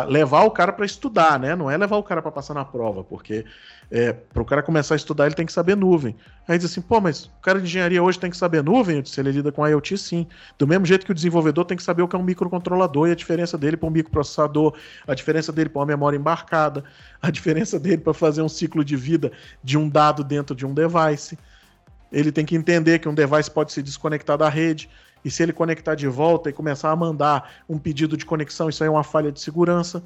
levar 0.09 0.43
o 0.43 0.51
cara 0.51 0.73
para 0.73 0.85
estudar, 0.85 1.39
né? 1.39 1.55
Não 1.55 1.71
é 1.71 1.77
levar 1.77 1.97
o 1.97 2.03
cara 2.03 2.21
para 2.21 2.33
passar 2.33 2.53
na 2.53 2.65
prova, 2.65 3.05
porque 3.05 3.45
é, 3.91 4.13
para 4.13 4.43
o 4.43 4.45
cara 4.45 4.61
começar 4.63 4.95
a 4.95 4.97
estudar 4.97 5.27
ele 5.27 5.37
tem 5.37 5.47
que 5.47 5.53
saber 5.53 5.77
nuvem. 5.77 6.17
Aí 6.49 6.59
diz 6.59 6.71
assim, 6.71 6.81
pô, 6.81 7.01
mas 7.01 7.27
o 7.27 7.41
cara 7.41 7.61
de 7.61 7.67
engenharia 7.67 8.03
hoje 8.03 8.19
tem 8.19 8.29
que 8.29 8.37
saber 8.37 8.63
nuvem? 8.63 8.97
Eu 8.97 9.03
disse, 9.03 9.21
ele 9.21 9.31
lida 9.31 9.53
com 9.53 9.67
IoT 9.67 9.97
sim. 9.97 10.27
Do 10.59 10.67
mesmo 10.67 10.85
jeito 10.85 11.07
que 11.07 11.13
o 11.13 11.15
desenvolvedor 11.15 11.65
tem 11.65 11.77
que 11.77 11.83
saber 11.83 12.03
o 12.03 12.09
que 12.09 12.17
é 12.17 12.19
um 12.19 12.25
microcontrolador 12.25 13.09
e 13.09 13.13
a 13.13 13.15
diferença 13.15 13.57
dele 13.57 13.77
para 13.77 13.89
um 13.89 13.93
microprocessador, 13.93 14.75
a 15.07 15.15
diferença 15.15 15.53
dele 15.53 15.69
para 15.71 15.79
uma 15.79 15.87
memória 15.87 16.17
embarcada, 16.17 16.83
a 17.23 17.31
diferença 17.31 17.79
dele 17.79 17.99
para 17.99 18.13
fazer 18.13 18.43
um 18.43 18.49
ciclo 18.49 18.85
de 18.85 18.97
vida 18.97 19.31
de 19.63 19.79
um 19.79 19.89
dado 19.89 20.25
dentro 20.25 20.57
de 20.57 20.67
um 20.67 20.75
device. 20.75 21.39
Ele 22.11 22.33
tem 22.33 22.45
que 22.45 22.57
entender 22.57 22.99
que 22.99 23.09
um 23.09 23.15
device 23.15 23.51
pode 23.51 23.73
se 23.73 23.83
desconectar 23.83 24.37
da 24.37 24.49
rede. 24.49 24.91
E 25.25 25.31
se 25.31 25.43
ele 25.43 25.53
conectar 25.53 25.95
de 25.95 26.07
volta 26.07 26.49
e 26.49 26.53
começar 26.53 26.91
a 26.91 26.97
mandar 26.97 27.53
um 27.69 27.79
pedido 27.79 28.17
de 28.17 28.25
conexão, 28.25 28.69
isso 28.69 28.83
aí 28.83 28.89
é 28.89 28.91
uma 28.91 29.05
falha 29.05 29.33
de 29.33 29.41
segurança. 29.41 30.03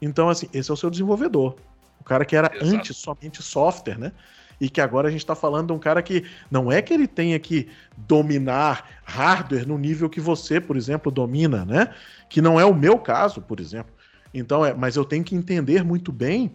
Então, 0.00 0.28
assim, 0.28 0.48
esse 0.52 0.70
é 0.70 0.74
o 0.74 0.76
seu 0.76 0.90
desenvolvedor. 0.90 1.56
O 2.00 2.04
cara 2.04 2.24
que 2.24 2.36
era 2.36 2.50
Exato. 2.54 2.76
antes 2.76 2.96
somente 2.96 3.42
software, 3.42 3.98
né? 3.98 4.12
E 4.60 4.68
que 4.68 4.80
agora 4.80 5.08
a 5.08 5.10
gente 5.10 5.20
está 5.20 5.34
falando 5.34 5.68
de 5.68 5.72
um 5.72 5.78
cara 5.78 6.02
que 6.02 6.24
não 6.50 6.70
é 6.70 6.80
que 6.80 6.94
ele 6.94 7.06
tenha 7.06 7.38
que 7.38 7.68
dominar 7.96 8.88
hardware 9.04 9.66
no 9.66 9.76
nível 9.76 10.08
que 10.08 10.20
você, 10.20 10.60
por 10.60 10.76
exemplo, 10.76 11.10
domina, 11.10 11.64
né? 11.64 11.92
Que 12.28 12.40
não 12.40 12.58
é 12.58 12.64
o 12.64 12.74
meu 12.74 12.98
caso, 12.98 13.40
por 13.40 13.58
exemplo. 13.58 13.92
Então, 14.32 14.64
é, 14.64 14.74
mas 14.74 14.96
eu 14.96 15.04
tenho 15.04 15.24
que 15.24 15.34
entender 15.34 15.84
muito 15.84 16.12
bem 16.12 16.54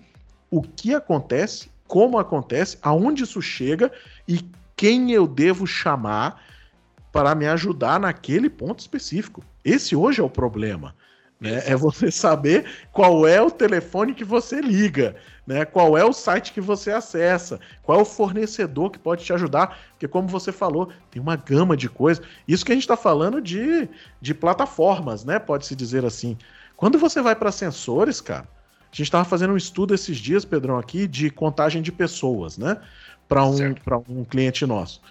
o 0.52 0.62
que 0.62 0.94
acontece, 0.94 1.70
como 1.88 2.18
acontece, 2.18 2.78
aonde 2.82 3.24
isso 3.24 3.42
chega 3.42 3.92
e 4.28 4.46
quem 4.76 5.12
eu 5.12 5.28
devo 5.28 5.66
chamar 5.68 6.42
para 7.12 7.34
me 7.36 7.48
ajudar 7.48 8.00
naquele 8.00 8.50
ponto 8.50 8.80
específico. 8.80 9.44
Esse 9.64 9.96
hoje 9.96 10.22
é 10.22 10.24
o 10.24 10.30
problema. 10.30 10.96
Né? 11.40 11.64
É 11.66 11.76
você 11.76 12.12
saber 12.12 12.66
qual 12.92 13.26
é 13.26 13.42
o 13.42 13.50
telefone 13.50 14.14
que 14.14 14.26
você 14.26 14.60
liga, 14.60 15.16
né? 15.48 15.64
qual 15.64 15.98
é 15.98 16.04
o 16.04 16.12
site 16.12 16.52
que 16.52 16.60
você 16.60 16.92
acessa, 16.92 17.60
qual 17.82 18.00
é 18.00 18.02
o 18.02 18.06
fornecedor 18.06 18.92
que 18.92 19.00
pode 19.00 19.24
te 19.24 19.32
ajudar, 19.32 19.80
porque 19.92 20.08
como 20.08 20.28
você 20.28 20.52
falou, 20.52 20.92
tem 21.10 21.22
uma 21.22 21.38
gama 21.38 21.78
de 21.78 21.88
coisas. 21.90 22.26
Isso 22.48 22.66
que 22.66 22.72
a 22.72 22.76
gente 22.76 22.84
está 22.84 22.98
falando 22.98 23.42
de, 23.42 23.88
de 24.22 24.34
plataformas, 24.34 25.24
né? 25.24 25.40
Pode-se 25.40 25.76
dizer 25.76 26.04
assim. 26.04 26.38
Quando 26.76 26.98
você 26.98 27.22
vai 27.22 27.36
para 27.36 27.52
sensores, 27.52 28.22
cara, 28.22 28.48
a 28.92 28.96
gente 28.96 29.04
estava 29.04 29.26
fazendo 29.26 29.54
um 29.54 29.58
estudo 29.58 29.94
esses 29.94 30.18
dias, 30.18 30.44
Pedrão, 30.44 30.78
aqui, 30.78 31.08
de 31.08 31.30
contagem 31.30 31.82
de 31.82 31.92
pessoas, 31.92 32.58
né? 32.58 32.82
Para 33.28 33.46
um, 33.46 33.76
um 34.10 34.24
cliente 34.26 34.66
nosso. 34.66 35.02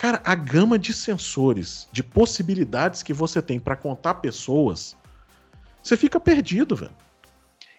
Cara, 0.00 0.18
a 0.24 0.34
gama 0.34 0.78
de 0.78 0.94
sensores, 0.94 1.86
de 1.92 2.02
possibilidades 2.02 3.02
que 3.02 3.12
você 3.12 3.42
tem 3.42 3.60
para 3.60 3.76
contar 3.76 4.14
pessoas, 4.14 4.96
você 5.82 5.94
fica 5.94 6.18
perdido, 6.18 6.74
velho. 6.74 6.90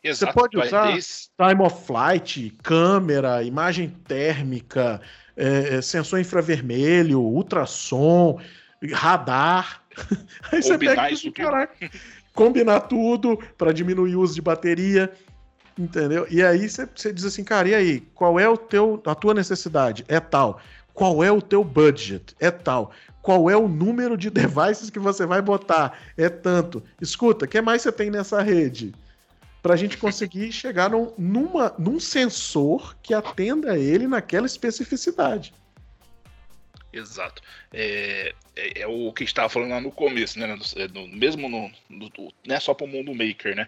Exato, 0.04 0.32
você 0.32 0.40
pode 0.40 0.58
usar 0.60 0.92
time 0.92 1.64
of 1.64 1.84
flight, 1.84 2.56
câmera, 2.62 3.42
imagem 3.42 3.90
térmica, 3.90 5.02
é, 5.36 5.78
é 5.78 5.82
sensor 5.82 6.20
infravermelho, 6.20 7.20
ultrassom, 7.20 8.40
radar. 8.94 9.82
Aí 10.54 10.62
você 10.62 10.78
pega 10.78 11.10
isso, 11.10 11.32
caraca, 11.32 11.90
combinar 12.36 12.82
tudo 12.82 13.36
para 13.58 13.72
diminuir 13.72 14.16
o 14.16 14.22
uso 14.22 14.36
de 14.36 14.44
bateria, 14.44 15.12
entendeu? 15.76 16.28
E 16.30 16.44
aí 16.44 16.70
você, 16.70 16.88
você 16.96 17.12
diz 17.12 17.26
assim, 17.26 17.44
cara, 17.44 17.68
e 17.68 17.74
aí, 17.74 18.02
qual 18.14 18.40
é 18.40 18.48
o 18.48 18.58
teu, 18.58 19.02
a 19.06 19.16
tua 19.16 19.34
necessidade? 19.34 20.06
É 20.08 20.20
tal. 20.20 20.62
Qual 21.02 21.24
é 21.24 21.32
o 21.32 21.42
teu 21.42 21.64
budget? 21.64 22.36
É 22.40 22.52
tal. 22.52 22.94
Qual 23.24 23.50
é 23.50 23.58
o 23.58 23.68
número 23.68 24.16
de 24.16 24.30
devices 24.30 24.92
que 24.92 25.00
você 25.00 25.26
vai 25.26 25.42
botar? 25.42 26.00
É 26.16 26.30
tanto. 26.30 26.84
Escuta, 27.02 27.46
o 27.46 27.48
que 27.48 27.60
mais 27.60 27.82
você 27.82 27.92
tem 27.92 28.12
nessa 28.12 28.40
rede? 28.40 28.94
Para 29.64 29.74
a 29.74 29.78
gente 29.78 29.98
conseguir 29.98 30.52
chegar 30.54 30.92
num, 30.92 31.12
numa, 31.18 31.74
num 31.80 32.00
sensor 32.00 32.96
que 33.02 33.16
atenda 33.16 33.80
ele 33.80 34.06
naquela 34.06 34.46
especificidade. 34.46 35.56
Exato. 36.94 37.42
É, 37.74 38.36
é, 38.56 38.82
é, 38.82 38.86
o 38.86 39.12
que 39.12 39.24
a 39.24 39.26
gente 39.26 39.30
estava 39.32 39.50
falando 39.50 39.72
lá 39.72 39.82
no 39.82 39.92
começo, 39.92 40.38
né? 40.38 40.46
No, 40.46 40.62
é, 40.76 40.88
no, 40.88 41.08
mesmo 41.08 41.50
no, 41.50 41.72
no, 41.90 42.12
não 42.46 42.56
é 42.56 42.60
só 42.60 42.76
para 42.76 42.86
o 42.86 42.88
mundo 42.88 43.12
maker, 43.16 43.56
né? 43.56 43.68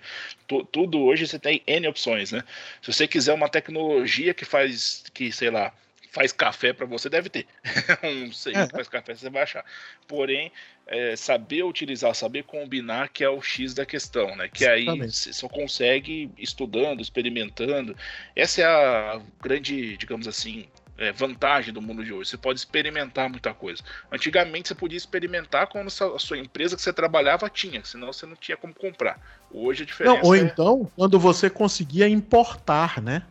Tudo 0.72 1.02
hoje 1.02 1.26
você 1.26 1.40
tem 1.40 1.64
N 1.66 1.88
opções, 1.88 2.32
né? 2.32 2.44
Se 2.80 2.94
você 2.94 3.08
quiser 3.08 3.34
uma 3.34 3.50
tecnologia 3.50 4.36
que 4.36 4.46
faz, 4.46 5.04
que 5.16 5.32
sei 5.32 5.50
lá, 5.50 5.74
faz 6.14 6.32
café 6.32 6.72
para 6.72 6.86
você, 6.86 7.10
deve 7.10 7.28
ter. 7.28 7.48
um 8.06 8.32
sei 8.32 8.54
é. 8.54 8.68
que 8.68 8.72
faz 8.72 8.88
café 8.88 9.16
você 9.16 9.30
vai 9.32 9.42
achar. 9.42 9.66
Porém, 10.08 10.52
é, 10.86 11.16
saber 11.16 11.64
utilizar, 11.64 12.14
saber 12.14 12.44
combinar, 12.44 13.10
que 13.10 13.24
é 13.24 13.30
o 13.30 13.42
X 13.42 13.74
da 13.74 13.84
questão, 13.84 14.36
né? 14.36 14.48
Que 14.48 14.64
aí 14.66 14.86
você 14.86 15.34
só 15.34 15.50
consegue 15.50 16.30
estudando, 16.38 17.02
experimentando. 17.02 17.98
Essa 18.36 18.62
é 18.62 18.66
a 18.66 19.22
grande, 19.42 19.98
digamos 19.98 20.28
assim, 20.28 20.68
é, 21.00 21.12
vantagem 21.12 21.74
do 21.74 21.82
mundo 21.82 22.06
de 22.06 22.14
hoje. 22.14 22.30
Você 22.30 22.38
pode 22.38 22.60
experimentar 22.60 23.28
muita 23.28 23.52
coisa. 23.52 23.82
Antigamente 24.12 24.68
você 24.68 24.76
podia 24.76 24.98
experimentar 24.98 25.66
quando 25.66 25.88
a 25.88 26.20
sua 26.20 26.38
empresa 26.38 26.76
que 26.76 26.84
você 26.84 26.94
trabalhava 26.94 27.50
tinha, 27.50 27.84
senão 27.84 28.14
você 28.14 28.28
não 28.28 28.36
tinha 28.36 28.56
como 28.56 28.76
comprar. 28.76 29.20
Hoje 29.52 29.82
a 29.82 29.86
diferença. 29.88 30.18
Não, 30.18 30.24
ou 30.24 30.36
é... 30.36 30.40
então, 30.42 30.92
quando 30.96 31.20
você 31.20 31.50
conseguia 31.50 32.08
importar, 32.08 33.02
né? 33.02 33.24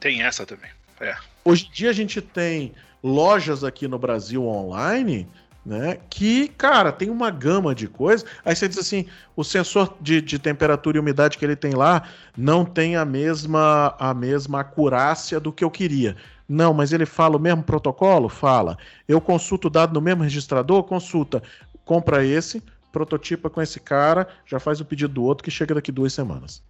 Tem 0.00 0.22
essa 0.22 0.46
também. 0.46 0.70
É. 0.98 1.14
Hoje 1.44 1.68
em 1.68 1.74
dia 1.74 1.90
a 1.90 1.92
gente 1.92 2.20
tem 2.20 2.72
lojas 3.02 3.62
aqui 3.62 3.86
no 3.86 3.98
Brasil 3.98 4.46
online, 4.46 5.28
né? 5.64 5.98
Que, 6.08 6.48
cara, 6.48 6.90
tem 6.90 7.10
uma 7.10 7.30
gama 7.30 7.74
de 7.74 7.86
coisas. 7.86 8.26
Aí 8.44 8.56
você 8.56 8.68
diz 8.68 8.78
assim: 8.78 9.06
o 9.36 9.44
sensor 9.44 9.94
de, 10.00 10.20
de 10.20 10.38
temperatura 10.38 10.96
e 10.96 11.00
umidade 11.00 11.36
que 11.36 11.44
ele 11.44 11.56
tem 11.56 11.72
lá 11.72 12.08
não 12.36 12.64
tem 12.64 12.96
a 12.96 13.04
mesma, 13.04 13.94
a 13.98 14.14
mesma 14.14 14.60
acurácia 14.60 15.38
do 15.38 15.52
que 15.52 15.64
eu 15.64 15.70
queria. 15.70 16.16
Não, 16.48 16.74
mas 16.74 16.92
ele 16.92 17.06
fala 17.06 17.36
o 17.36 17.40
mesmo 17.40 17.62
protocolo? 17.62 18.28
Fala. 18.28 18.76
Eu 19.08 19.20
consulto 19.20 19.68
o 19.68 19.70
dado 19.70 19.94
no 19.94 20.00
mesmo 20.00 20.22
registrador? 20.22 20.82
Consulta. 20.84 21.42
Compra 21.84 22.24
esse, 22.24 22.62
prototipa 22.92 23.50
com 23.50 23.60
esse 23.60 23.80
cara, 23.80 24.28
já 24.46 24.58
faz 24.58 24.80
o 24.80 24.84
pedido 24.84 25.14
do 25.14 25.24
outro 25.24 25.44
que 25.44 25.50
chega 25.50 25.74
daqui 25.74 25.90
duas 25.90 26.12
semanas. 26.12 26.62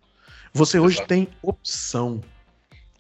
Você 0.53 0.79
hoje 0.79 0.97
Exato. 0.97 1.09
tem 1.09 1.29
opção. 1.43 2.21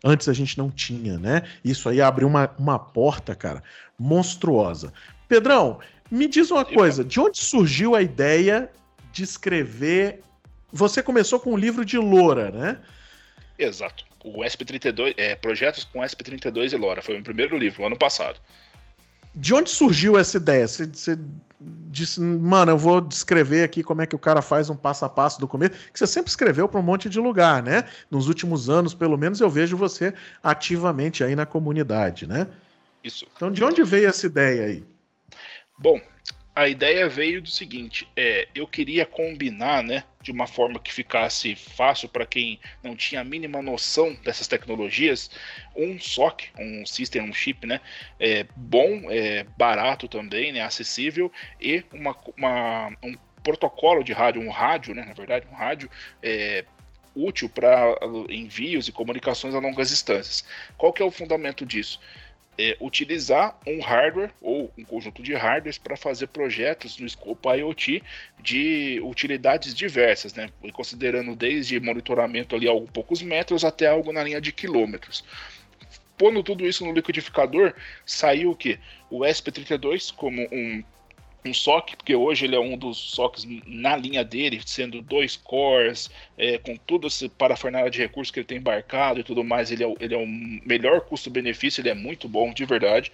Antes 0.04 0.28
a 0.28 0.34
gente 0.34 0.58
não 0.58 0.70
tinha, 0.70 1.18
né? 1.18 1.42
Isso 1.64 1.88
aí 1.88 2.02
abre 2.02 2.26
uma, 2.26 2.54
uma 2.58 2.78
porta, 2.78 3.34
cara, 3.34 3.62
monstruosa. 3.98 4.92
Pedrão, 5.26 5.80
me 6.10 6.28
diz 6.28 6.50
uma 6.50 6.64
coisa: 6.64 7.02
de 7.02 7.18
onde 7.18 7.38
surgiu 7.38 7.94
a 7.94 8.02
ideia 8.02 8.70
de 9.10 9.24
escrever? 9.24 10.20
Você 10.70 11.02
começou 11.02 11.40
com 11.40 11.54
um 11.54 11.56
livro 11.56 11.84
de 11.84 11.96
Loura, 11.96 12.50
né? 12.50 12.78
Exato. 13.58 14.04
O 14.22 14.42
SP32, 14.42 15.14
é, 15.16 15.34
Projetos 15.36 15.84
com 15.84 16.00
SP32 16.00 16.72
e 16.72 16.76
Lora, 16.76 17.02
foi 17.02 17.14
o 17.14 17.18
meu 17.18 17.24
primeiro 17.24 17.56
livro, 17.56 17.86
ano 17.86 17.96
passado. 17.96 18.40
De 19.34 19.54
onde 19.54 19.70
surgiu 19.70 20.18
essa 20.18 20.36
ideia? 20.36 20.66
Você, 20.66 20.86
você 20.86 21.18
disse, 21.90 22.20
mano, 22.20 22.72
eu 22.72 22.78
vou 22.78 23.00
descrever 23.00 23.62
aqui 23.62 23.82
como 23.82 24.02
é 24.02 24.06
que 24.06 24.16
o 24.16 24.18
cara 24.18 24.42
faz 24.42 24.68
um 24.68 24.76
passo 24.76 25.04
a 25.04 25.08
passo 25.08 25.40
do 25.40 25.48
começo, 25.48 25.72
que 25.92 25.98
você 25.98 26.06
sempre 26.06 26.28
escreveu 26.28 26.68
para 26.68 26.80
um 26.80 26.82
monte 26.82 27.08
de 27.08 27.20
lugar, 27.20 27.62
né? 27.62 27.84
Nos 28.10 28.28
últimos 28.28 28.68
anos, 28.68 28.94
pelo 28.94 29.16
menos, 29.16 29.40
eu 29.40 29.48
vejo 29.48 29.76
você 29.76 30.12
ativamente 30.42 31.22
aí 31.22 31.36
na 31.36 31.46
comunidade, 31.46 32.26
né? 32.26 32.48
Isso. 33.02 33.26
Então, 33.36 33.50
de 33.50 33.62
onde 33.62 33.82
veio 33.82 34.08
essa 34.08 34.26
ideia 34.26 34.64
aí? 34.64 34.84
Bom, 35.78 36.00
a 36.54 36.68
ideia 36.68 37.08
veio 37.08 37.42
do 37.42 37.50
seguinte: 37.50 38.08
é, 38.16 38.46
eu 38.54 38.66
queria 38.66 39.04
combinar, 39.04 39.82
né, 39.82 40.04
de 40.22 40.30
uma 40.30 40.46
forma 40.46 40.78
que 40.78 40.92
ficasse 40.92 41.54
fácil 41.56 42.08
para 42.08 42.24
quem 42.24 42.60
não 42.82 42.94
tinha 42.94 43.20
a 43.20 43.24
mínima 43.24 43.60
noção 43.60 44.14
dessas 44.22 44.46
tecnologias, 44.46 45.30
um 45.74 45.98
SOC, 45.98 46.50
um 46.58 46.86
System 46.86 47.22
on 47.22 47.32
Chip, 47.32 47.66
né, 47.66 47.80
é, 48.20 48.46
bom, 48.54 49.10
é, 49.10 49.44
barato 49.56 50.06
também, 50.06 50.52
né, 50.52 50.60
acessível 50.60 51.30
e 51.60 51.84
uma, 51.92 52.16
uma, 52.36 52.88
um 53.02 53.16
protocolo 53.42 54.04
de 54.04 54.12
rádio, 54.12 54.40
um 54.40 54.50
rádio, 54.50 54.94
né, 54.94 55.04
na 55.04 55.12
verdade, 55.12 55.46
um 55.50 55.54
rádio 55.54 55.90
é, 56.22 56.64
útil 57.14 57.48
para 57.48 57.96
envios 58.28 58.88
e 58.88 58.92
comunicações 58.92 59.54
a 59.54 59.58
longas 59.58 59.90
distâncias. 59.90 60.44
Qual 60.76 60.92
que 60.92 61.02
é 61.02 61.04
o 61.04 61.10
fundamento 61.10 61.64
disso? 61.64 62.00
É, 62.58 62.76
utilizar 62.80 63.58
um 63.66 63.80
hardware 63.80 64.30
ou 64.40 64.72
um 64.78 64.84
conjunto 64.84 65.22
de 65.22 65.34
hardwares 65.34 65.78
para 65.78 65.96
fazer 65.96 66.28
projetos 66.28 66.98
no 66.98 67.06
escopo 67.06 67.52
IoT 67.52 68.02
de 68.40 69.00
utilidades 69.02 69.74
diversas, 69.74 70.34
né? 70.34 70.48
considerando 70.72 71.34
desde 71.34 71.80
monitoramento 71.80 72.54
ali 72.54 72.68
a 72.68 72.80
poucos 72.92 73.22
metros 73.22 73.64
até 73.64 73.86
algo 73.86 74.12
na 74.12 74.22
linha 74.22 74.40
de 74.40 74.52
quilômetros. 74.52 75.24
Pondo 76.16 76.42
tudo 76.42 76.64
isso 76.66 76.84
no 76.84 76.92
liquidificador, 76.92 77.74
saiu 78.06 78.52
o 78.52 78.56
que? 78.56 78.78
O 79.10 79.20
SP32 79.20 80.14
como 80.14 80.42
um 80.52 80.82
um 81.44 81.52
SOC, 81.52 81.96
porque 81.96 82.14
hoje 82.14 82.46
ele 82.46 82.56
é 82.56 82.60
um 82.60 82.76
dos 82.76 82.96
SOCs 82.96 83.46
na 83.66 83.96
linha 83.96 84.24
dele, 84.24 84.60
sendo 84.64 85.02
dois 85.02 85.36
cores, 85.36 86.10
é, 86.38 86.56
com 86.58 86.74
tudo 86.76 87.06
esse 87.06 87.28
parafernália 87.28 87.90
de 87.90 87.98
recursos 87.98 88.30
que 88.30 88.40
ele 88.40 88.46
tem 88.46 88.58
embarcado 88.58 89.20
e 89.20 89.24
tudo 89.24 89.44
mais, 89.44 89.70
ele 89.70 89.84
é, 89.84 89.94
ele 90.00 90.14
é 90.14 90.18
o 90.18 90.26
melhor 90.26 91.02
custo-benefício, 91.02 91.82
ele 91.82 91.90
é 91.90 91.94
muito 91.94 92.28
bom, 92.28 92.52
de 92.52 92.64
verdade. 92.64 93.12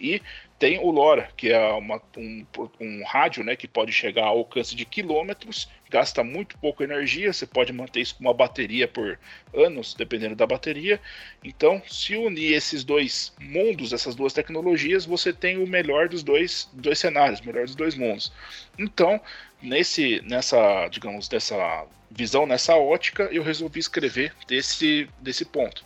E 0.00 0.20
tem 0.58 0.78
o 0.80 0.90
LoRa, 0.90 1.28
que 1.36 1.52
é 1.52 1.72
uma, 1.72 2.02
um, 2.16 2.44
um 2.80 3.04
rádio 3.04 3.44
né, 3.44 3.54
que 3.54 3.68
pode 3.68 3.92
chegar 3.92 4.24
ao 4.24 4.38
alcance 4.38 4.74
de 4.74 4.84
quilômetros, 4.84 5.70
gasta 5.88 6.24
muito 6.24 6.58
pouco 6.58 6.82
energia, 6.82 7.32
você 7.32 7.46
pode 7.46 7.72
manter 7.72 8.00
isso 8.00 8.16
com 8.16 8.22
uma 8.22 8.34
bateria 8.34 8.88
por 8.88 9.18
anos, 9.54 9.94
dependendo 9.94 10.34
da 10.34 10.46
bateria. 10.46 11.00
Então, 11.44 11.80
se 11.88 12.16
unir 12.16 12.54
esses 12.54 12.82
dois 12.82 13.32
mundos, 13.40 13.92
essas 13.92 14.16
duas 14.16 14.32
tecnologias, 14.32 15.06
você 15.06 15.32
tem 15.32 15.62
o 15.62 15.66
melhor 15.66 16.08
dos 16.08 16.24
dois, 16.24 16.68
dois 16.72 16.98
cenários, 16.98 17.38
o 17.38 17.46
melhor 17.46 17.64
dos 17.64 17.76
dois 17.76 17.94
mundos. 17.94 18.32
Então, 18.76 19.20
nesse, 19.62 20.20
nessa, 20.24 20.88
digamos, 20.88 21.28
dessa 21.28 21.86
visão, 22.10 22.46
nessa 22.46 22.74
ótica, 22.74 23.28
eu 23.30 23.44
resolvi 23.44 23.78
escrever 23.78 24.34
desse, 24.48 25.08
desse 25.20 25.44
ponto. 25.44 25.84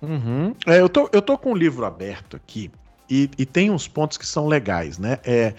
Uhum. 0.00 0.54
É, 0.66 0.80
eu, 0.80 0.88
tô, 0.88 1.10
eu 1.12 1.20
tô 1.20 1.36
com 1.36 1.52
o 1.52 1.56
livro 1.56 1.84
aberto 1.84 2.36
aqui 2.36 2.70
e, 3.08 3.30
e 3.38 3.46
tem 3.46 3.70
uns 3.70 3.86
pontos 3.88 4.18
que 4.18 4.26
são 4.26 4.46
legais, 4.46 4.98
né? 4.98 5.18
É, 5.24 5.54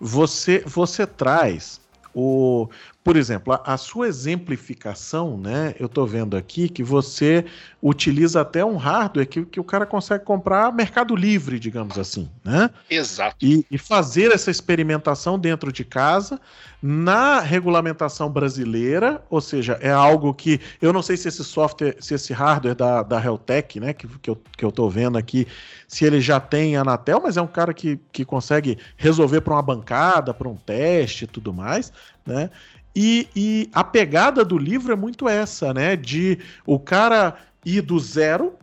você, 0.00 0.62
você 0.66 1.06
traz 1.06 1.80
o, 2.14 2.68
por 3.02 3.16
exemplo, 3.16 3.54
a, 3.54 3.74
a, 3.74 3.76
sua 3.78 4.08
exemplificação, 4.08 5.38
né? 5.38 5.74
Eu 5.80 5.86
estou 5.86 6.06
vendo 6.06 6.36
aqui 6.36 6.68
que 6.68 6.82
você 6.82 7.46
utiliza 7.82 8.42
até 8.42 8.62
um 8.62 8.76
hardware 8.76 9.26
que, 9.26 9.44
que 9.46 9.58
o 9.58 9.64
cara 9.64 9.86
consegue 9.86 10.22
comprar 10.22 10.70
Mercado 10.70 11.16
Livre, 11.16 11.58
digamos 11.58 11.98
assim, 11.98 12.28
né? 12.44 12.68
Exato. 12.90 13.36
E, 13.40 13.64
e 13.70 13.78
fazer 13.78 14.32
essa 14.32 14.50
experimentação 14.50 15.38
dentro 15.38 15.72
de 15.72 15.82
casa 15.82 16.38
na 16.82 17.40
regulamentação 17.40 18.30
brasileira, 18.30 19.22
ou 19.30 19.40
seja, 19.40 19.78
é 19.80 19.90
algo 19.90 20.32
que 20.32 20.60
eu 20.80 20.92
não 20.92 21.02
sei 21.02 21.16
se 21.16 21.28
esse 21.28 21.44
software, 21.44 21.96
se 22.00 22.14
esse 22.14 22.32
hardware 22.32 22.74
da, 22.74 23.02
da 23.02 23.22
Heltec, 23.22 23.80
né, 23.80 23.92
que, 23.92 24.06
que, 24.18 24.30
eu, 24.30 24.40
que 24.56 24.64
eu 24.64 24.72
tô 24.72 24.88
vendo 24.88 25.16
aqui, 25.16 25.46
se 25.88 26.04
ele 26.04 26.20
já 26.20 26.38
tem 26.38 26.76
Anatel, 26.76 27.20
mas 27.22 27.36
é 27.36 27.42
um 27.42 27.46
cara 27.46 27.72
que, 27.74 27.98
que 28.12 28.24
consegue 28.24 28.78
resolver 28.96 29.40
para 29.40 29.54
uma 29.54 29.62
bancada, 29.62 30.32
para 30.32 30.48
um 30.48 30.56
teste 30.56 31.24
e 31.24 31.26
tudo 31.26 31.52
mais, 31.52 31.92
né? 32.26 32.50
E, 32.94 33.28
e 33.34 33.70
a 33.72 33.84
pegada 33.84 34.44
do 34.44 34.58
livro 34.58 34.92
é 34.92 34.96
muito 34.96 35.28
essa, 35.28 35.72
né? 35.72 35.96
De 35.96 36.38
o 36.66 36.78
cara 36.78 37.36
ir 37.64 37.82
do 37.82 37.98
zero 37.98 38.54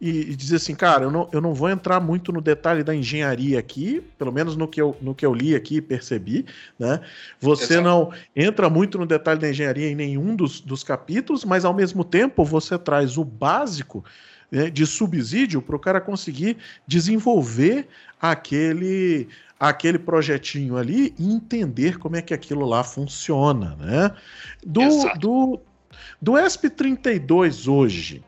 e, 0.00 0.32
e, 0.32 0.36
dizer 0.36 0.56
assim, 0.56 0.74
cara, 0.74 1.04
eu 1.04 1.10
não, 1.10 1.28
eu 1.32 1.40
não 1.40 1.54
vou 1.54 1.70
entrar 1.70 2.00
muito 2.00 2.30
no 2.30 2.42
detalhe 2.42 2.82
da 2.82 2.94
engenharia 2.94 3.58
aqui, 3.58 4.02
pelo 4.18 4.30
menos 4.30 4.54
no 4.54 4.68
que 4.68 4.80
eu, 4.80 4.94
no 5.00 5.14
que 5.14 5.24
eu 5.24 5.32
li 5.32 5.54
aqui 5.54 5.76
e 5.76 5.80
percebi, 5.80 6.44
né? 6.78 7.00
Você 7.40 7.74
Exato. 7.74 7.82
não 7.82 8.12
entra 8.34 8.68
muito 8.68 8.98
no 8.98 9.06
detalhe 9.06 9.40
da 9.40 9.48
engenharia 9.48 9.88
em 9.88 9.94
nenhum 9.94 10.36
dos, 10.36 10.60
dos 10.60 10.84
capítulos, 10.84 11.44
mas 11.44 11.64
ao 11.64 11.72
mesmo 11.72 12.04
tempo 12.04 12.44
você 12.44 12.78
traz 12.78 13.16
o 13.16 13.24
básico 13.24 14.04
né, 14.50 14.68
de 14.68 14.86
subsídio 14.86 15.62
para 15.62 15.76
o 15.76 15.80
cara 15.80 16.00
conseguir 16.00 16.58
desenvolver 16.86 17.88
aquele 18.20 19.28
aquele 19.58 19.98
projetinho 19.98 20.76
ali 20.76 21.14
e 21.18 21.32
entender 21.32 21.98
como 21.98 22.16
é 22.16 22.22
que 22.22 22.34
aquilo 22.34 22.66
lá 22.66 22.84
funciona, 22.84 23.76
né? 23.76 24.14
Do, 24.64 24.82
do, 25.18 25.60
do 26.20 26.32
ESP32 26.32 27.70
hoje, 27.70 28.22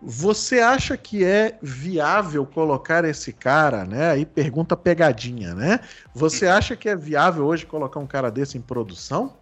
você 0.00 0.60
acha 0.60 0.98
que 0.98 1.24
é 1.24 1.58
viável 1.62 2.44
colocar 2.44 3.04
esse 3.06 3.32
cara, 3.32 3.84
né? 3.86 4.10
Aí 4.10 4.26
pergunta 4.26 4.76
pegadinha, 4.76 5.54
né? 5.54 5.80
Você 6.14 6.46
acha 6.46 6.76
que 6.76 6.90
é 6.90 6.94
viável 6.94 7.46
hoje 7.46 7.64
colocar 7.64 7.98
um 8.00 8.06
cara 8.06 8.30
desse 8.30 8.58
em 8.58 8.60
produção? 8.60 9.34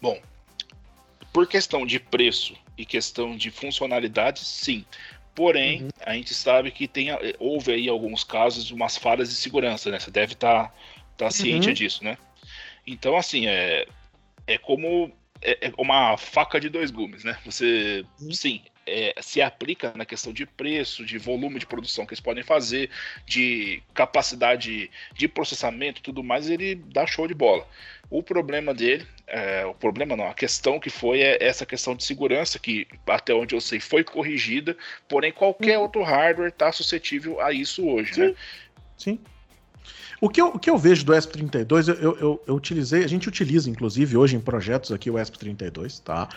Bom, 0.00 0.20
por 1.32 1.48
questão 1.48 1.84
de 1.84 1.98
preço 1.98 2.54
e 2.78 2.86
questão 2.86 3.36
de 3.36 3.50
funcionalidade, 3.50 4.44
sim. 4.44 4.84
Porém, 5.34 5.82
uhum. 5.82 5.88
a 6.06 6.14
gente 6.14 6.32
sabe 6.32 6.70
que 6.70 6.86
tem, 6.86 7.08
houve 7.38 7.72
aí 7.72 7.88
alguns 7.88 8.22
casos 8.22 8.64
de 8.64 8.72
umas 8.72 8.96
falhas 8.96 9.28
de 9.28 9.34
segurança, 9.34 9.90
né? 9.90 9.98
Você 9.98 10.10
deve 10.10 10.34
estar 10.34 10.68
tá, 10.68 10.74
tá 11.16 11.30
ciente 11.30 11.68
uhum. 11.68 11.74
disso, 11.74 12.04
né? 12.04 12.16
Então, 12.86 13.16
assim, 13.16 13.46
é, 13.46 13.86
é 14.46 14.58
como 14.58 15.12
é, 15.42 15.68
é 15.68 15.72
uma 15.76 16.16
faca 16.16 16.60
de 16.60 16.68
dois 16.68 16.90
gumes, 16.90 17.24
né? 17.24 17.36
Você, 17.44 18.04
uhum. 18.20 18.32
sim, 18.32 18.62
é, 18.86 19.14
se 19.20 19.42
aplica 19.42 19.92
na 19.96 20.04
questão 20.04 20.32
de 20.32 20.46
preço, 20.46 21.04
de 21.04 21.18
volume 21.18 21.58
de 21.58 21.66
produção 21.66 22.06
que 22.06 22.14
eles 22.14 22.20
podem 22.20 22.42
fazer, 22.42 22.90
de 23.26 23.82
capacidade 23.92 24.90
de 25.14 25.28
processamento 25.28 26.00
e 26.00 26.02
tudo 26.02 26.22
mais, 26.22 26.48
ele 26.48 26.74
dá 26.74 27.06
show 27.06 27.26
de 27.26 27.34
bola. 27.34 27.66
O 28.10 28.22
problema 28.22 28.72
dele, 28.74 29.06
é, 29.26 29.64
o 29.66 29.74
problema 29.74 30.16
não, 30.16 30.28
a 30.28 30.34
questão 30.34 30.78
que 30.78 30.90
foi 30.90 31.20
é 31.20 31.42
essa 31.42 31.64
questão 31.64 31.94
de 31.94 32.04
segurança, 32.04 32.58
que 32.58 32.86
até 33.06 33.34
onde 33.34 33.54
eu 33.54 33.60
sei 33.60 33.80
foi 33.80 34.04
corrigida, 34.04 34.76
porém 35.08 35.32
qualquer 35.32 35.78
uhum. 35.78 35.84
outro 35.84 36.02
hardware 36.02 36.48
está 36.48 36.70
suscetível 36.70 37.40
a 37.40 37.52
isso 37.52 37.86
hoje, 37.86 38.14
Sim. 38.14 38.20
né? 38.20 38.34
Sim. 38.96 39.18
O 40.24 40.28
que 40.30 40.40
eu, 40.40 40.46
o 40.48 40.58
que 40.58 40.70
eu 40.70 40.78
vejo 40.78 41.04
do 41.04 41.12
ESP32, 41.12 41.88
eu, 41.88 42.16
eu, 42.16 42.42
eu, 42.46 42.54
utilizei, 42.54 43.04
a 43.04 43.06
gente 43.06 43.28
utiliza, 43.28 43.68
inclusive, 43.68 44.16
hoje 44.16 44.36
em 44.36 44.40
projetos 44.40 44.90
aqui 44.90 45.10
o 45.10 45.14
ESP32, 45.14 46.00
tá? 46.02 46.28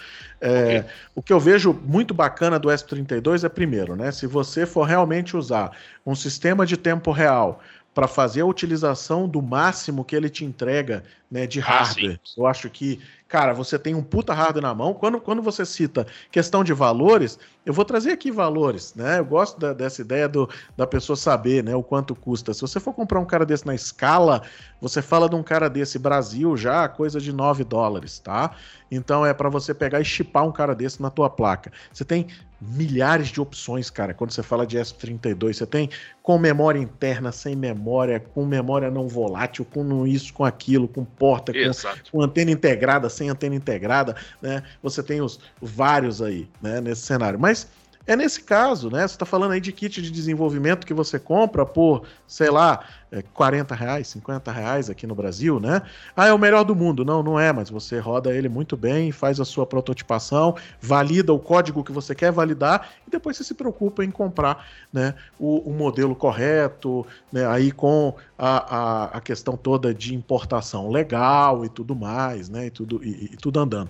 É, 0.41 0.79
okay. 0.79 0.91
O 1.15 1.21
que 1.21 1.31
eu 1.31 1.39
vejo 1.39 1.71
muito 1.85 2.13
bacana 2.13 2.59
do 2.59 2.67
ESP32 2.67 3.45
é, 3.45 3.49
primeiro, 3.49 3.95
né? 3.95 4.11
Se 4.11 4.27
você 4.27 4.65
for 4.65 4.83
realmente 4.83 5.37
usar 5.37 5.71
um 6.05 6.15
sistema 6.15 6.65
de 6.65 6.75
tempo 6.75 7.11
real 7.11 7.61
para 7.97 8.07
fazer 8.07 8.41
a 8.41 8.45
utilização 8.45 9.27
do 9.27 9.41
máximo 9.41 10.05
que 10.05 10.15
ele 10.15 10.29
te 10.29 10.45
entrega 10.45 11.03
né, 11.31 11.47
de 11.47 11.59
ah, 11.59 11.63
hardware. 11.63 12.19
Ah, 12.23 12.29
eu 12.37 12.45
acho 12.45 12.69
que, 12.69 13.01
cara, 13.27 13.53
você 13.53 13.79
tem 13.79 13.95
um 13.95 14.03
puta 14.03 14.35
hardware 14.35 14.61
na 14.61 14.75
mão. 14.75 14.93
Quando, 14.93 15.19
quando 15.19 15.41
você 15.41 15.65
cita 15.65 16.05
questão 16.31 16.63
de 16.63 16.73
valores, 16.73 17.39
eu 17.65 17.73
vou 17.73 17.83
trazer 17.83 18.11
aqui 18.11 18.29
valores, 18.29 18.93
né? 18.93 19.17
Eu 19.17 19.25
gosto 19.25 19.59
da, 19.59 19.73
dessa 19.73 19.99
ideia 19.99 20.29
do, 20.29 20.47
da 20.77 20.85
pessoa 20.85 21.15
saber 21.15 21.63
né, 21.63 21.75
o 21.75 21.81
quanto 21.81 22.13
custa. 22.13 22.53
Se 22.53 22.61
você 22.61 22.79
for 22.79 22.93
comprar 22.93 23.19
um 23.19 23.25
cara 23.25 23.43
desse 23.43 23.65
na 23.65 23.73
escala, 23.73 24.43
você 24.79 25.01
fala 25.01 25.27
de 25.27 25.35
um 25.35 25.41
cara 25.41 25.67
desse 25.67 25.97
Brasil 25.97 26.55
já, 26.55 26.87
coisa 26.87 27.19
de 27.19 27.33
9 27.33 27.63
dólares, 27.63 28.19
tá? 28.19 28.51
Então 28.91 29.25
é 29.25 29.33
para 29.33 29.49
você 29.49 29.73
pegar 29.73 29.99
e 29.99 30.05
chipar 30.05 30.45
um 30.45 30.51
cara 30.51 30.75
desse 30.75 31.01
na 31.01 31.09
tua 31.09 31.31
placa. 31.31 31.71
Você 31.91 32.05
tem 32.05 32.27
milhares 32.59 33.27
de 33.27 33.39
opções, 33.39 33.89
cara. 33.89 34.13
Quando 34.13 34.31
você 34.31 34.41
fala 34.41 34.65
de 34.65 34.77
S32, 34.77 35.53
você 35.53 35.65
tem 35.65 35.89
com 36.23 36.37
memória 36.37 36.79
interna, 36.79 37.31
sem 37.31 37.55
memória, 37.55 38.19
com 38.19 38.45
memória 38.45 38.89
não 38.89 39.07
volátil, 39.07 39.65
com 39.65 40.05
isso, 40.05 40.33
com 40.33 40.43
aquilo, 40.43 40.87
com 40.87 41.05
porta, 41.05 41.53
com, 41.53 42.11
com, 42.11 42.21
antena 42.21 42.51
integrada, 42.51 43.09
sem 43.09 43.29
antena 43.29 43.55
integrada, 43.55 44.15
né? 44.41 44.63
Você 44.81 45.03
tem 45.03 45.21
os 45.21 45.39
vários 45.61 46.21
aí, 46.21 46.49
né, 46.61 46.81
nesse 46.81 47.01
cenário. 47.01 47.39
Mas 47.39 47.67
é 48.07 48.15
nesse 48.15 48.41
caso, 48.41 48.89
né? 48.89 49.01
Você 49.05 49.15
está 49.15 49.25
falando 49.25 49.51
aí 49.51 49.59
de 49.59 49.73
kit 49.73 50.01
de 50.01 50.09
desenvolvimento 50.09 50.87
que 50.87 50.93
você 50.93 51.19
compra 51.19 51.65
por, 51.65 52.03
sei 52.25 52.49
lá, 52.49 52.85
40 53.33 53.73
é, 53.73 53.77
reais, 53.77 54.07
50 54.07 54.49
reais 54.49 54.89
aqui 54.89 55.05
no 55.05 55.13
Brasil, 55.13 55.59
né? 55.59 55.81
Ah, 56.15 56.27
é 56.27 56.33
o 56.33 56.39
melhor 56.39 56.63
do 56.63 56.73
mundo. 56.73 57.03
Não, 57.03 57.21
não 57.21 57.37
é, 57.37 57.51
mas 57.51 57.69
você 57.69 57.99
roda 57.99 58.33
ele 58.33 58.47
muito 58.47 58.77
bem, 58.77 59.11
faz 59.11 59.41
a 59.41 59.45
sua 59.45 59.65
prototipação, 59.65 60.55
valida 60.79 61.33
o 61.33 61.39
código 61.39 61.83
que 61.83 61.91
você 61.91 62.15
quer 62.15 62.31
validar 62.31 62.89
e 63.05 63.11
depois 63.11 63.35
você 63.35 63.43
se 63.43 63.53
preocupa 63.53 64.05
em 64.05 64.11
comprar 64.11 64.65
né, 64.91 65.13
o, 65.37 65.69
o 65.69 65.73
modelo 65.73 66.15
correto, 66.15 67.05
né, 67.31 67.45
aí 67.45 67.73
com 67.73 68.15
a, 68.37 68.75
a, 68.75 69.03
a, 69.17 69.21
questão 69.21 69.57
toda 69.57 69.93
de 69.93 70.15
importação 70.15 70.89
legal 70.89 71.65
e 71.65 71.69
tudo 71.69 71.93
mais, 71.93 72.47
né? 72.47 72.67
E 72.67 72.69
tudo, 72.69 73.03
e, 73.03 73.31
e 73.33 73.37
tudo 73.37 73.59
andando. 73.59 73.89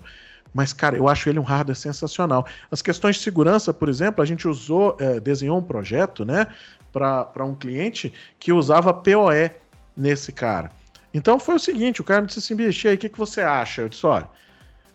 Mas, 0.52 0.72
cara, 0.72 0.96
eu 0.96 1.08
acho 1.08 1.28
ele 1.28 1.38
um 1.38 1.42
hardware 1.42 1.76
sensacional. 1.76 2.46
As 2.70 2.82
questões 2.82 3.16
de 3.16 3.22
segurança, 3.22 3.72
por 3.72 3.88
exemplo, 3.88 4.22
a 4.22 4.26
gente 4.26 4.48
usou, 4.48 4.96
é, 4.98 5.20
desenhou 5.20 5.58
um 5.58 5.62
projeto, 5.62 6.24
né, 6.24 6.46
para 6.92 7.44
um 7.44 7.54
cliente 7.54 8.12
que 8.38 8.52
usava 8.52 8.92
PoE 8.92 9.50
nesse 9.96 10.32
cara. 10.32 10.70
Então 11.12 11.38
foi 11.38 11.56
o 11.56 11.58
seguinte: 11.58 12.00
o 12.00 12.04
cara 12.04 12.20
me 12.20 12.26
disse 12.26 12.38
assim, 12.38 12.54
bicho, 12.54 12.88
aí, 12.88 12.94
o 12.94 12.98
que, 12.98 13.08
que 13.08 13.18
você 13.18 13.40
acha? 13.40 13.82
Eu 13.82 13.88
disse, 13.88 14.06
olha, 14.06 14.28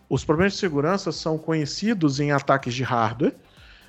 os 0.08 0.24
problemas 0.24 0.54
de 0.54 0.58
segurança 0.58 1.12
são 1.12 1.38
conhecidos 1.38 2.20
em 2.20 2.30
ataques 2.30 2.74
de 2.74 2.82
hardware, 2.82 3.34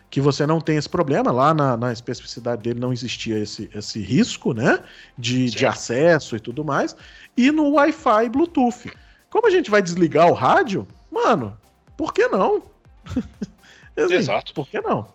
que 0.10 0.22
você 0.22 0.46
não 0.46 0.62
tem 0.62 0.78
esse 0.78 0.90
problema. 0.90 1.32
Lá 1.32 1.54
na, 1.54 1.76
na 1.76 1.92
especificidade 1.92 2.62
dele 2.62 2.80
não 2.80 2.94
existia 2.94 3.38
esse, 3.40 3.70
esse 3.74 4.00
risco, 4.02 4.54
né? 4.54 4.80
De, 5.18 5.50
de 5.50 5.66
acesso 5.66 6.36
e 6.36 6.40
tudo 6.40 6.64
mais. 6.64 6.96
E 7.36 7.52
no 7.52 7.72
Wi-Fi 7.74 8.30
Bluetooth. 8.30 8.92
Como 9.30 9.48
a 9.48 9.52
gente 9.52 9.70
vai 9.70 9.82
desligar 9.82 10.30
o 10.30 10.34
rádio, 10.34 10.88
mano, 11.16 11.58
por 11.98 12.14
que 12.14 12.28
não? 12.28 12.62
assim, 13.98 14.14
Exato. 14.14 14.54
Por 14.54 14.68
que 14.68 14.82
não? 14.82 15.08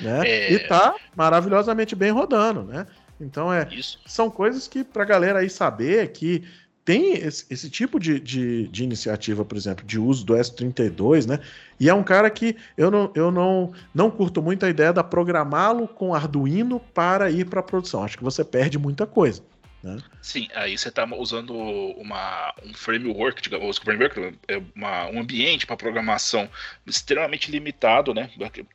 Né? 0.00 0.26
É... 0.26 0.52
E 0.52 0.58
tá 0.60 0.94
maravilhosamente 1.14 1.94
bem 1.94 2.10
rodando, 2.10 2.64
né? 2.64 2.86
Então 3.20 3.52
é, 3.52 3.68
Isso. 3.70 4.00
são 4.06 4.28
coisas 4.28 4.66
que 4.66 4.82
pra 4.82 5.04
galera 5.04 5.38
aí 5.38 5.50
saber 5.50 6.10
que 6.12 6.42
tem 6.84 7.14
esse, 7.14 7.46
esse 7.48 7.70
tipo 7.70 7.98
de, 7.98 8.20
de, 8.20 8.68
de, 8.68 8.84
iniciativa, 8.84 9.44
por 9.44 9.56
exemplo, 9.56 9.84
de 9.86 9.98
uso 9.98 10.24
do 10.24 10.34
S32, 10.34 11.26
né? 11.26 11.38
E 11.80 11.88
é 11.88 11.94
um 11.94 12.02
cara 12.02 12.28
que 12.28 12.56
eu 12.76 12.90
não, 12.90 13.10
eu 13.14 13.30
não, 13.30 13.72
não 13.94 14.10
curto 14.10 14.42
muito 14.42 14.66
a 14.66 14.68
ideia 14.68 14.92
da 14.92 15.02
programá-lo 15.02 15.88
com 15.88 16.14
Arduino 16.14 16.78
para 16.92 17.30
ir 17.30 17.46
para 17.46 17.60
a 17.60 17.62
produção. 17.62 18.04
Acho 18.04 18.18
que 18.18 18.24
você 18.24 18.44
perde 18.44 18.78
muita 18.78 19.06
coisa. 19.06 19.42
Né? 19.84 19.98
Sim, 20.22 20.48
aí 20.54 20.78
você 20.78 20.88
está 20.88 21.04
usando 21.14 21.54
uma, 21.54 22.54
um 22.64 22.72
framework, 22.72 23.42
digamos, 23.42 23.76
framework 23.76 24.34
é 24.48 24.62
uma, 24.74 25.06
um 25.10 25.20
ambiente 25.20 25.66
para 25.66 25.76
programação 25.76 26.48
extremamente 26.86 27.50
limitado, 27.50 28.14
né? 28.14 28.30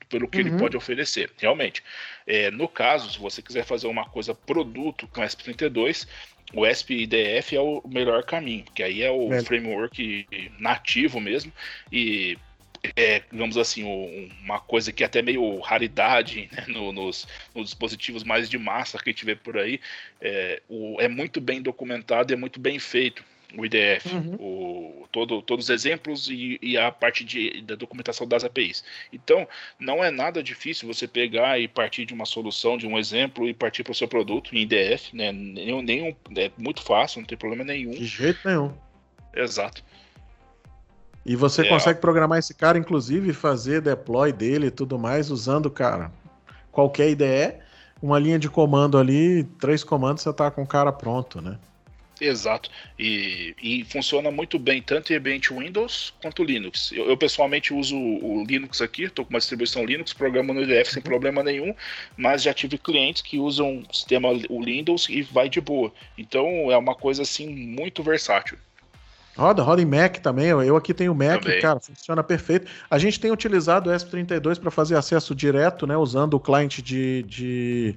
Pelo 0.07 0.27
que 0.27 0.39
uhum. 0.39 0.47
ele 0.47 0.57
pode 0.59 0.77
oferecer, 0.77 1.31
realmente. 1.39 1.83
É, 2.27 2.51
no 2.51 2.67
caso, 2.67 3.11
se 3.11 3.17
você 3.17 3.41
quiser 3.41 3.65
fazer 3.65 3.87
uma 3.87 4.05
coisa 4.05 4.35
produto 4.35 5.07
com 5.07 5.21
SP32, 5.21 6.07
o 6.53 6.63
SPIDF 6.67 7.55
é 7.55 7.59
o 7.59 7.81
melhor 7.87 8.23
caminho, 8.23 8.65
porque 8.65 8.83
aí 8.83 9.01
é 9.01 9.09
o 9.09 9.33
é. 9.33 9.41
framework 9.41 10.27
nativo 10.59 11.19
mesmo, 11.19 11.51
e 11.91 12.37
é, 12.95 13.21
digamos 13.31 13.57
assim, 13.57 13.83
uma 14.43 14.59
coisa 14.59 14.91
que 14.91 15.03
é 15.03 15.05
até 15.05 15.21
meio 15.21 15.59
raridade 15.59 16.49
né, 16.53 16.65
no, 16.67 16.91
nos, 16.91 17.27
nos, 17.53 17.65
dispositivos 17.65 18.23
mais 18.23 18.49
de 18.49 18.57
massa 18.57 18.97
que 18.97 19.09
a 19.09 19.11
gente 19.11 19.25
vê 19.25 19.35
por 19.35 19.57
aí, 19.57 19.79
é, 20.21 20.61
o, 20.67 20.99
é 20.99 21.07
muito 21.07 21.41
bem 21.41 21.61
documentado 21.61 22.31
e 22.31 22.35
é 22.35 22.37
muito 22.37 22.59
bem 22.59 22.79
feito. 22.79 23.23
o 23.55 23.65
IDF, 23.65 24.13
uhum. 24.13 24.35
o, 24.35 25.07
todo, 25.11 25.41
todos 25.41 25.65
os 25.65 25.69
exemplos 25.69 26.29
e, 26.29 26.59
e, 26.61 26.77
a 26.77 26.91
parte 26.91 27.23
de, 27.25 27.61
da 27.61 27.75
documentação 27.75 28.27
das 28.27 28.43
APIs. 28.43 28.83
Então, 29.11 29.47
não 29.79 30.03
é 30.03 30.11
nada 30.11 30.41
difícil 30.41 30.87
você 30.87 31.07
pegar 31.07 31.59
e 31.59 31.67
partir 31.67 32.05
de 32.05 32.13
uma 32.13 32.25
solução, 32.25 32.77
de 32.77 32.87
um 32.87 32.97
exemplo 32.97 33.47
e 33.47 33.53
partir 33.53 33.83
para 33.83 33.91
o 33.91 33.95
seu 33.95 34.07
produto 34.07 34.55
em 34.55 34.61
IDF, 34.61 35.15
né? 35.15 35.31
Nenhum, 35.31 35.81
nenhum, 35.81 36.15
é 36.37 36.51
muito 36.57 36.81
fácil, 36.81 37.21
não 37.21 37.27
tem 37.27 37.37
problema 37.37 37.63
nenhum. 37.63 37.91
De 37.91 38.05
jeito 38.05 38.39
nenhum. 38.47 38.73
Exato. 39.35 39.83
E 41.25 41.35
você 41.35 41.61
é, 41.61 41.69
consegue 41.69 41.99
programar 41.99 42.39
esse 42.39 42.53
cara, 42.53 42.77
inclusive, 42.77 43.33
fazer 43.33 43.81
deploy 43.81 44.31
dele 44.31 44.67
e 44.67 44.71
tudo 44.71 44.97
mais, 44.97 45.29
usando, 45.29 45.69
cara, 45.69 46.11
qualquer 46.71 47.09
IDE, 47.09 47.55
uma 48.01 48.17
linha 48.17 48.39
de 48.39 48.49
comando 48.49 48.97
ali, 48.97 49.43
três 49.59 49.83
comandos, 49.83 50.23
você 50.23 50.33
tá 50.33 50.49
com 50.49 50.63
o 50.63 50.67
cara 50.67 50.91
pronto, 50.91 51.41
né? 51.41 51.57
Exato. 52.21 52.69
E, 52.97 53.55
e 53.61 53.85
funciona 53.85 54.29
muito 54.29 54.59
bem, 54.59 54.81
tanto 54.81 55.13
em 55.13 55.15
ambiente 55.15 55.53
Windows 55.53 56.13
quanto 56.21 56.43
Linux. 56.43 56.91
Eu, 56.91 57.09
eu 57.09 57.17
pessoalmente 57.17 57.73
uso 57.73 57.95
o, 57.95 58.43
Linux 58.45 58.81
aqui, 58.81 59.03
estou 59.03 59.23
com 59.23 59.29
uma 59.31 59.39
distribuição 59.39 59.85
Linux, 59.85 60.13
programa 60.13 60.53
no 60.53 60.61
IDF 60.61 60.91
sem 60.91 61.01
problema 61.01 61.43
nenhum, 61.43 61.73
mas 62.17 62.43
já 62.43 62.53
tive 62.53 62.77
clientes 62.77 63.21
que 63.21 63.37
usam 63.37 63.83
o 63.89 63.95
sistema 63.95 64.29
o 64.49 64.63
Windows 64.63 65.07
e 65.09 65.21
vai 65.21 65.47
de 65.47 65.61
boa. 65.61 65.93
Então 66.17 66.71
é 66.71 66.77
uma 66.77 66.95
coisa 66.95 67.21
assim 67.21 67.47
muito 67.49 68.03
versátil. 68.03 68.57
Roda, 69.39 69.63
roda 69.63 69.81
em 69.81 69.85
Mac 69.85 70.17
também. 70.17 70.47
Eu 70.47 70.75
aqui 70.75 70.93
tenho 70.93 71.15
Mac, 71.15 71.41
também. 71.41 71.61
cara, 71.61 71.79
funciona 71.79 72.21
perfeito. 72.21 72.69
A 72.89 72.97
gente 72.99 73.19
tem 73.19 73.31
utilizado 73.31 73.89
o 73.89 73.93
ESP32 73.93 74.59
para 74.59 74.69
fazer 74.69 74.95
acesso 74.95 75.33
direto, 75.33 75.87
né? 75.87 75.95
Usando 75.95 76.33
o 76.33 76.39
cliente 76.39 76.81
de, 76.81 77.23
de, 77.23 77.95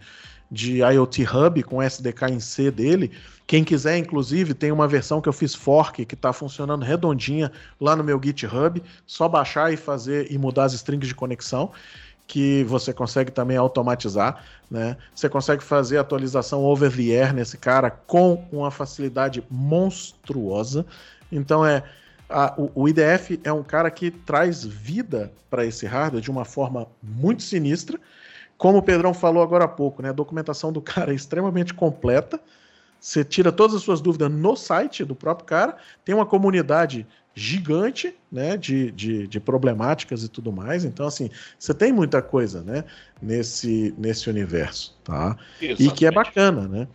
de 0.51 0.79
IoT 0.79 1.25
Hub 1.25 1.63
com 1.65 1.83
SDK 1.83 2.31
em 2.31 2.41
C 2.41 2.71
dele. 2.71 3.11
Quem 3.47 3.65
quiser, 3.65 3.99
inclusive, 3.99 4.55
tem 4.55 4.71
uma 4.71 4.87
versão 4.87 5.21
que 5.21 5.29
eu 5.29 5.33
fiz 5.33 5.55
fork 5.55 6.05
que 6.05 6.15
está 6.15 6.33
funcionando 6.33 6.85
redondinha 6.85 7.51
lá 7.81 7.97
no 7.97 8.05
meu 8.05 8.21
GitHub. 8.23 8.83
Só 9.07 9.29
baixar 9.29 9.73
e 9.73 9.77
fazer 9.77 10.31
e 10.31 10.39
mudar 10.39 10.65
as 10.65 10.73
strings 10.73 11.09
de 11.09 11.15
conexão 11.15 11.73
que 12.27 12.65
você 12.65 12.95
consegue 12.95 13.31
também 13.31 13.57
automatizar, 13.59 14.43
né? 14.71 14.97
Você 15.15 15.29
consegue 15.29 15.63
fazer 15.63 15.99
atualização 15.99 16.65
over 16.65 16.91
the 16.91 17.03
air 17.03 17.35
nesse 17.35 17.59
cara 17.59 17.91
com 17.91 18.47
uma 18.51 18.71
facilidade 18.71 19.45
monstruosa. 19.51 20.87
Então 21.33 21.67
é 21.67 21.83
a, 22.29 22.55
o, 22.57 22.71
o, 22.83 22.89
IDF 22.89 23.41
é 23.43 23.53
um 23.53 23.63
cara 23.63 23.91
que 23.91 24.11
traz 24.11 24.65
vida 24.65 25.33
para 25.51 25.65
esse 25.65 25.87
hardware 25.87 26.23
de 26.23 26.31
uma 26.31 26.45
forma 26.45 26.87
muito 27.03 27.43
sinistra. 27.43 27.99
Como 28.57 28.79
o 28.79 28.83
Pedrão 28.83 29.13
falou 29.13 29.43
agora 29.43 29.65
há 29.65 29.69
pouco, 29.69 30.03
né? 30.03 30.11
A 30.11 30.13
documentação 30.13 30.73
do 30.73 30.81
cara 30.81 31.11
é 31.13 31.15
extremamente 31.15 31.75
completa. 31.75 32.41
Você 33.01 33.25
tira 33.25 33.51
todas 33.51 33.75
as 33.75 33.83
suas 33.83 34.01
dúvidas 34.01 34.31
no 34.31 34.55
site 34.55 35.05
do 35.05 35.17
próprio 35.17 35.45
cara. 35.45 35.77
Tem 36.05 36.15
uma 36.15 36.25
comunidade 36.25 37.07
gigante, 37.35 38.15
né, 38.31 38.57
de, 38.57 38.91
de, 38.91 39.27
de, 39.27 39.41
problemáticas 39.41 40.23
e 40.23 40.29
tudo 40.29 40.53
mais. 40.53 40.85
Então, 40.85 41.07
assim, 41.07 41.31
você 41.59 41.73
tem 41.73 41.93
muita 41.93 42.21
coisa, 42.21 42.63
né, 42.63 42.85
nesse, 43.21 43.95
nesse 43.97 44.29
universo, 44.29 44.99
tá? 45.03 45.37
Exatamente. 45.61 45.85
E 45.85 45.91
que 45.93 46.07
é 46.07 46.11
bacana, 46.11 46.69
né? 46.69 46.89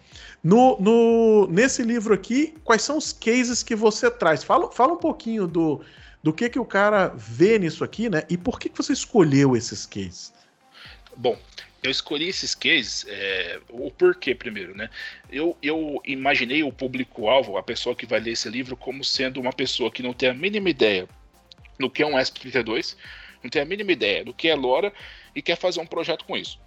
No, 0.43 0.79
no, 0.79 1.47
nesse 1.47 1.81
livro 1.81 2.13
aqui, 2.13 2.53
quais 2.63 2.81
são 2.83 2.97
os 2.97 3.11
cases 3.11 3.63
que 3.63 3.75
você 3.75 4.11
traz? 4.11 4.43
Fala, 4.43 4.71
fala 4.71 4.93
um 4.93 4.97
pouquinho 4.97 5.47
do, 5.47 5.81
do 6.21 6.31
que 6.31 6.49
que 6.49 6.59
o 6.59 6.65
cara 6.65 7.11
vê 7.15 7.57
nisso 7.57 7.83
aqui, 7.83 8.09
né? 8.09 8.23
E 8.29 8.37
por 8.37 8.59
que, 8.59 8.69
que 8.69 8.77
você 8.77 8.93
escolheu 8.93 9.55
esses 9.55 9.85
cases? 9.85 10.33
Bom, 11.15 11.35
eu 11.87 11.91
escolhi 11.91 12.27
esses 12.27 12.53
cases, 12.53 13.05
é, 13.07 13.59
o 13.69 13.89
porquê 13.89 14.35
primeiro, 14.35 14.75
né? 14.75 14.89
Eu, 15.31 15.57
eu 15.61 16.01
imaginei 16.05 16.63
o 16.63 16.71
público-alvo, 16.71 17.57
a 17.57 17.63
pessoa 17.63 17.95
que 17.95 18.05
vai 18.05 18.19
ler 18.19 18.31
esse 18.31 18.49
livro, 18.49 18.75
como 18.75 19.03
sendo 19.03 19.39
uma 19.39 19.53
pessoa 19.53 19.89
que 19.89 20.03
não 20.03 20.13
tem 20.13 20.29
a 20.29 20.33
mínima 20.33 20.69
ideia 20.69 21.07
do 21.79 21.89
que 21.89 22.03
é 22.03 22.05
um 22.05 22.17
ESP32, 22.17 22.95
não 23.43 23.49
tem 23.49 23.61
a 23.61 23.65
mínima 23.65 23.91
ideia 23.91 24.23
do 24.25 24.33
que 24.33 24.49
é 24.49 24.55
LoRa 24.55 24.91
e 25.35 25.41
quer 25.41 25.55
fazer 25.55 25.79
um 25.79 25.85
projeto 25.85 26.25
com 26.25 26.35
isso. 26.35 26.59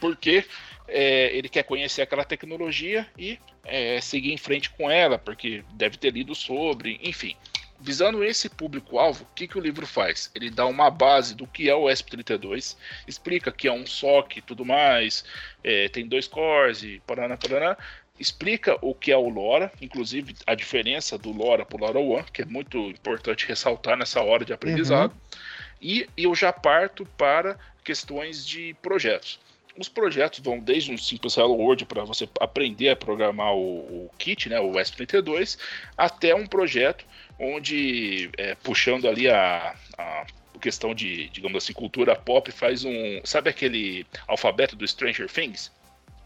Porque 0.00 0.44
é, 0.88 1.36
ele 1.36 1.48
quer 1.48 1.62
conhecer 1.62 2.02
aquela 2.02 2.24
tecnologia 2.24 3.06
e 3.16 3.38
é, 3.64 4.00
seguir 4.00 4.32
em 4.32 4.36
frente 4.36 4.70
com 4.70 4.90
ela, 4.90 5.18
porque 5.18 5.62
deve 5.74 5.96
ter 5.96 6.12
lido 6.12 6.34
sobre, 6.34 6.98
enfim. 7.02 7.36
Visando 7.78 8.24
esse 8.24 8.48
público-alvo, 8.48 9.24
o 9.24 9.34
que, 9.34 9.46
que 9.46 9.58
o 9.58 9.60
livro 9.60 9.86
faz? 9.86 10.30
Ele 10.34 10.50
dá 10.50 10.66
uma 10.66 10.90
base 10.90 11.34
do 11.34 11.46
que 11.46 11.68
é 11.68 11.74
o 11.74 11.84
ESP32, 11.84 12.76
explica 13.06 13.52
que 13.52 13.68
é 13.68 13.72
um 13.72 13.86
SOC 13.86 14.38
e 14.38 14.42
tudo 14.42 14.64
mais, 14.64 15.24
é, 15.62 15.88
tem 15.88 16.06
dois 16.06 16.26
cores 16.26 16.82
e 16.82 17.02
paraná, 17.06 17.36
paraná, 17.36 17.76
explica 18.18 18.78
o 18.80 18.94
que 18.94 19.12
é 19.12 19.16
o 19.16 19.28
LoRa, 19.28 19.70
inclusive 19.80 20.34
a 20.46 20.54
diferença 20.54 21.18
do 21.18 21.30
LoRa 21.30 21.64
para 21.64 21.76
o 21.76 21.80
LoRaWAN, 21.80 22.24
que 22.32 22.42
é 22.42 22.44
muito 22.44 22.78
importante 22.78 23.46
ressaltar 23.46 23.96
nessa 23.96 24.22
hora 24.22 24.44
de 24.44 24.52
aprendizado, 24.52 25.12
uhum. 25.12 25.38
e 25.80 26.08
eu 26.16 26.34
já 26.34 26.52
parto 26.52 27.06
para 27.16 27.58
questões 27.84 28.46
de 28.46 28.74
projetos. 28.82 29.38
Os 29.78 29.90
projetos 29.90 30.40
vão 30.40 30.58
desde 30.58 30.90
um 30.90 30.96
simples 30.96 31.36
Hello 31.36 31.52
World 31.52 31.84
para 31.84 32.02
você 32.02 32.26
aprender 32.40 32.88
a 32.88 32.96
programar 32.96 33.52
o, 33.52 34.06
o 34.06 34.10
kit, 34.16 34.48
né, 34.48 34.58
o 34.58 34.72
ESP32, 34.72 35.58
até 35.98 36.34
um 36.34 36.46
projeto 36.46 37.04
onde, 37.38 38.30
é, 38.36 38.54
puxando 38.54 39.08
ali 39.08 39.28
a, 39.28 39.74
a 39.98 40.26
questão 40.60 40.94
de, 40.94 41.28
digamos 41.28 41.62
assim, 41.62 41.72
cultura 41.72 42.16
pop, 42.16 42.50
faz 42.50 42.84
um. 42.84 43.20
Sabe 43.24 43.50
aquele 43.50 44.06
alfabeto 44.26 44.74
do 44.74 44.86
Stranger 44.86 45.30
Things? 45.30 45.70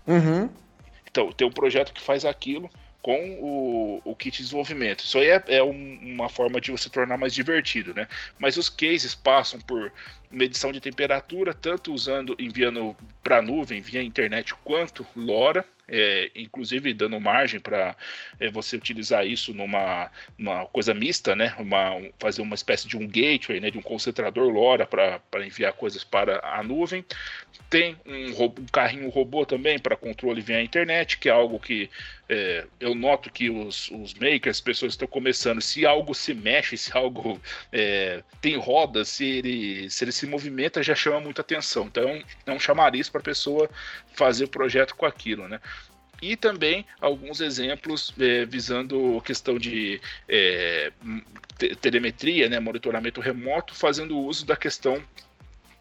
Uhum. 0.07 0.49
Então, 1.11 1.33
tem 1.33 1.47
um 1.47 1.53
projeto 1.53 1.93
que 1.93 2.01
faz 2.01 2.25
aquilo 2.25 2.71
com 3.03 3.39
o, 3.41 4.03
o 4.05 4.15
kit 4.15 4.37
de 4.37 4.43
desenvolvimento. 4.43 5.05
Isso 5.05 5.19
aí 5.19 5.29
é, 5.31 5.43
é 5.49 5.63
um, 5.63 5.99
uma 6.03 6.29
forma 6.29 6.61
de 6.61 6.71
você 6.71 6.89
tornar 6.89 7.17
mais 7.17 7.35
divertido, 7.35 7.95
né? 7.95 8.07
Mas 8.39 8.57
os 8.57 8.69
cases 8.69 9.15
passam 9.15 9.59
por 9.61 9.93
medição 10.31 10.71
de 10.71 10.81
temperatura, 10.81 11.53
tanto 11.53 11.93
usando, 11.93 12.37
enviando 12.39 12.97
para 13.23 13.39
a 13.39 13.43
nuvem 13.43 13.81
via 13.81 14.03
internet, 14.03 14.55
quanto 14.65 15.07
LoRa, 15.17 15.65
é, 15.91 16.31
inclusive 16.37 16.95
dando 16.95 17.21
margem 17.21 17.59
para 17.59 17.97
é, 18.39 18.49
você 18.49 18.77
utilizar 18.77 19.27
isso 19.27 19.53
numa, 19.53 20.09
coisa 20.73 20.95
mista, 20.95 21.35
né? 21.35 21.55
Uma, 21.59 21.97
um, 21.97 22.13
fazer 22.19 22.43
uma 22.43 22.55
espécie 22.55 22.87
de 22.87 22.97
um 22.97 23.07
gateway, 23.07 23.59
né? 23.61 23.71
de 23.71 23.79
um 23.79 23.83
concentrador 23.83 24.49
LoRa 24.49 24.87
para 24.87 25.45
enviar 25.45 25.73
coisas 25.73 26.05
para 26.05 26.41
a 26.45 26.63
nuvem. 26.63 27.05
Tem 27.69 27.97
um, 28.07 28.45
um 28.45 28.67
carrinho 28.73 29.09
robô 29.09 29.45
também 29.45 29.79
para 29.79 29.97
controle 29.97 30.41
via 30.41 30.63
internet, 30.63 31.19
que 31.19 31.29
é 31.29 31.33
algo 31.33 31.59
que 31.59 31.91
é, 32.29 32.65
eu 32.79 32.95
noto 32.95 33.29
que 33.29 33.51
os, 33.51 33.91
os 33.91 34.15
makers, 34.15 34.59
as 34.59 34.61
pessoas 34.61 34.93
estão 34.93 35.09
começando. 35.09 35.61
Se 35.61 35.85
algo 35.85 36.15
se 36.15 36.33
mexe, 36.33 36.77
se 36.77 36.97
algo 36.97 37.41
é, 37.73 38.23
tem 38.41 38.57
rodas, 38.57 39.09
se 39.09 39.25
ele, 39.25 39.91
se 39.91 40.05
ele 40.05 40.13
se 40.21 40.27
movimenta, 40.27 40.83
já 40.83 40.95
chama 40.95 41.21
muita 41.21 41.41
atenção. 41.41 41.87
Então 41.87 42.23
é 42.47 42.53
um 42.53 42.61
chamariz 42.61 43.09
para 43.09 43.21
a 43.21 43.25
pessoa 43.25 43.69
fazer 44.15 44.45
o 44.45 44.49
projeto 44.49 44.95
com 44.95 45.07
aquilo, 45.07 45.49
né? 45.49 45.61
e 46.23 46.37
também 46.37 46.85
alguns 47.01 47.41
exemplos 47.41 48.13
é, 48.19 48.45
visando 48.45 49.19
a 49.19 49.23
questão 49.23 49.59
de 49.59 50.01
é, 50.29 50.93
telemetria, 51.81 52.49
né, 52.49 52.61
monitoramento 52.61 53.21
remoto, 53.21 53.75
fazendo 53.75 54.19
uso 54.19 54.45
da 54.45 54.57
questão 54.57 55.03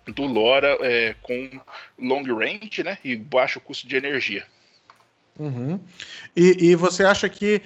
do 0.08 0.24
LoRa 0.24 0.78
é, 0.82 1.16
com 1.22 1.60
long 1.98 2.24
range 2.24 2.84
né, 2.84 2.98
e 3.04 3.16
baixo 3.16 3.60
custo 3.60 3.88
de 3.88 3.96
energia. 3.96 4.46
Uhum. 5.38 5.80
E, 6.36 6.70
e, 6.70 6.76
você 6.76 7.04
acha 7.04 7.30
que 7.30 7.62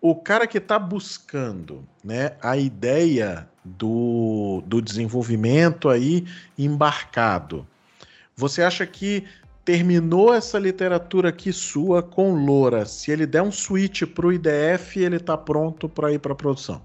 o 0.00 0.14
cara 0.14 0.46
que 0.46 0.58
está 0.58 0.78
buscando 0.78 1.88
né, 2.04 2.36
a 2.40 2.56
ideia 2.56 3.48
do, 3.76 4.62
do 4.66 4.80
desenvolvimento 4.80 5.88
aí 5.88 6.26
embarcado, 6.56 7.66
você 8.36 8.62
acha 8.62 8.86
que 8.86 9.24
terminou 9.64 10.32
essa 10.32 10.58
literatura 10.58 11.28
aqui 11.28 11.52
sua 11.52 12.02
com 12.02 12.32
Loura, 12.32 12.86
se 12.86 13.10
ele 13.10 13.26
der 13.26 13.42
um 13.42 13.52
switch 13.52 14.04
para 14.04 14.26
o 14.26 14.32
IDF, 14.32 14.98
ele 14.98 15.16
está 15.16 15.36
pronto 15.36 15.88
para 15.88 16.12
ir 16.12 16.18
para 16.18 16.32
a 16.32 16.36
produção? 16.36 16.80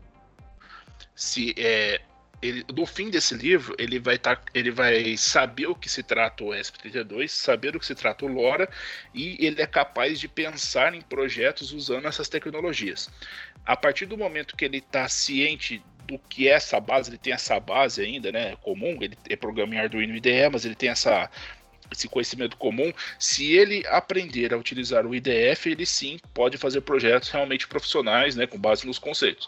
Se 1.15 1.53
é, 1.57 2.01
ele, 2.43 2.65
no 2.75 2.85
fim 2.85 3.09
desse 3.09 3.33
livro, 3.35 3.73
ele 3.79 3.99
vai, 3.99 4.17
tá, 4.17 4.37
ele 4.53 4.69
vai 4.69 5.15
saber 5.15 5.67
o 5.67 5.75
que 5.75 5.89
se 5.89 6.03
trata 6.03 6.43
o 6.43 6.49
ESP32, 6.49 7.29
saber 7.29 7.73
o 7.73 7.79
que 7.79 7.85
se 7.85 7.95
trata 7.95 8.25
o 8.25 8.27
LoRa, 8.27 8.69
e 9.13 9.37
ele 9.39 9.61
é 9.61 9.65
capaz 9.65 10.19
de 10.19 10.27
pensar 10.27 10.93
em 10.93 11.01
projetos 11.01 11.71
usando 11.71 12.05
essas 12.05 12.27
tecnologias. 12.27 13.09
A 13.65 13.77
partir 13.77 14.05
do 14.07 14.17
momento 14.17 14.57
que 14.57 14.65
ele 14.65 14.79
está 14.79 15.07
ciente 15.07 15.81
do 16.07 16.19
que 16.29 16.47
é 16.47 16.53
essa 16.53 16.79
base, 16.79 17.09
ele 17.09 17.17
tem 17.17 17.33
essa 17.33 17.59
base 17.59 18.01
ainda, 18.01 18.31
né, 18.31 18.55
comum, 18.61 18.97
ele 19.01 19.17
é 19.29 19.35
programa 19.35 19.75
em 19.75 19.79
Arduino 19.79 20.15
IDE, 20.15 20.49
mas 20.51 20.65
ele 20.65 20.75
tem 20.75 20.89
essa 20.89 21.29
esse 21.91 22.07
conhecimento 22.07 22.57
comum, 22.57 22.91
se 23.19 23.53
ele 23.53 23.85
aprender 23.87 24.51
a 24.53 24.57
utilizar 24.57 25.05
o 25.05 25.13
IDF, 25.13 25.69
ele 25.69 25.85
sim 25.85 26.17
pode 26.33 26.57
fazer 26.57 26.81
projetos 26.81 27.29
realmente 27.29 27.67
profissionais, 27.67 28.35
né, 28.35 28.47
com 28.47 28.57
base 28.57 28.87
nos 28.87 28.97
conceitos. 28.97 29.47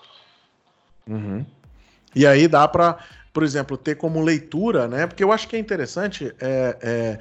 Uhum. 1.08 1.45
E 2.16 2.26
aí 2.26 2.47
dá 2.47 2.68
para, 2.68 2.99
por 3.34 3.43
exemplo, 3.43 3.78
ter 3.78 3.95
como 3.95 4.22
leitura, 4.22 4.88
né? 4.88 5.06
Porque 5.06 5.24
eu 5.24 5.32
acho 5.32 5.47
que 5.47 5.56
é 5.56 5.60
interessante. 5.60 6.34
É, 6.39 6.78
é, 6.82 7.20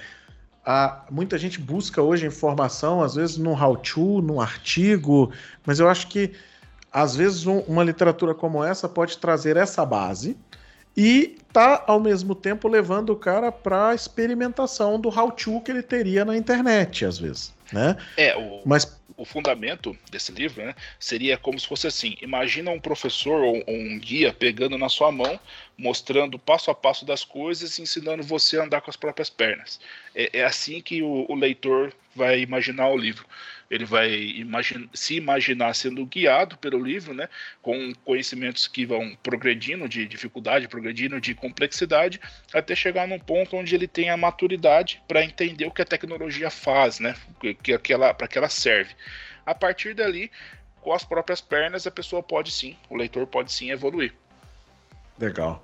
a, 0.64 1.04
muita 1.10 1.36
gente 1.36 1.58
busca 1.58 2.00
hoje 2.00 2.26
informação, 2.26 3.02
às 3.02 3.14
vezes 3.16 3.36
no 3.36 3.52
how-to, 3.52 4.22
num 4.22 4.40
artigo, 4.40 5.32
mas 5.66 5.80
eu 5.80 5.88
acho 5.88 6.06
que 6.06 6.32
às 6.94 7.16
vezes 7.16 7.44
um, 7.44 7.58
uma 7.60 7.82
literatura 7.82 8.32
como 8.32 8.62
essa 8.62 8.88
pode 8.88 9.18
trazer 9.18 9.56
essa 9.56 9.84
base 9.84 10.36
e 10.96 11.36
tá 11.52 11.82
ao 11.88 11.98
mesmo 11.98 12.36
tempo 12.36 12.68
levando 12.68 13.10
o 13.10 13.16
cara 13.16 13.50
para 13.50 13.92
experimentação 13.92 15.00
do 15.00 15.08
how-to 15.08 15.60
que 15.60 15.72
ele 15.72 15.82
teria 15.82 16.24
na 16.24 16.36
internet, 16.36 17.04
às 17.04 17.18
vezes, 17.18 17.52
né? 17.72 17.96
É, 18.16 18.36
o... 18.36 18.62
mas 18.64 18.96
o 19.16 19.24
fundamento 19.24 19.96
desse 20.10 20.30
livro 20.30 20.64
né, 20.64 20.74
seria 20.98 21.36
como 21.36 21.58
se 21.58 21.66
fosse 21.66 21.88
assim: 21.88 22.16
imagina 22.22 22.70
um 22.70 22.80
professor 22.80 23.42
ou 23.42 23.62
um 23.66 23.98
guia 23.98 24.32
pegando 24.32 24.78
na 24.78 24.88
sua 24.88 25.10
mão, 25.10 25.38
mostrando 25.76 26.38
passo 26.38 26.70
a 26.70 26.74
passo 26.74 27.04
das 27.04 27.24
coisas 27.24 27.78
e 27.78 27.82
ensinando 27.82 28.22
você 28.22 28.58
a 28.58 28.64
andar 28.64 28.80
com 28.80 28.90
as 28.90 28.96
próprias 28.96 29.28
pernas. 29.28 29.80
É, 30.14 30.40
é 30.40 30.44
assim 30.44 30.80
que 30.80 31.02
o, 31.02 31.26
o 31.28 31.34
leitor 31.34 31.92
vai 32.14 32.40
imaginar 32.40 32.88
o 32.88 32.96
livro 32.96 33.26
ele 33.70 33.84
vai 33.84 34.46
se 34.92 35.16
imaginar 35.16 35.74
sendo 35.74 36.04
guiado 36.06 36.56
pelo 36.58 36.78
livro, 36.78 37.14
né, 37.14 37.28
com 37.62 37.92
conhecimentos 38.04 38.68
que 38.68 38.84
vão 38.86 39.16
progredindo 39.22 39.88
de 39.88 40.06
dificuldade, 40.06 40.68
progredindo 40.68 41.20
de 41.20 41.34
complexidade, 41.34 42.20
até 42.52 42.74
chegar 42.74 43.08
num 43.08 43.18
ponto 43.18 43.56
onde 43.56 43.74
ele 43.74 43.88
tem 43.88 44.10
a 44.10 44.16
maturidade 44.16 45.02
para 45.08 45.24
entender 45.24 45.66
o 45.66 45.70
que 45.70 45.82
a 45.82 45.86
tecnologia 45.86 46.50
faz, 46.50 47.00
né, 47.00 47.16
que 47.62 47.72
aquela, 47.72 48.12
para 48.14 48.28
que 48.28 48.38
ela 48.38 48.48
serve. 48.48 48.94
A 49.44 49.54
partir 49.54 49.94
dali, 49.94 50.30
com 50.80 50.92
as 50.92 51.04
próprias 51.04 51.40
pernas, 51.40 51.86
a 51.86 51.90
pessoa 51.90 52.22
pode 52.22 52.50
sim, 52.50 52.76
o 52.88 52.96
leitor 52.96 53.26
pode 53.26 53.52
sim 53.52 53.70
evoluir. 53.70 54.12
Legal. 55.18 55.62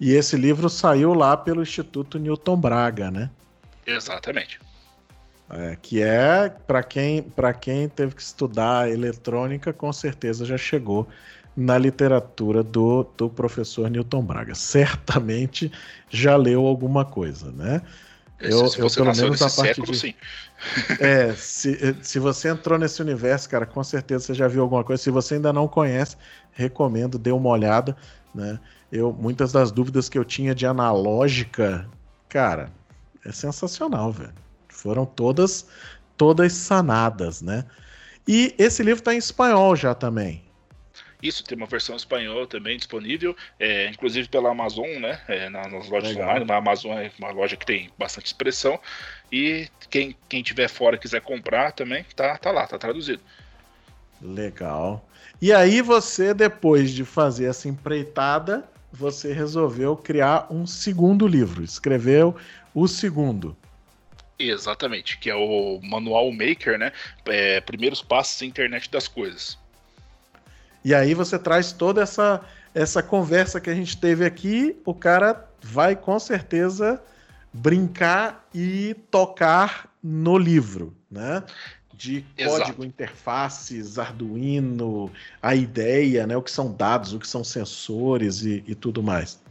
E 0.00 0.12
esse 0.12 0.36
livro 0.36 0.68
saiu 0.68 1.12
lá 1.14 1.36
pelo 1.36 1.62
Instituto 1.62 2.18
Newton 2.18 2.56
Braga, 2.56 3.10
né? 3.10 3.30
Exatamente. 3.86 4.60
É, 5.50 5.76
que 5.80 6.02
é, 6.02 6.50
para 6.66 6.82
quem, 6.82 7.24
quem 7.60 7.88
teve 7.88 8.14
que 8.14 8.20
estudar 8.22 8.90
eletrônica, 8.90 9.72
com 9.72 9.92
certeza 9.92 10.44
já 10.44 10.58
chegou 10.58 11.08
na 11.56 11.76
literatura 11.78 12.62
do, 12.62 13.04
do 13.16 13.28
professor 13.28 13.90
Newton 13.90 14.22
Braga. 14.22 14.54
Certamente 14.54 15.72
já 16.08 16.36
leu 16.36 16.66
alguma 16.66 17.04
coisa, 17.04 17.50
né? 17.50 17.82
Eu, 18.38 18.68
se 18.68 18.78
eu 18.78 18.88
pelo 18.88 19.12
menos 19.16 19.42
a 19.42 19.50
parte 19.50 19.74
século, 19.74 19.92
de... 19.92 19.98
sim. 19.98 20.14
É, 21.00 21.32
se, 21.34 21.96
se 22.02 22.18
você 22.18 22.48
entrou 22.48 22.78
nesse 22.78 23.00
universo, 23.00 23.48
cara, 23.48 23.64
com 23.64 23.82
certeza 23.82 24.26
você 24.26 24.34
já 24.34 24.46
viu 24.46 24.62
alguma 24.62 24.84
coisa. 24.84 25.02
Se 25.02 25.10
você 25.10 25.34
ainda 25.34 25.52
não 25.52 25.66
conhece, 25.66 26.16
recomendo, 26.52 27.18
dê 27.18 27.32
uma 27.32 27.48
olhada, 27.48 27.96
né? 28.34 28.58
Eu, 28.90 29.12
muitas 29.12 29.52
das 29.52 29.70
dúvidas 29.70 30.08
que 30.08 30.18
eu 30.18 30.24
tinha 30.24 30.54
de 30.54 30.66
analógica, 30.66 31.88
cara, 32.28 32.72
é 33.24 33.32
sensacional, 33.32 34.12
velho. 34.12 34.32
Foram 34.68 35.04
todas 35.04 35.66
todas 36.16 36.52
sanadas, 36.52 37.40
né? 37.40 37.64
E 38.26 38.54
esse 38.58 38.82
livro 38.82 38.98
está 38.98 39.14
em 39.14 39.18
espanhol 39.18 39.74
já 39.76 39.94
também. 39.94 40.42
Isso, 41.22 41.42
tem 41.42 41.56
uma 41.56 41.66
versão 41.66 41.96
espanhol 41.96 42.46
também 42.46 42.76
disponível, 42.76 43.34
é, 43.58 43.88
inclusive 43.88 44.28
pela 44.28 44.50
Amazon, 44.50 44.86
né? 45.00 45.20
É, 45.26 45.48
nas 45.48 45.88
lojas 45.88 46.10
Legal. 46.10 46.28
online. 46.28 46.50
A 46.50 46.56
Amazon 46.56 46.92
é 46.92 47.10
uma 47.18 47.30
loja 47.30 47.56
que 47.56 47.66
tem 47.66 47.90
bastante 47.98 48.26
expressão. 48.26 48.78
E 49.32 49.68
quem, 49.90 50.14
quem 50.28 50.42
tiver 50.42 50.68
fora 50.68 50.96
e 50.96 50.98
quiser 50.98 51.20
comprar 51.20 51.72
também, 51.72 52.04
tá, 52.14 52.36
tá 52.36 52.50
lá, 52.52 52.66
tá 52.66 52.78
traduzido. 52.78 53.20
Legal. 54.20 55.08
E 55.40 55.52
aí 55.52 55.80
você, 55.82 56.32
depois 56.32 56.92
de 56.92 57.04
fazer 57.04 57.46
essa 57.46 57.68
empreitada, 57.68 58.68
você 58.92 59.32
resolveu 59.32 59.96
criar 59.96 60.46
um 60.50 60.66
segundo 60.66 61.26
livro. 61.26 61.62
Escreveu 61.62 62.36
o 62.74 62.86
segundo. 62.86 63.56
Exatamente, 64.38 65.18
que 65.18 65.28
é 65.28 65.34
o 65.34 65.80
Manual 65.82 66.30
Maker, 66.30 66.78
né? 66.78 66.92
É, 67.26 67.60
primeiros 67.60 68.00
passos 68.00 68.40
em 68.42 68.46
internet 68.46 68.90
das 68.90 69.08
coisas. 69.08 69.58
E 70.84 70.94
aí 70.94 71.12
você 71.12 71.38
traz 71.38 71.72
toda 71.72 72.02
essa, 72.02 72.40
essa 72.74 73.02
conversa 73.02 73.60
que 73.60 73.68
a 73.68 73.74
gente 73.74 73.96
teve 73.96 74.24
aqui, 74.24 74.76
o 74.84 74.94
cara 74.94 75.44
vai 75.60 75.96
com 75.96 76.18
certeza 76.18 77.02
brincar 77.52 78.46
e 78.54 78.94
tocar 79.10 79.92
no 80.02 80.38
livro, 80.38 80.96
né? 81.10 81.42
De 81.98 82.24
Exato. 82.36 82.60
código, 82.60 82.84
interfaces, 82.84 83.98
Arduino, 83.98 85.10
a 85.42 85.56
ideia, 85.56 86.28
né? 86.28 86.36
O 86.36 86.42
que 86.42 86.50
são 86.50 86.72
dados, 86.72 87.12
o 87.12 87.18
que 87.18 87.26
são 87.26 87.42
sensores 87.42 88.44
e, 88.44 88.62
e 88.68 88.74
tudo 88.76 89.02
mais. 89.02 89.42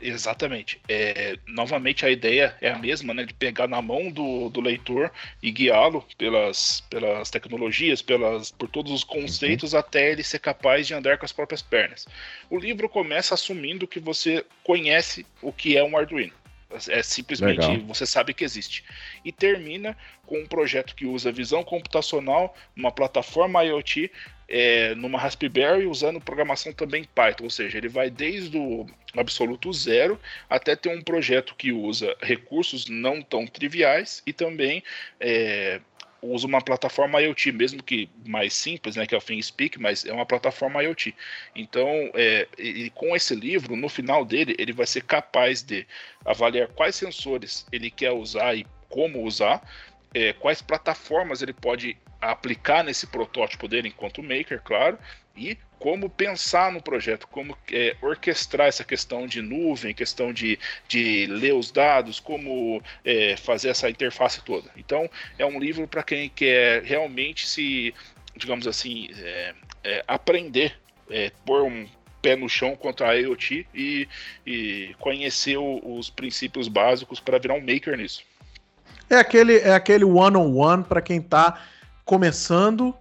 Exatamente. 0.00 0.80
É, 0.88 1.36
novamente 1.48 2.06
a 2.06 2.10
ideia 2.10 2.56
é 2.60 2.70
a 2.70 2.78
mesma, 2.78 3.12
né? 3.12 3.24
De 3.24 3.34
pegar 3.34 3.66
na 3.66 3.82
mão 3.82 4.08
do, 4.08 4.48
do 4.50 4.60
leitor 4.60 5.10
e 5.42 5.50
guiá-lo 5.50 6.06
pelas, 6.16 6.80
pelas 6.88 7.28
tecnologias, 7.28 8.00
pelas, 8.00 8.52
por 8.52 8.68
todos 8.68 8.92
os 8.92 9.02
conceitos, 9.02 9.72
uhum. 9.72 9.80
até 9.80 10.12
ele 10.12 10.22
ser 10.22 10.38
capaz 10.38 10.86
de 10.86 10.94
andar 10.94 11.18
com 11.18 11.24
as 11.24 11.32
próprias 11.32 11.60
pernas. 11.60 12.06
O 12.48 12.56
livro 12.56 12.88
começa 12.88 13.34
assumindo 13.34 13.88
que 13.88 13.98
você 13.98 14.44
conhece 14.62 15.26
o 15.42 15.52
que 15.52 15.76
é 15.76 15.82
um 15.82 15.96
Arduino. 15.96 16.39
É 16.88 17.02
simplesmente 17.02 17.66
Legal. 17.66 17.86
você 17.86 18.06
sabe 18.06 18.32
que 18.32 18.44
existe. 18.44 18.84
E 19.24 19.32
termina 19.32 19.96
com 20.26 20.38
um 20.38 20.46
projeto 20.46 20.94
que 20.94 21.04
usa 21.04 21.32
visão 21.32 21.64
computacional, 21.64 22.54
uma 22.76 22.92
plataforma 22.92 23.64
IoT 23.64 24.10
é, 24.50 24.94
numa 24.96 25.18
Raspberry 25.18 25.86
usando 25.86 26.20
programação 26.20 26.72
também 26.72 27.04
Python, 27.04 27.44
ou 27.44 27.50
seja, 27.50 27.78
ele 27.78 27.88
vai 27.88 28.10
desde 28.10 28.58
o 28.58 28.84
absoluto 29.16 29.72
zero 29.72 30.20
até 30.48 30.74
ter 30.74 30.88
um 30.88 31.02
projeto 31.02 31.54
que 31.54 31.70
usa 31.72 32.16
recursos 32.20 32.86
não 32.88 33.22
tão 33.22 33.46
triviais 33.46 34.22
e 34.26 34.32
também 34.32 34.82
é, 35.20 35.80
usa 36.22 36.46
uma 36.46 36.60
plataforma 36.60 37.20
IoT, 37.20 37.52
mesmo 37.52 37.82
que 37.82 38.08
mais 38.26 38.52
simples, 38.54 38.96
né, 38.96 39.06
que 39.06 39.14
é 39.14 39.18
o 39.18 39.20
ThinkSpeak, 39.20 39.80
mas 39.80 40.04
é 40.04 40.12
uma 40.12 40.26
plataforma 40.26 40.82
IoT. 40.82 41.14
Então, 41.54 41.88
é, 42.14 42.46
ele, 42.58 42.90
com 42.90 43.16
esse 43.16 43.34
livro, 43.34 43.76
no 43.76 43.88
final 43.88 44.24
dele, 44.24 44.54
ele 44.58 44.72
vai 44.72 44.86
ser 44.86 45.02
capaz 45.02 45.62
de 45.62 45.86
avaliar 46.24 46.68
quais 46.68 46.94
sensores 46.94 47.66
ele 47.72 47.90
quer 47.90 48.12
usar 48.12 48.54
e 48.54 48.66
como 48.88 49.22
usar, 49.22 49.62
é, 50.12 50.32
quais 50.32 50.60
plataformas 50.60 51.42
ele 51.42 51.52
pode 51.52 51.96
aplicar 52.20 52.84
nesse 52.84 53.06
protótipo 53.06 53.66
dele 53.66 53.88
enquanto 53.88 54.22
maker, 54.22 54.60
claro, 54.62 54.98
e 55.36 55.56
como 55.80 56.10
pensar 56.10 56.70
no 56.70 56.82
projeto, 56.82 57.26
como 57.26 57.56
é, 57.72 57.96
orquestrar 58.02 58.68
essa 58.68 58.84
questão 58.84 59.26
de 59.26 59.40
nuvem, 59.40 59.94
questão 59.94 60.30
de, 60.30 60.58
de 60.86 61.26
ler 61.26 61.54
os 61.54 61.72
dados, 61.72 62.20
como 62.20 62.82
é, 63.02 63.34
fazer 63.38 63.70
essa 63.70 63.88
interface 63.88 64.42
toda. 64.44 64.70
Então, 64.76 65.08
é 65.38 65.46
um 65.46 65.58
livro 65.58 65.88
para 65.88 66.02
quem 66.02 66.28
quer 66.28 66.82
realmente 66.82 67.46
se, 67.46 67.94
digamos 68.36 68.66
assim, 68.66 69.08
é, 69.16 69.54
é 69.82 70.04
aprender, 70.06 70.78
é, 71.08 71.32
pôr 71.46 71.62
um 71.62 71.88
pé 72.20 72.36
no 72.36 72.46
chão 72.46 72.76
contra 72.76 73.08
a 73.08 73.14
IoT 73.14 73.66
e, 73.74 74.06
e 74.46 74.94
conhecer 74.98 75.56
o, 75.56 75.80
os 75.96 76.10
princípios 76.10 76.68
básicos 76.68 77.20
para 77.20 77.38
virar 77.38 77.54
um 77.54 77.60
maker 77.60 77.96
nisso. 77.96 78.22
É 79.08 79.16
aquele 79.16 79.56
é 79.56 79.72
aquele 79.72 80.04
one 80.04 80.36
on 80.36 80.54
one 80.54 80.84
para 80.84 81.00
quem 81.00 81.20
está 81.20 81.58
começando, 82.04 82.94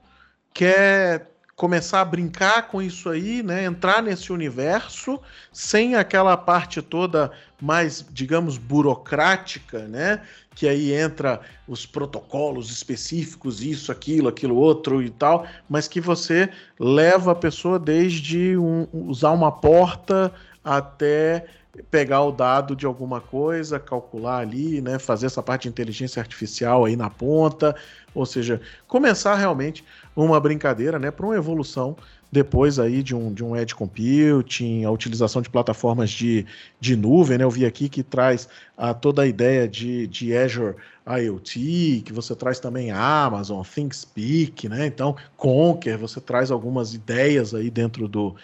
quer 0.53 1.27
começar 1.59 1.99
a 1.99 2.05
brincar 2.05 2.69
com 2.69 2.81
isso 2.81 3.09
aí, 3.09 3.43
né? 3.43 3.65
Entrar 3.65 4.01
nesse 4.01 4.31
universo 4.31 5.19
sem 5.51 5.93
aquela 5.93 6.37
parte 6.37 6.81
toda 6.81 7.31
mais, 7.61 8.05
digamos, 8.11 8.57
burocrática, 8.57 9.79
né? 9.79 10.21
Que 10.55 10.69
aí 10.69 10.93
entra 10.93 11.41
os 11.67 11.85
protocolos 11.85 12.71
específicos, 12.71 13.61
isso, 13.61 13.91
aquilo, 13.91 14.29
aquilo 14.29 14.55
outro 14.55 15.03
e 15.03 15.09
tal, 15.09 15.45
mas 15.67 15.85
que 15.85 15.99
você 15.99 16.49
leva 16.79 17.33
a 17.33 17.35
pessoa 17.35 17.77
desde 17.77 18.57
um, 18.57 18.87
usar 18.93 19.31
uma 19.31 19.51
porta 19.51 20.31
até 20.63 21.45
pegar 21.91 22.23
o 22.23 22.31
dado 22.31 22.75
de 22.75 22.85
alguma 22.85 23.21
coisa, 23.21 23.79
calcular 23.79 24.39
ali, 24.39 24.81
né, 24.81 24.97
fazer 24.97 25.27
essa 25.27 25.41
parte 25.41 25.63
de 25.63 25.69
inteligência 25.69 26.19
artificial 26.19 26.85
aí 26.85 26.95
na 26.95 27.09
ponta, 27.09 27.75
ou 28.13 28.25
seja, 28.25 28.59
começar 28.87 29.35
realmente 29.35 29.83
uma 30.15 30.39
brincadeira, 30.39 30.99
né, 30.99 31.11
para 31.11 31.25
uma 31.25 31.35
evolução 31.35 31.95
depois 32.31 32.77
aí 32.77 33.01
de 33.01 33.15
um, 33.15 33.33
de 33.33 33.43
um 33.43 33.55
edge 33.55 33.73
computing, 33.73 34.83
a 34.83 34.91
utilização 34.91 35.41
de 35.41 35.49
plataformas 35.49 36.11
de, 36.11 36.45
de 36.79 36.95
nuvem, 36.95 37.37
né? 37.37 37.43
Eu 37.43 37.49
vi 37.49 37.65
aqui 37.65 37.89
que 37.89 38.03
traz 38.03 38.47
a, 38.77 38.93
toda 38.93 39.23
a 39.23 39.27
ideia 39.27 39.67
de, 39.67 40.05
de 40.07 40.35
Azure 40.35 40.75
IoT, 41.07 42.03
que 42.05 42.13
você 42.13 42.35
traz 42.35 42.59
também 42.59 42.91
Amazon, 42.91 43.63
ThinkSpeak, 43.63 44.69
né? 44.69 44.85
Então, 44.85 45.15
Conquer, 45.35 45.97
você 45.97 46.21
traz 46.21 46.51
algumas 46.51 46.93
ideias 46.93 47.55
aí 47.55 47.71
dentro 47.71 48.07
do, 48.07 48.35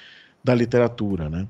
da 0.43 0.55
literatura, 0.55 1.29
né? 1.29 1.47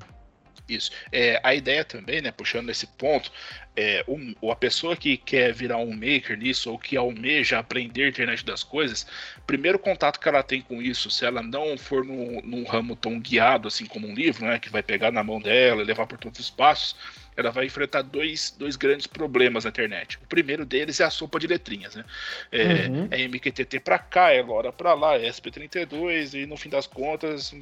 Isso. 0.68 0.92
É, 1.12 1.40
a 1.44 1.54
ideia 1.54 1.84
também, 1.86 2.22
né, 2.22 2.32
puxando 2.32 2.70
esse 2.70 2.88
ponto, 2.88 3.32
é, 3.76 4.04
o, 4.08 4.52
a 4.52 4.56
pessoa 4.56 4.96
que 4.96 5.16
quer 5.18 5.54
virar 5.54 5.78
um 5.78 5.92
maker 5.92 6.38
nisso, 6.38 6.72
ou 6.72 6.80
que 6.80 6.98
almeja 6.98 7.60
aprender 7.60 8.06
a 8.06 8.10
internet 8.10 8.44
das 8.44 8.64
coisas, 8.64 9.06
primeiro 9.46 9.78
contato 9.78 10.20
que 10.20 10.28
ela 10.28 10.42
tem 10.42 10.62
com 10.62 10.82
isso, 10.82 11.12
se 11.12 11.26
ela 11.26 11.44
não 11.44 11.78
for 11.78 12.04
num, 12.04 12.42
num 12.42 12.64
ramo 12.64 12.96
tão 12.96 13.20
guiado 13.20 13.68
assim 13.68 13.86
como 13.86 14.08
um 14.08 14.14
livro, 14.14 14.46
né, 14.46 14.58
que 14.58 14.70
vai 14.70 14.82
pegar 14.82 15.12
na 15.12 15.24
mão 15.24 15.40
dela 15.40 15.82
e 15.82 15.86
levar 15.86 16.08
por 16.08 16.18
todos 16.18 16.40
os 16.40 16.50
passos, 16.50 16.96
ela 17.38 17.52
vai 17.52 17.66
enfrentar 17.66 18.02
dois, 18.02 18.56
dois 18.58 18.76
grandes 18.76 19.08
problemas 19.08 19.66
na 19.66 19.70
internet. 19.70 20.18
O 20.24 20.28
primeiro 20.28 20.66
deles 20.66 21.00
é 21.00 21.04
a 21.04 21.10
sopa 21.10 21.38
de 21.38 21.48
letrinhas, 21.48 21.94
né? 21.94 22.06
É, 22.50 22.88
uhum. 22.88 23.08
é 23.12 23.28
MQTT 23.28 23.82
para 23.82 24.00
cá, 24.00 24.32
é 24.32 24.42
LoRa 24.42 24.72
para 24.72 24.94
lá, 24.94 25.16
é 25.16 25.30
SP32 25.30 26.34
e 26.34 26.46
no 26.46 26.56
fim 26.56 26.70
das 26.70 26.88
contas 26.88 27.54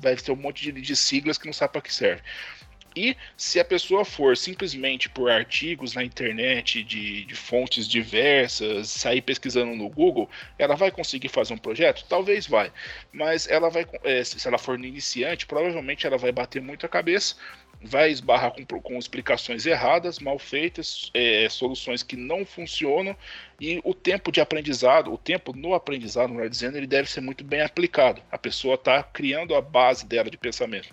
vai 0.00 0.16
ter 0.16 0.32
um 0.32 0.36
monte 0.36 0.62
de, 0.62 0.80
de 0.80 0.96
siglas 0.96 1.38
que 1.38 1.46
não 1.46 1.52
sabe 1.52 1.72
para 1.72 1.82
que 1.82 1.92
serve. 1.92 2.22
E 2.96 3.16
se 3.36 3.58
a 3.58 3.64
pessoa 3.64 4.04
for 4.04 4.36
simplesmente 4.36 5.08
por 5.08 5.28
artigos 5.28 5.94
na 5.94 6.04
internet 6.04 6.84
de, 6.84 7.24
de, 7.24 7.34
fontes 7.34 7.88
diversas, 7.88 8.88
sair 8.88 9.20
pesquisando 9.20 9.74
no 9.74 9.88
Google, 9.88 10.30
ela 10.56 10.76
vai 10.76 10.92
conseguir 10.92 11.28
fazer 11.28 11.54
um 11.54 11.58
projeto? 11.58 12.04
Talvez 12.08 12.46
vai. 12.46 12.72
Mas 13.12 13.48
ela 13.48 13.68
vai, 13.68 13.84
é, 14.04 14.22
se 14.22 14.46
ela 14.46 14.58
for 14.58 14.78
iniciante, 14.78 15.44
provavelmente 15.44 16.06
ela 16.06 16.16
vai 16.16 16.30
bater 16.30 16.62
muito 16.62 16.86
a 16.86 16.88
cabeça, 16.88 17.34
vai 17.84 18.10
esbarrar 18.10 18.52
com, 18.52 18.64
com 18.80 18.98
explicações 18.98 19.66
erradas, 19.66 20.18
mal 20.18 20.38
feitas, 20.38 21.10
é, 21.14 21.48
soluções 21.48 22.02
que 22.02 22.16
não 22.16 22.44
funcionam, 22.44 23.16
e 23.60 23.80
o 23.84 23.94
tempo 23.94 24.32
de 24.32 24.40
aprendizado, 24.40 25.12
o 25.12 25.18
tempo 25.18 25.56
no 25.56 25.74
aprendizado, 25.74 26.32
melhor 26.32 26.48
dizendo, 26.48 26.76
ele 26.76 26.86
deve 26.86 27.08
ser 27.10 27.20
muito 27.20 27.44
bem 27.44 27.60
aplicado. 27.60 28.20
A 28.30 28.38
pessoa 28.38 28.74
está 28.74 29.02
criando 29.02 29.54
a 29.54 29.60
base 29.60 30.06
dela 30.06 30.30
de 30.30 30.36
pensamento. 30.36 30.88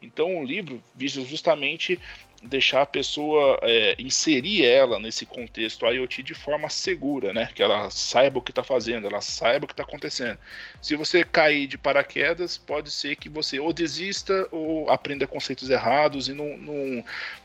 Então, 0.00 0.38
o 0.38 0.44
livro 0.44 0.82
visa 0.94 1.22
justamente 1.24 1.98
deixar 2.42 2.82
a 2.82 2.86
pessoa 2.86 3.58
é, 3.62 3.94
inserir 3.98 4.64
ela 4.64 4.98
nesse 4.98 5.26
contexto 5.26 5.86
IoT 5.86 6.22
de 6.22 6.34
forma 6.34 6.68
segura, 6.68 7.32
né? 7.32 7.48
Que 7.54 7.62
ela 7.62 7.90
saiba 7.90 8.38
o 8.38 8.42
que 8.42 8.50
está 8.50 8.62
fazendo, 8.62 9.06
ela 9.06 9.20
saiba 9.20 9.64
o 9.64 9.68
que 9.68 9.72
está 9.72 9.82
acontecendo. 9.82 10.38
Se 10.80 10.94
você 10.96 11.24
cair 11.24 11.66
de 11.66 11.78
paraquedas, 11.78 12.56
pode 12.56 12.90
ser 12.90 13.16
que 13.16 13.28
você 13.28 13.58
ou 13.58 13.72
desista 13.72 14.46
ou 14.50 14.90
aprenda 14.90 15.26
conceitos 15.26 15.70
errados 15.70 16.28
e 16.28 16.32
não, 16.32 16.56
não, 16.56 17.04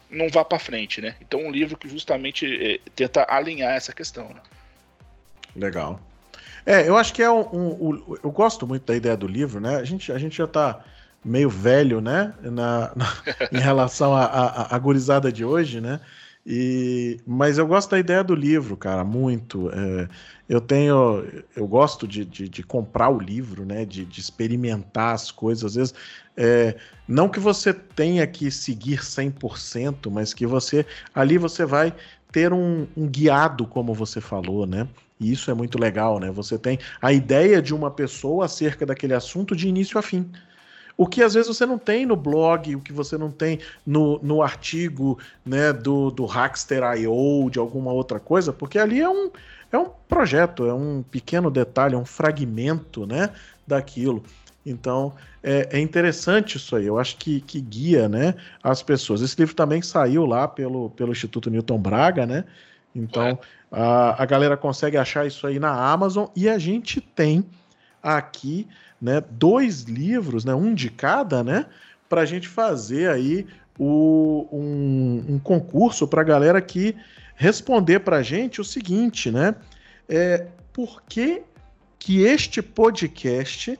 não 0.09 0.29
vá 0.29 0.43
para 0.43 0.59
frente, 0.59 1.01
né? 1.01 1.15
Então, 1.21 1.41
um 1.41 1.51
livro 1.51 1.77
que 1.77 1.89
justamente 1.89 2.45
é, 2.45 2.79
tenta 2.95 3.25
alinhar 3.29 3.73
essa 3.73 3.93
questão. 3.93 4.29
Né? 4.29 4.41
Legal. 5.55 5.99
É, 6.65 6.87
eu 6.87 6.95
acho 6.95 7.13
que 7.13 7.23
é 7.23 7.31
um, 7.31 7.41
um, 7.41 7.89
um, 7.89 8.17
Eu 8.23 8.31
gosto 8.31 8.67
muito 8.67 8.85
da 8.85 8.95
ideia 8.95 9.17
do 9.17 9.27
livro, 9.27 9.59
né? 9.59 9.77
A 9.77 9.83
gente, 9.83 10.11
a 10.11 10.17
gente 10.17 10.37
já 10.37 10.45
está 10.45 10.83
meio 11.23 11.49
velho, 11.49 12.01
né? 12.01 12.33
Na, 12.41 12.91
na 12.95 13.13
em 13.51 13.59
relação 13.59 14.13
à 14.15 14.77
gurizada 14.79 15.31
de 15.31 15.45
hoje, 15.45 15.79
né? 15.79 15.99
E, 16.45 17.19
mas 17.25 17.59
eu 17.59 17.67
gosto 17.67 17.91
da 17.91 17.99
ideia 17.99 18.23
do 18.23 18.33
livro, 18.33 18.75
cara, 18.75 19.03
muito. 19.03 19.69
É, 19.71 20.07
eu 20.49 20.59
tenho, 20.59 21.23
eu 21.55 21.67
gosto 21.67 22.07
de, 22.07 22.25
de, 22.25 22.49
de, 22.49 22.63
comprar 22.63 23.09
o 23.09 23.19
livro, 23.19 23.63
né? 23.63 23.85
De, 23.85 24.03
de 24.05 24.19
experimentar 24.19 25.13
as 25.13 25.29
coisas. 25.29 25.63
Às 25.65 25.75
vezes, 25.75 25.93
é, 26.35 26.75
não 27.07 27.29
que 27.29 27.39
você 27.39 27.73
tenha 27.73 28.25
que 28.25 28.49
seguir 28.49 28.99
100%, 29.03 30.09
mas 30.09 30.33
que 30.33 30.47
você 30.47 30.85
ali 31.13 31.37
você 31.37 31.63
vai 31.63 31.93
ter 32.31 32.51
um, 32.53 32.87
um 32.97 33.07
guiado, 33.07 33.67
como 33.67 33.93
você 33.93 34.19
falou, 34.19 34.65
né? 34.65 34.87
E 35.19 35.31
isso 35.31 35.51
é 35.51 35.53
muito 35.53 35.77
legal, 35.77 36.19
né? 36.19 36.31
Você 36.31 36.57
tem 36.57 36.79
a 36.99 37.13
ideia 37.13 37.61
de 37.61 37.75
uma 37.75 37.91
pessoa 37.91 38.45
acerca 38.45 38.85
daquele 38.85 39.13
assunto 39.13 39.55
de 39.55 39.67
início 39.67 39.99
a 39.99 40.01
fim. 40.01 40.27
O 40.97 41.07
que 41.07 41.23
às 41.23 41.33
vezes 41.33 41.55
você 41.55 41.65
não 41.65 41.77
tem 41.77 42.05
no 42.05 42.15
blog, 42.15 42.75
o 42.75 42.81
que 42.81 42.93
você 42.93 43.17
não 43.17 43.31
tem 43.31 43.59
no, 43.85 44.19
no 44.21 44.41
artigo 44.41 45.17
né, 45.45 45.73
do, 45.73 46.11
do 46.11 46.25
Hackster.io, 46.25 47.49
de 47.49 47.59
alguma 47.59 47.91
outra 47.91 48.19
coisa, 48.19 48.53
porque 48.53 48.77
ali 48.77 49.01
é 49.01 49.09
um, 49.09 49.31
é 49.71 49.77
um 49.77 49.89
projeto, 50.07 50.65
é 50.65 50.73
um 50.73 51.03
pequeno 51.03 51.49
detalhe, 51.49 51.95
é 51.95 51.97
um 51.97 52.05
fragmento 52.05 53.05
né, 53.05 53.31
daquilo. 53.65 54.23
Então 54.65 55.13
é, 55.43 55.69
é, 55.71 55.79
interessante 55.79 56.57
isso 56.57 56.75
aí, 56.75 56.85
eu 56.85 56.99
acho 56.99 57.17
que, 57.17 57.41
que 57.41 57.59
guia 57.59 58.07
né, 58.07 58.35
as 58.61 58.83
pessoas. 58.83 59.21
Esse 59.21 59.35
livro 59.39 59.55
também 59.55 59.81
saiu 59.81 60.25
lá 60.25 60.47
pelo, 60.47 60.91
pelo 60.91 61.11
Instituto 61.11 61.49
Newton 61.49 61.79
Braga, 61.79 62.25
né? 62.25 62.45
Então 62.93 63.39
a, 63.71 64.21
a 64.21 64.25
galera 64.25 64.57
consegue 64.57 64.97
achar 64.97 65.25
isso 65.25 65.47
aí 65.47 65.57
na 65.57 65.73
Amazon 65.73 66.27
e 66.35 66.49
a 66.49 66.59
gente 66.59 66.99
tem 66.99 67.45
aqui 68.03 68.67
né, 69.01 69.21
dois 69.31 69.83
livros, 69.83 70.45
né, 70.45 70.53
um 70.53 70.73
de 70.73 70.89
cada, 70.89 71.43
né, 71.43 71.65
para 72.07 72.21
a 72.21 72.25
gente 72.25 72.47
fazer 72.47 73.09
aí 73.09 73.47
o, 73.79 74.47
um, 74.51 75.35
um 75.35 75.39
concurso 75.39 76.07
para 76.07 76.21
a 76.21 76.25
galera 76.25 76.61
que 76.61 76.95
responder 77.35 77.99
para 77.99 78.17
a 78.17 78.23
gente 78.23 78.61
o 78.61 78.63
seguinte, 78.63 79.31
né, 79.31 79.55
é, 80.07 80.47
por 80.71 81.01
que, 81.03 81.41
que 81.97 82.23
este 82.23 82.61
podcast 82.61 83.79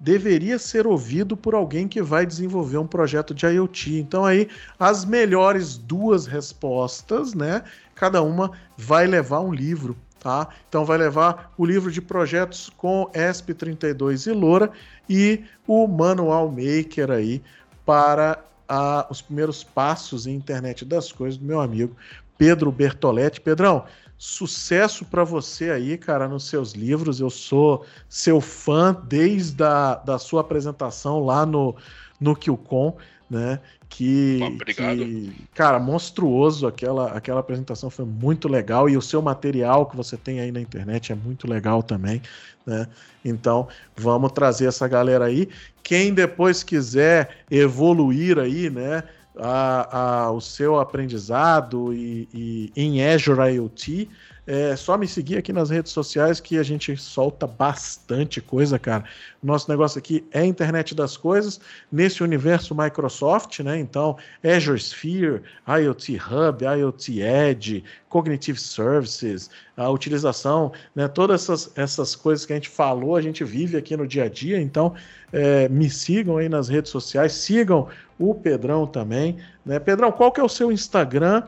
deveria 0.00 0.58
ser 0.58 0.86
ouvido 0.86 1.36
por 1.36 1.54
alguém 1.54 1.88
que 1.88 2.00
vai 2.00 2.24
desenvolver 2.24 2.78
um 2.78 2.86
projeto 2.86 3.34
de 3.34 3.46
IoT. 3.46 3.98
Então 3.98 4.24
aí 4.24 4.48
as 4.78 5.04
melhores 5.04 5.76
duas 5.76 6.26
respostas, 6.26 7.34
né? 7.34 7.64
Cada 7.94 8.22
uma 8.22 8.52
vai 8.76 9.06
levar 9.06 9.40
um 9.40 9.52
livro 9.52 9.96
Tá? 10.20 10.48
Então 10.68 10.84
vai 10.84 10.98
levar 10.98 11.52
o 11.56 11.64
livro 11.64 11.92
de 11.92 12.02
projetos 12.02 12.70
com 12.76 13.08
ESP32 13.14 14.26
e 14.26 14.32
Loura 14.32 14.70
e 15.08 15.44
o 15.66 15.86
Manual 15.86 16.50
Maker 16.50 17.12
aí 17.12 17.40
para 17.86 18.42
a, 18.68 19.06
os 19.08 19.22
primeiros 19.22 19.62
passos 19.62 20.26
em 20.26 20.34
internet 20.34 20.84
das 20.84 21.12
coisas 21.12 21.38
do 21.38 21.46
meu 21.46 21.60
amigo 21.60 21.96
Pedro 22.36 22.70
Bertoletti. 22.70 23.40
Pedrão, 23.40 23.84
sucesso 24.16 25.04
para 25.04 25.24
você 25.24 25.70
aí, 25.70 25.96
cara, 25.96 26.28
nos 26.28 26.48
seus 26.48 26.72
livros. 26.72 27.20
Eu 27.20 27.30
sou 27.30 27.84
seu 28.08 28.40
fã 28.40 28.96
desde 29.04 29.62
a 29.62 29.94
da 29.94 30.18
sua 30.18 30.40
apresentação 30.40 31.24
lá 31.24 31.46
no, 31.46 31.76
no 32.20 32.36
QCon, 32.36 32.96
né? 33.30 33.60
Que, 33.88 34.38
Obrigado. 34.42 34.96
que, 34.98 35.32
cara, 35.54 35.78
monstruoso 35.78 36.66
aquela, 36.66 37.12
aquela 37.12 37.40
apresentação 37.40 37.88
foi 37.88 38.04
muito 38.04 38.46
legal 38.46 38.88
e 38.88 38.96
o 38.96 39.02
seu 39.02 39.22
material 39.22 39.86
que 39.86 39.96
você 39.96 40.16
tem 40.16 40.40
aí 40.40 40.52
na 40.52 40.60
internet 40.60 41.10
é 41.10 41.14
muito 41.14 41.48
legal 41.48 41.82
também, 41.82 42.20
né? 42.66 42.86
Então, 43.24 43.66
vamos 43.96 44.32
trazer 44.32 44.66
essa 44.66 44.86
galera 44.86 45.24
aí. 45.24 45.48
Quem 45.82 46.12
depois 46.12 46.62
quiser 46.62 47.44
evoluir 47.50 48.38
aí, 48.38 48.68
né? 48.68 49.02
A, 49.40 50.24
a, 50.24 50.32
o 50.32 50.40
seu 50.40 50.80
aprendizado 50.80 51.94
e, 51.94 52.28
e 52.34 52.72
em 52.74 53.04
Azure 53.04 53.54
IoT, 53.54 54.08
é 54.50 54.74
só 54.76 54.96
me 54.96 55.06
seguir 55.06 55.36
aqui 55.36 55.52
nas 55.52 55.68
redes 55.68 55.92
sociais 55.92 56.40
que 56.40 56.56
a 56.56 56.62
gente 56.62 56.96
solta 56.96 57.46
bastante 57.46 58.40
coisa, 58.40 58.78
cara. 58.78 59.04
Nosso 59.42 59.70
negócio 59.70 59.98
aqui 59.98 60.26
é 60.30 60.40
a 60.40 60.46
internet 60.46 60.94
das 60.94 61.18
coisas, 61.18 61.60
nesse 61.92 62.22
universo 62.22 62.74
Microsoft, 62.74 63.60
né? 63.60 63.78
Então, 63.78 64.16
Azure 64.42 64.80
Sphere, 64.80 65.42
IoT 65.68 66.16
Hub, 66.16 66.64
IoT 66.64 67.20
Edge, 67.20 67.84
Cognitive 68.08 68.58
Services, 68.58 69.50
a 69.76 69.90
utilização, 69.90 70.72
né? 70.94 71.06
Todas 71.08 71.42
essas, 71.42 71.70
essas 71.76 72.16
coisas 72.16 72.46
que 72.46 72.54
a 72.54 72.56
gente 72.56 72.70
falou, 72.70 73.16
a 73.16 73.20
gente 73.20 73.44
vive 73.44 73.76
aqui 73.76 73.98
no 73.98 74.06
dia 74.06 74.24
a 74.24 74.28
dia. 74.30 74.58
Então, 74.58 74.94
é, 75.30 75.68
me 75.68 75.90
sigam 75.90 76.38
aí 76.38 76.48
nas 76.48 76.68
redes 76.68 76.90
sociais, 76.90 77.34
sigam 77.34 77.86
o 78.18 78.34
Pedrão 78.34 78.86
também. 78.86 79.38
Né? 79.64 79.78
Pedrão, 79.78 80.10
qual 80.10 80.32
que 80.32 80.40
é 80.40 80.44
o 80.44 80.48
seu 80.48 80.72
Instagram? 80.72 81.42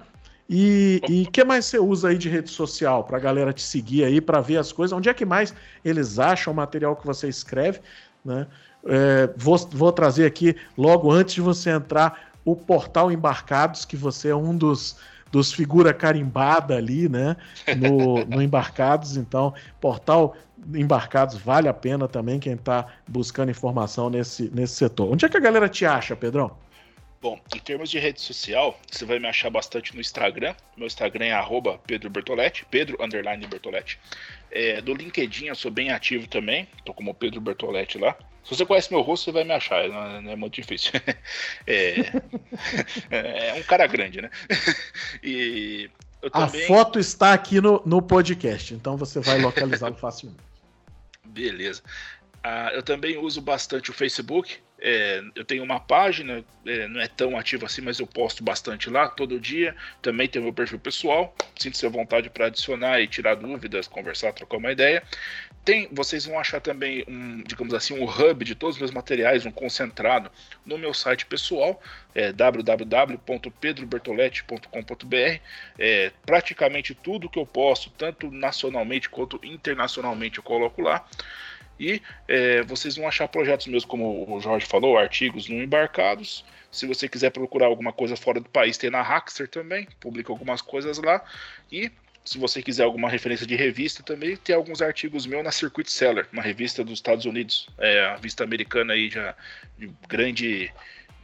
E 0.53 1.01
o 1.09 1.31
que 1.31 1.45
mais 1.45 1.66
você 1.66 1.79
usa 1.79 2.09
aí 2.09 2.18
de 2.18 2.29
rede 2.29 2.51
social 2.51 3.05
para 3.05 3.18
a 3.18 3.21
galera 3.21 3.53
te 3.53 3.62
seguir 3.62 4.05
aí, 4.05 4.21
para 4.21 4.41
ver 4.41 4.57
as 4.57 4.73
coisas? 4.73 4.97
Onde 4.97 5.09
é 5.09 5.14
que 5.14 5.25
mais 5.25 5.55
eles 5.85 6.18
acham 6.18 6.53
o 6.53 6.57
material 6.57 6.97
que 6.97 7.07
você 7.07 7.29
escreve? 7.29 7.81
Né? 8.25 8.49
É, 8.85 9.31
vou, 9.37 9.57
vou 9.71 9.93
trazer 9.93 10.27
aqui, 10.27 10.57
logo 10.77 11.12
antes 11.12 11.35
de 11.35 11.41
você 11.41 11.71
entrar, 11.71 12.33
o 12.45 12.57
portal 12.57 13.12
Embarcados, 13.12 13.85
que 13.85 13.97
você 13.97 14.31
é 14.31 14.35
um 14.35 14.57
dos, 14.57 14.97
dos 15.31 15.53
figura 15.53 15.95
carimbada 15.95 16.77
ali, 16.77 17.09
né? 17.09 17.37
No, 17.77 18.25
no 18.25 18.43
Embarcados. 18.43 19.16
Então, 19.16 19.55
portal 19.81 20.35
Embarcados 20.74 21.36
vale 21.36 21.68
a 21.68 21.74
pena 21.74 22.06
também 22.08 22.38
quem 22.38 22.54
está 22.54 22.86
buscando 23.08 23.50
informação 23.50 24.11
nesse, 24.11 24.50
nesse 24.54 24.74
setor. 24.74 25.12
Onde 25.12 25.24
é 25.24 25.28
que 25.28 25.36
a 25.36 25.40
galera 25.40 25.68
te 25.68 25.84
acha, 25.84 26.14
Pedrão? 26.14 26.56
Bom, 27.22 27.38
em 27.54 27.58
termos 27.58 27.90
de 27.90 27.98
rede 27.98 28.18
social, 28.18 28.80
você 28.90 29.04
vai 29.04 29.18
me 29.18 29.28
achar 29.28 29.50
bastante 29.50 29.94
no 29.94 30.00
Instagram. 30.00 30.54
Meu 30.74 30.86
Instagram 30.86 31.26
é 31.26 31.32
arroba 31.32 31.78
Pedro 31.86 32.08
Bertoletti, 32.08 32.64
Pedro 32.70 32.96
underline 32.98 33.46
Bertoletti. 33.46 33.98
É, 34.50 34.80
do 34.80 34.94
LinkedIn 34.94 35.46
eu 35.46 35.54
sou 35.54 35.70
bem 35.70 35.90
ativo 35.90 36.26
também, 36.26 36.66
tô 36.82 36.94
como 36.94 37.12
Pedro 37.12 37.40
Bertoletti 37.40 37.98
lá. 37.98 38.16
Se 38.42 38.56
você 38.56 38.64
conhece 38.64 38.90
meu 38.90 39.02
rosto, 39.02 39.24
você 39.24 39.32
vai 39.32 39.44
me 39.44 39.52
achar, 39.52 39.86
não, 39.86 40.22
não 40.22 40.32
é 40.32 40.36
muito 40.36 40.54
difícil. 40.54 40.92
é, 41.66 42.11
é, 43.11 43.54
um 43.54 43.62
cara 43.64 43.86
grande, 43.86 44.22
né? 44.22 44.30
e 45.22 45.90
também... 46.32 46.64
A 46.64 46.66
foto 46.66 46.98
está 46.98 47.34
aqui 47.34 47.61
no, 47.61 47.82
no 47.84 48.00
podcast, 48.00 48.72
então 48.72 48.96
você 48.96 49.20
vai 49.20 49.38
localizá-lo 49.40 49.94
facilmente. 49.94 50.49
Beleza. 51.31 51.83
Uh, 52.45 52.70
eu 52.74 52.83
também 52.83 53.18
uso 53.18 53.41
bastante 53.41 53.91
o 53.91 53.95
Facebook. 53.95 54.59
É, 54.81 55.22
eu 55.35 55.45
tenho 55.45 55.62
uma 55.62 55.78
página, 55.78 56.45
é, 56.66 56.89
não 56.89 57.01
é 57.01 57.07
tão 57.07 57.37
ativa 57.37 57.66
assim, 57.66 57.83
mas 57.83 57.99
eu 57.99 58.07
posto 58.07 58.43
bastante 58.43 58.89
lá 58.89 59.09
todo 59.09 59.39
dia. 59.39 59.76
Também 60.01 60.28
tem 60.28 60.41
meu 60.41 60.53
perfil 60.53 60.78
pessoal. 60.78 61.35
Sinta-se 61.59 61.85
à 61.85 61.89
vontade 61.89 62.31
para 62.31 62.47
adicionar 62.47 63.01
e 63.01 63.07
tirar 63.07 63.35
dúvidas, 63.35 63.87
conversar, 63.87 64.33
trocar 64.33 64.57
uma 64.57 64.72
ideia. 64.72 65.03
Tem, 65.64 65.89
vocês 65.93 66.24
vão 66.24 66.39
achar 66.39 66.61
também 66.61 67.05
um, 67.07 67.43
digamos 67.43 67.74
assim, 67.74 67.93
um 67.99 68.05
hub 68.05 68.45
de 68.45 68.55
todos 68.55 68.76
os 68.76 68.81
meus 68.81 68.91
materiais, 68.91 69.45
um 69.45 69.51
concentrado 69.51 70.31
no 70.64 70.78
meu 70.78 70.95
site 70.95 71.26
pessoal, 71.26 71.81
é. 72.14 72.33
É, 75.78 76.12
praticamente 76.24 76.95
tudo 76.95 77.28
que 77.28 77.39
eu 77.39 77.47
posto, 77.47 77.91
tanto 77.91 78.31
nacionalmente 78.31 79.09
quanto 79.11 79.39
internacionalmente, 79.45 80.39
eu 80.39 80.43
coloco 80.43 80.81
lá. 80.81 81.07
E 81.81 82.03
é, 82.28 82.62
vocês 82.62 82.95
vão 82.95 83.09
achar 83.09 83.26
projetos 83.26 83.66
meus, 83.66 83.87
como 83.87 84.31
o 84.31 84.39
Jorge 84.39 84.66
falou, 84.66 84.99
artigos 84.99 85.49
no 85.49 85.57
embarcados. 85.62 86.45
Se 86.70 86.87
você 86.87 87.09
quiser 87.09 87.31
procurar 87.31 87.66
alguma 87.66 87.91
coisa 87.91 88.14
fora 88.16 88.39
do 88.39 88.51
país, 88.51 88.76
tem 88.76 88.91
na 88.91 89.01
Hackster 89.01 89.49
também, 89.49 89.89
publica 89.99 90.31
algumas 90.31 90.61
coisas 90.61 90.99
lá. 90.99 91.24
E 91.72 91.91
se 92.22 92.37
você 92.37 92.62
quiser 92.62 92.85
alguma 92.85 93.09
referência 93.09 93.47
de 93.47 93.57
revista 93.57 94.03
também, 94.03 94.37
tem 94.37 94.55
alguns 94.55 94.83
artigos 94.83 95.26
meus 95.26 95.43
na 95.43 95.51
Circuit 95.51 95.91
Seller, 95.91 96.28
uma 96.31 96.43
revista 96.43 96.85
dos 96.85 96.99
Estados 96.99 97.24
Unidos, 97.24 97.66
é 97.78 98.05
a 98.05 98.16
vista 98.16 98.45
americana 98.45 98.93
aí 98.93 99.09
já 99.09 99.35
de 99.78 99.91
grande, 100.07 100.70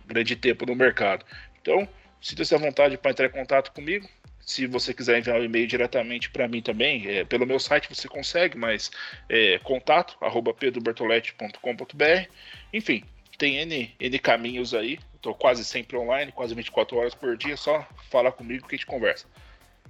grande 0.06 0.34
tempo 0.34 0.64
no 0.64 0.74
mercado. 0.74 1.24
Então, 1.60 1.86
sinta-se 2.20 2.54
à 2.54 2.58
vontade 2.58 2.96
para 2.96 3.10
entrar 3.10 3.26
em 3.26 3.30
contato 3.30 3.72
comigo. 3.72 4.08
Se 4.46 4.64
você 4.64 4.94
quiser 4.94 5.18
enviar 5.18 5.40
um 5.40 5.44
e-mail 5.44 5.66
diretamente 5.66 6.30
para 6.30 6.46
mim 6.46 6.62
também, 6.62 7.04
é, 7.08 7.24
pelo 7.24 7.44
meu 7.44 7.58
site 7.58 7.92
você 7.92 8.06
consegue, 8.06 8.56
mas 8.56 8.92
é, 9.28 9.58
contato 9.58 10.16
arroba 10.20 10.54
pedrobertoletti.com.br. 10.54 12.30
Enfim, 12.72 13.02
tem 13.36 13.56
N, 13.56 13.92
N 13.98 14.18
caminhos 14.20 14.72
aí. 14.72 15.00
Estou 15.16 15.34
quase 15.34 15.64
sempre 15.64 15.96
online, 15.96 16.30
quase 16.30 16.54
24 16.54 16.96
horas 16.96 17.12
por 17.12 17.36
dia. 17.36 17.56
Só 17.56 17.84
falar 18.08 18.30
comigo 18.30 18.68
que 18.68 18.76
a 18.76 18.78
gente 18.78 18.86
conversa. 18.86 19.26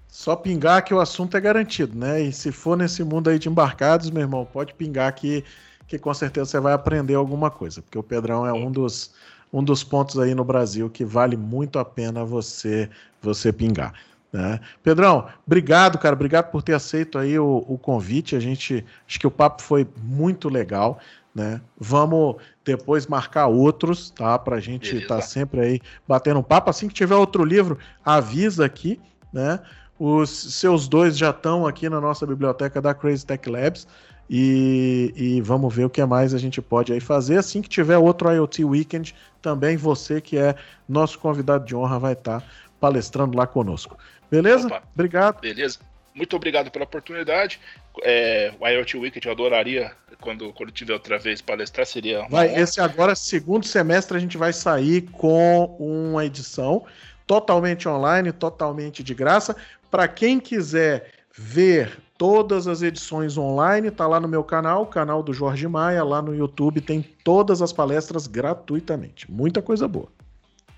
Só 0.08 0.34
pingar 0.34 0.82
que 0.82 0.94
o 0.94 1.00
assunto 1.00 1.36
é 1.36 1.40
garantido, 1.40 1.94
né? 1.94 2.22
E 2.22 2.32
se 2.32 2.50
for 2.50 2.78
nesse 2.78 3.04
mundo 3.04 3.28
aí 3.28 3.38
de 3.38 3.50
embarcados, 3.50 4.10
meu 4.10 4.22
irmão, 4.22 4.46
pode 4.46 4.72
pingar 4.72 5.12
que, 5.14 5.44
que 5.86 5.98
com 5.98 6.14
certeza 6.14 6.46
você 6.46 6.60
vai 6.60 6.72
aprender 6.72 7.14
alguma 7.14 7.50
coisa, 7.50 7.82
porque 7.82 7.98
o 7.98 8.02
Pedrão 8.02 8.46
é 8.46 8.52
um 8.54 8.70
dos, 8.70 9.14
um 9.52 9.62
dos 9.62 9.84
pontos 9.84 10.18
aí 10.18 10.34
no 10.34 10.44
Brasil 10.44 10.88
que 10.88 11.04
vale 11.04 11.36
muito 11.36 11.78
a 11.78 11.84
pena 11.84 12.24
você 12.24 12.88
você 13.20 13.52
pingar. 13.52 13.92
Né? 14.36 14.60
Pedrão, 14.82 15.28
obrigado, 15.46 15.96
cara. 15.96 16.14
Obrigado 16.14 16.50
por 16.50 16.62
ter 16.62 16.74
aceito 16.74 17.16
aí 17.16 17.38
o, 17.38 17.64
o, 17.66 17.78
convite. 17.78 18.36
A 18.36 18.40
gente 18.40 18.84
acho 19.08 19.18
que 19.18 19.26
o 19.26 19.30
papo 19.30 19.62
foi 19.62 19.88
muito 20.02 20.50
legal. 20.50 20.98
Né? 21.34 21.58
Vamos 21.78 22.36
depois 22.62 23.06
marcar 23.06 23.46
outros, 23.46 24.10
tá? 24.10 24.38
Para 24.38 24.56
a 24.56 24.60
gente 24.60 24.94
estar 24.94 25.16
tá 25.16 25.22
sempre 25.22 25.60
aí 25.60 25.80
batendo 26.06 26.40
um 26.40 26.42
papo. 26.42 26.68
Assim 26.68 26.86
que 26.86 26.92
tiver 26.92 27.14
outro 27.14 27.42
livro, 27.44 27.78
avisa 28.04 28.66
aqui, 28.66 29.00
né? 29.32 29.58
Os 29.98 30.28
seus 30.28 30.86
dois 30.86 31.16
já 31.16 31.30
estão 31.30 31.66
aqui 31.66 31.88
na 31.88 31.98
nossa 31.98 32.26
biblioteca 32.26 32.78
da 32.82 32.92
Crazy 32.92 33.24
Tech 33.24 33.48
Labs. 33.48 33.88
E, 34.28 35.14
e, 35.16 35.40
vamos 35.40 35.72
ver 35.72 35.84
o 35.84 35.90
que 35.90 36.04
mais 36.04 36.34
a 36.34 36.38
gente 36.38 36.60
pode 36.60 36.92
aí 36.92 37.00
fazer. 37.00 37.38
Assim 37.38 37.62
que 37.62 37.70
tiver 37.70 37.96
outro 37.96 38.30
IoT 38.30 38.64
Weekend, 38.64 39.14
também 39.40 39.78
você 39.78 40.20
que 40.20 40.36
é 40.36 40.56
nosso 40.86 41.18
convidado 41.18 41.64
de 41.64 41.74
honra 41.74 41.98
vai 41.98 42.12
estar 42.12 42.40
tá 42.40 42.46
palestrando 42.80 43.36
lá 43.36 43.46
conosco. 43.46 43.96
Beleza? 44.30 44.66
Opa, 44.66 44.82
Obrigado. 44.94 45.40
Beleza. 45.40 45.78
Muito 46.14 46.34
obrigado 46.34 46.70
pela 46.70 46.84
oportunidade. 46.84 47.60
É, 48.02 48.52
o 48.58 48.66
IoT 48.66 48.96
Weekend 48.96 49.26
eu 49.26 49.32
adoraria 49.32 49.92
quando, 50.20 50.52
quando 50.54 50.72
tiver 50.72 50.94
outra 50.94 51.18
vez 51.18 51.42
palestrar, 51.42 51.86
seria. 51.86 52.26
Vai, 52.28 52.54
esse 52.54 52.80
agora, 52.80 53.14
segundo 53.14 53.66
semestre, 53.66 54.16
a 54.16 54.20
gente 54.20 54.38
vai 54.38 54.52
sair 54.52 55.02
com 55.02 55.76
uma 55.78 56.24
edição 56.24 56.86
totalmente 57.26 57.86
online, 57.88 58.32
totalmente 58.32 59.02
de 59.02 59.14
graça. 59.14 59.54
Para 59.90 60.08
quem 60.08 60.40
quiser 60.40 61.10
ver 61.36 61.98
todas 62.16 62.66
as 62.66 62.80
edições 62.82 63.36
online, 63.36 63.90
tá 63.90 64.06
lá 64.06 64.18
no 64.18 64.28
meu 64.28 64.42
canal, 64.42 64.86
canal 64.86 65.22
do 65.22 65.34
Jorge 65.34 65.68
Maia, 65.68 66.02
lá 66.02 66.22
no 66.22 66.34
YouTube 66.34 66.80
tem 66.80 67.02
todas 67.22 67.60
as 67.60 67.72
palestras 67.72 68.26
gratuitamente. 68.26 69.30
Muita 69.30 69.60
coisa 69.60 69.86
boa. 69.86 70.08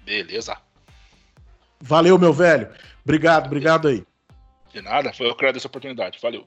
Beleza. 0.04 0.56
Valeu, 1.80 2.18
meu 2.18 2.32
velho. 2.32 2.68
Obrigado, 3.08 3.46
obrigado 3.46 3.88
aí. 3.88 4.04
De 4.70 4.82
nada, 4.82 5.14
foi 5.14 5.26
eu 5.26 5.34
que 5.34 5.42
agradeço 5.42 5.66
a 5.66 5.70
oportunidade. 5.70 6.18
Valeu. 6.20 6.44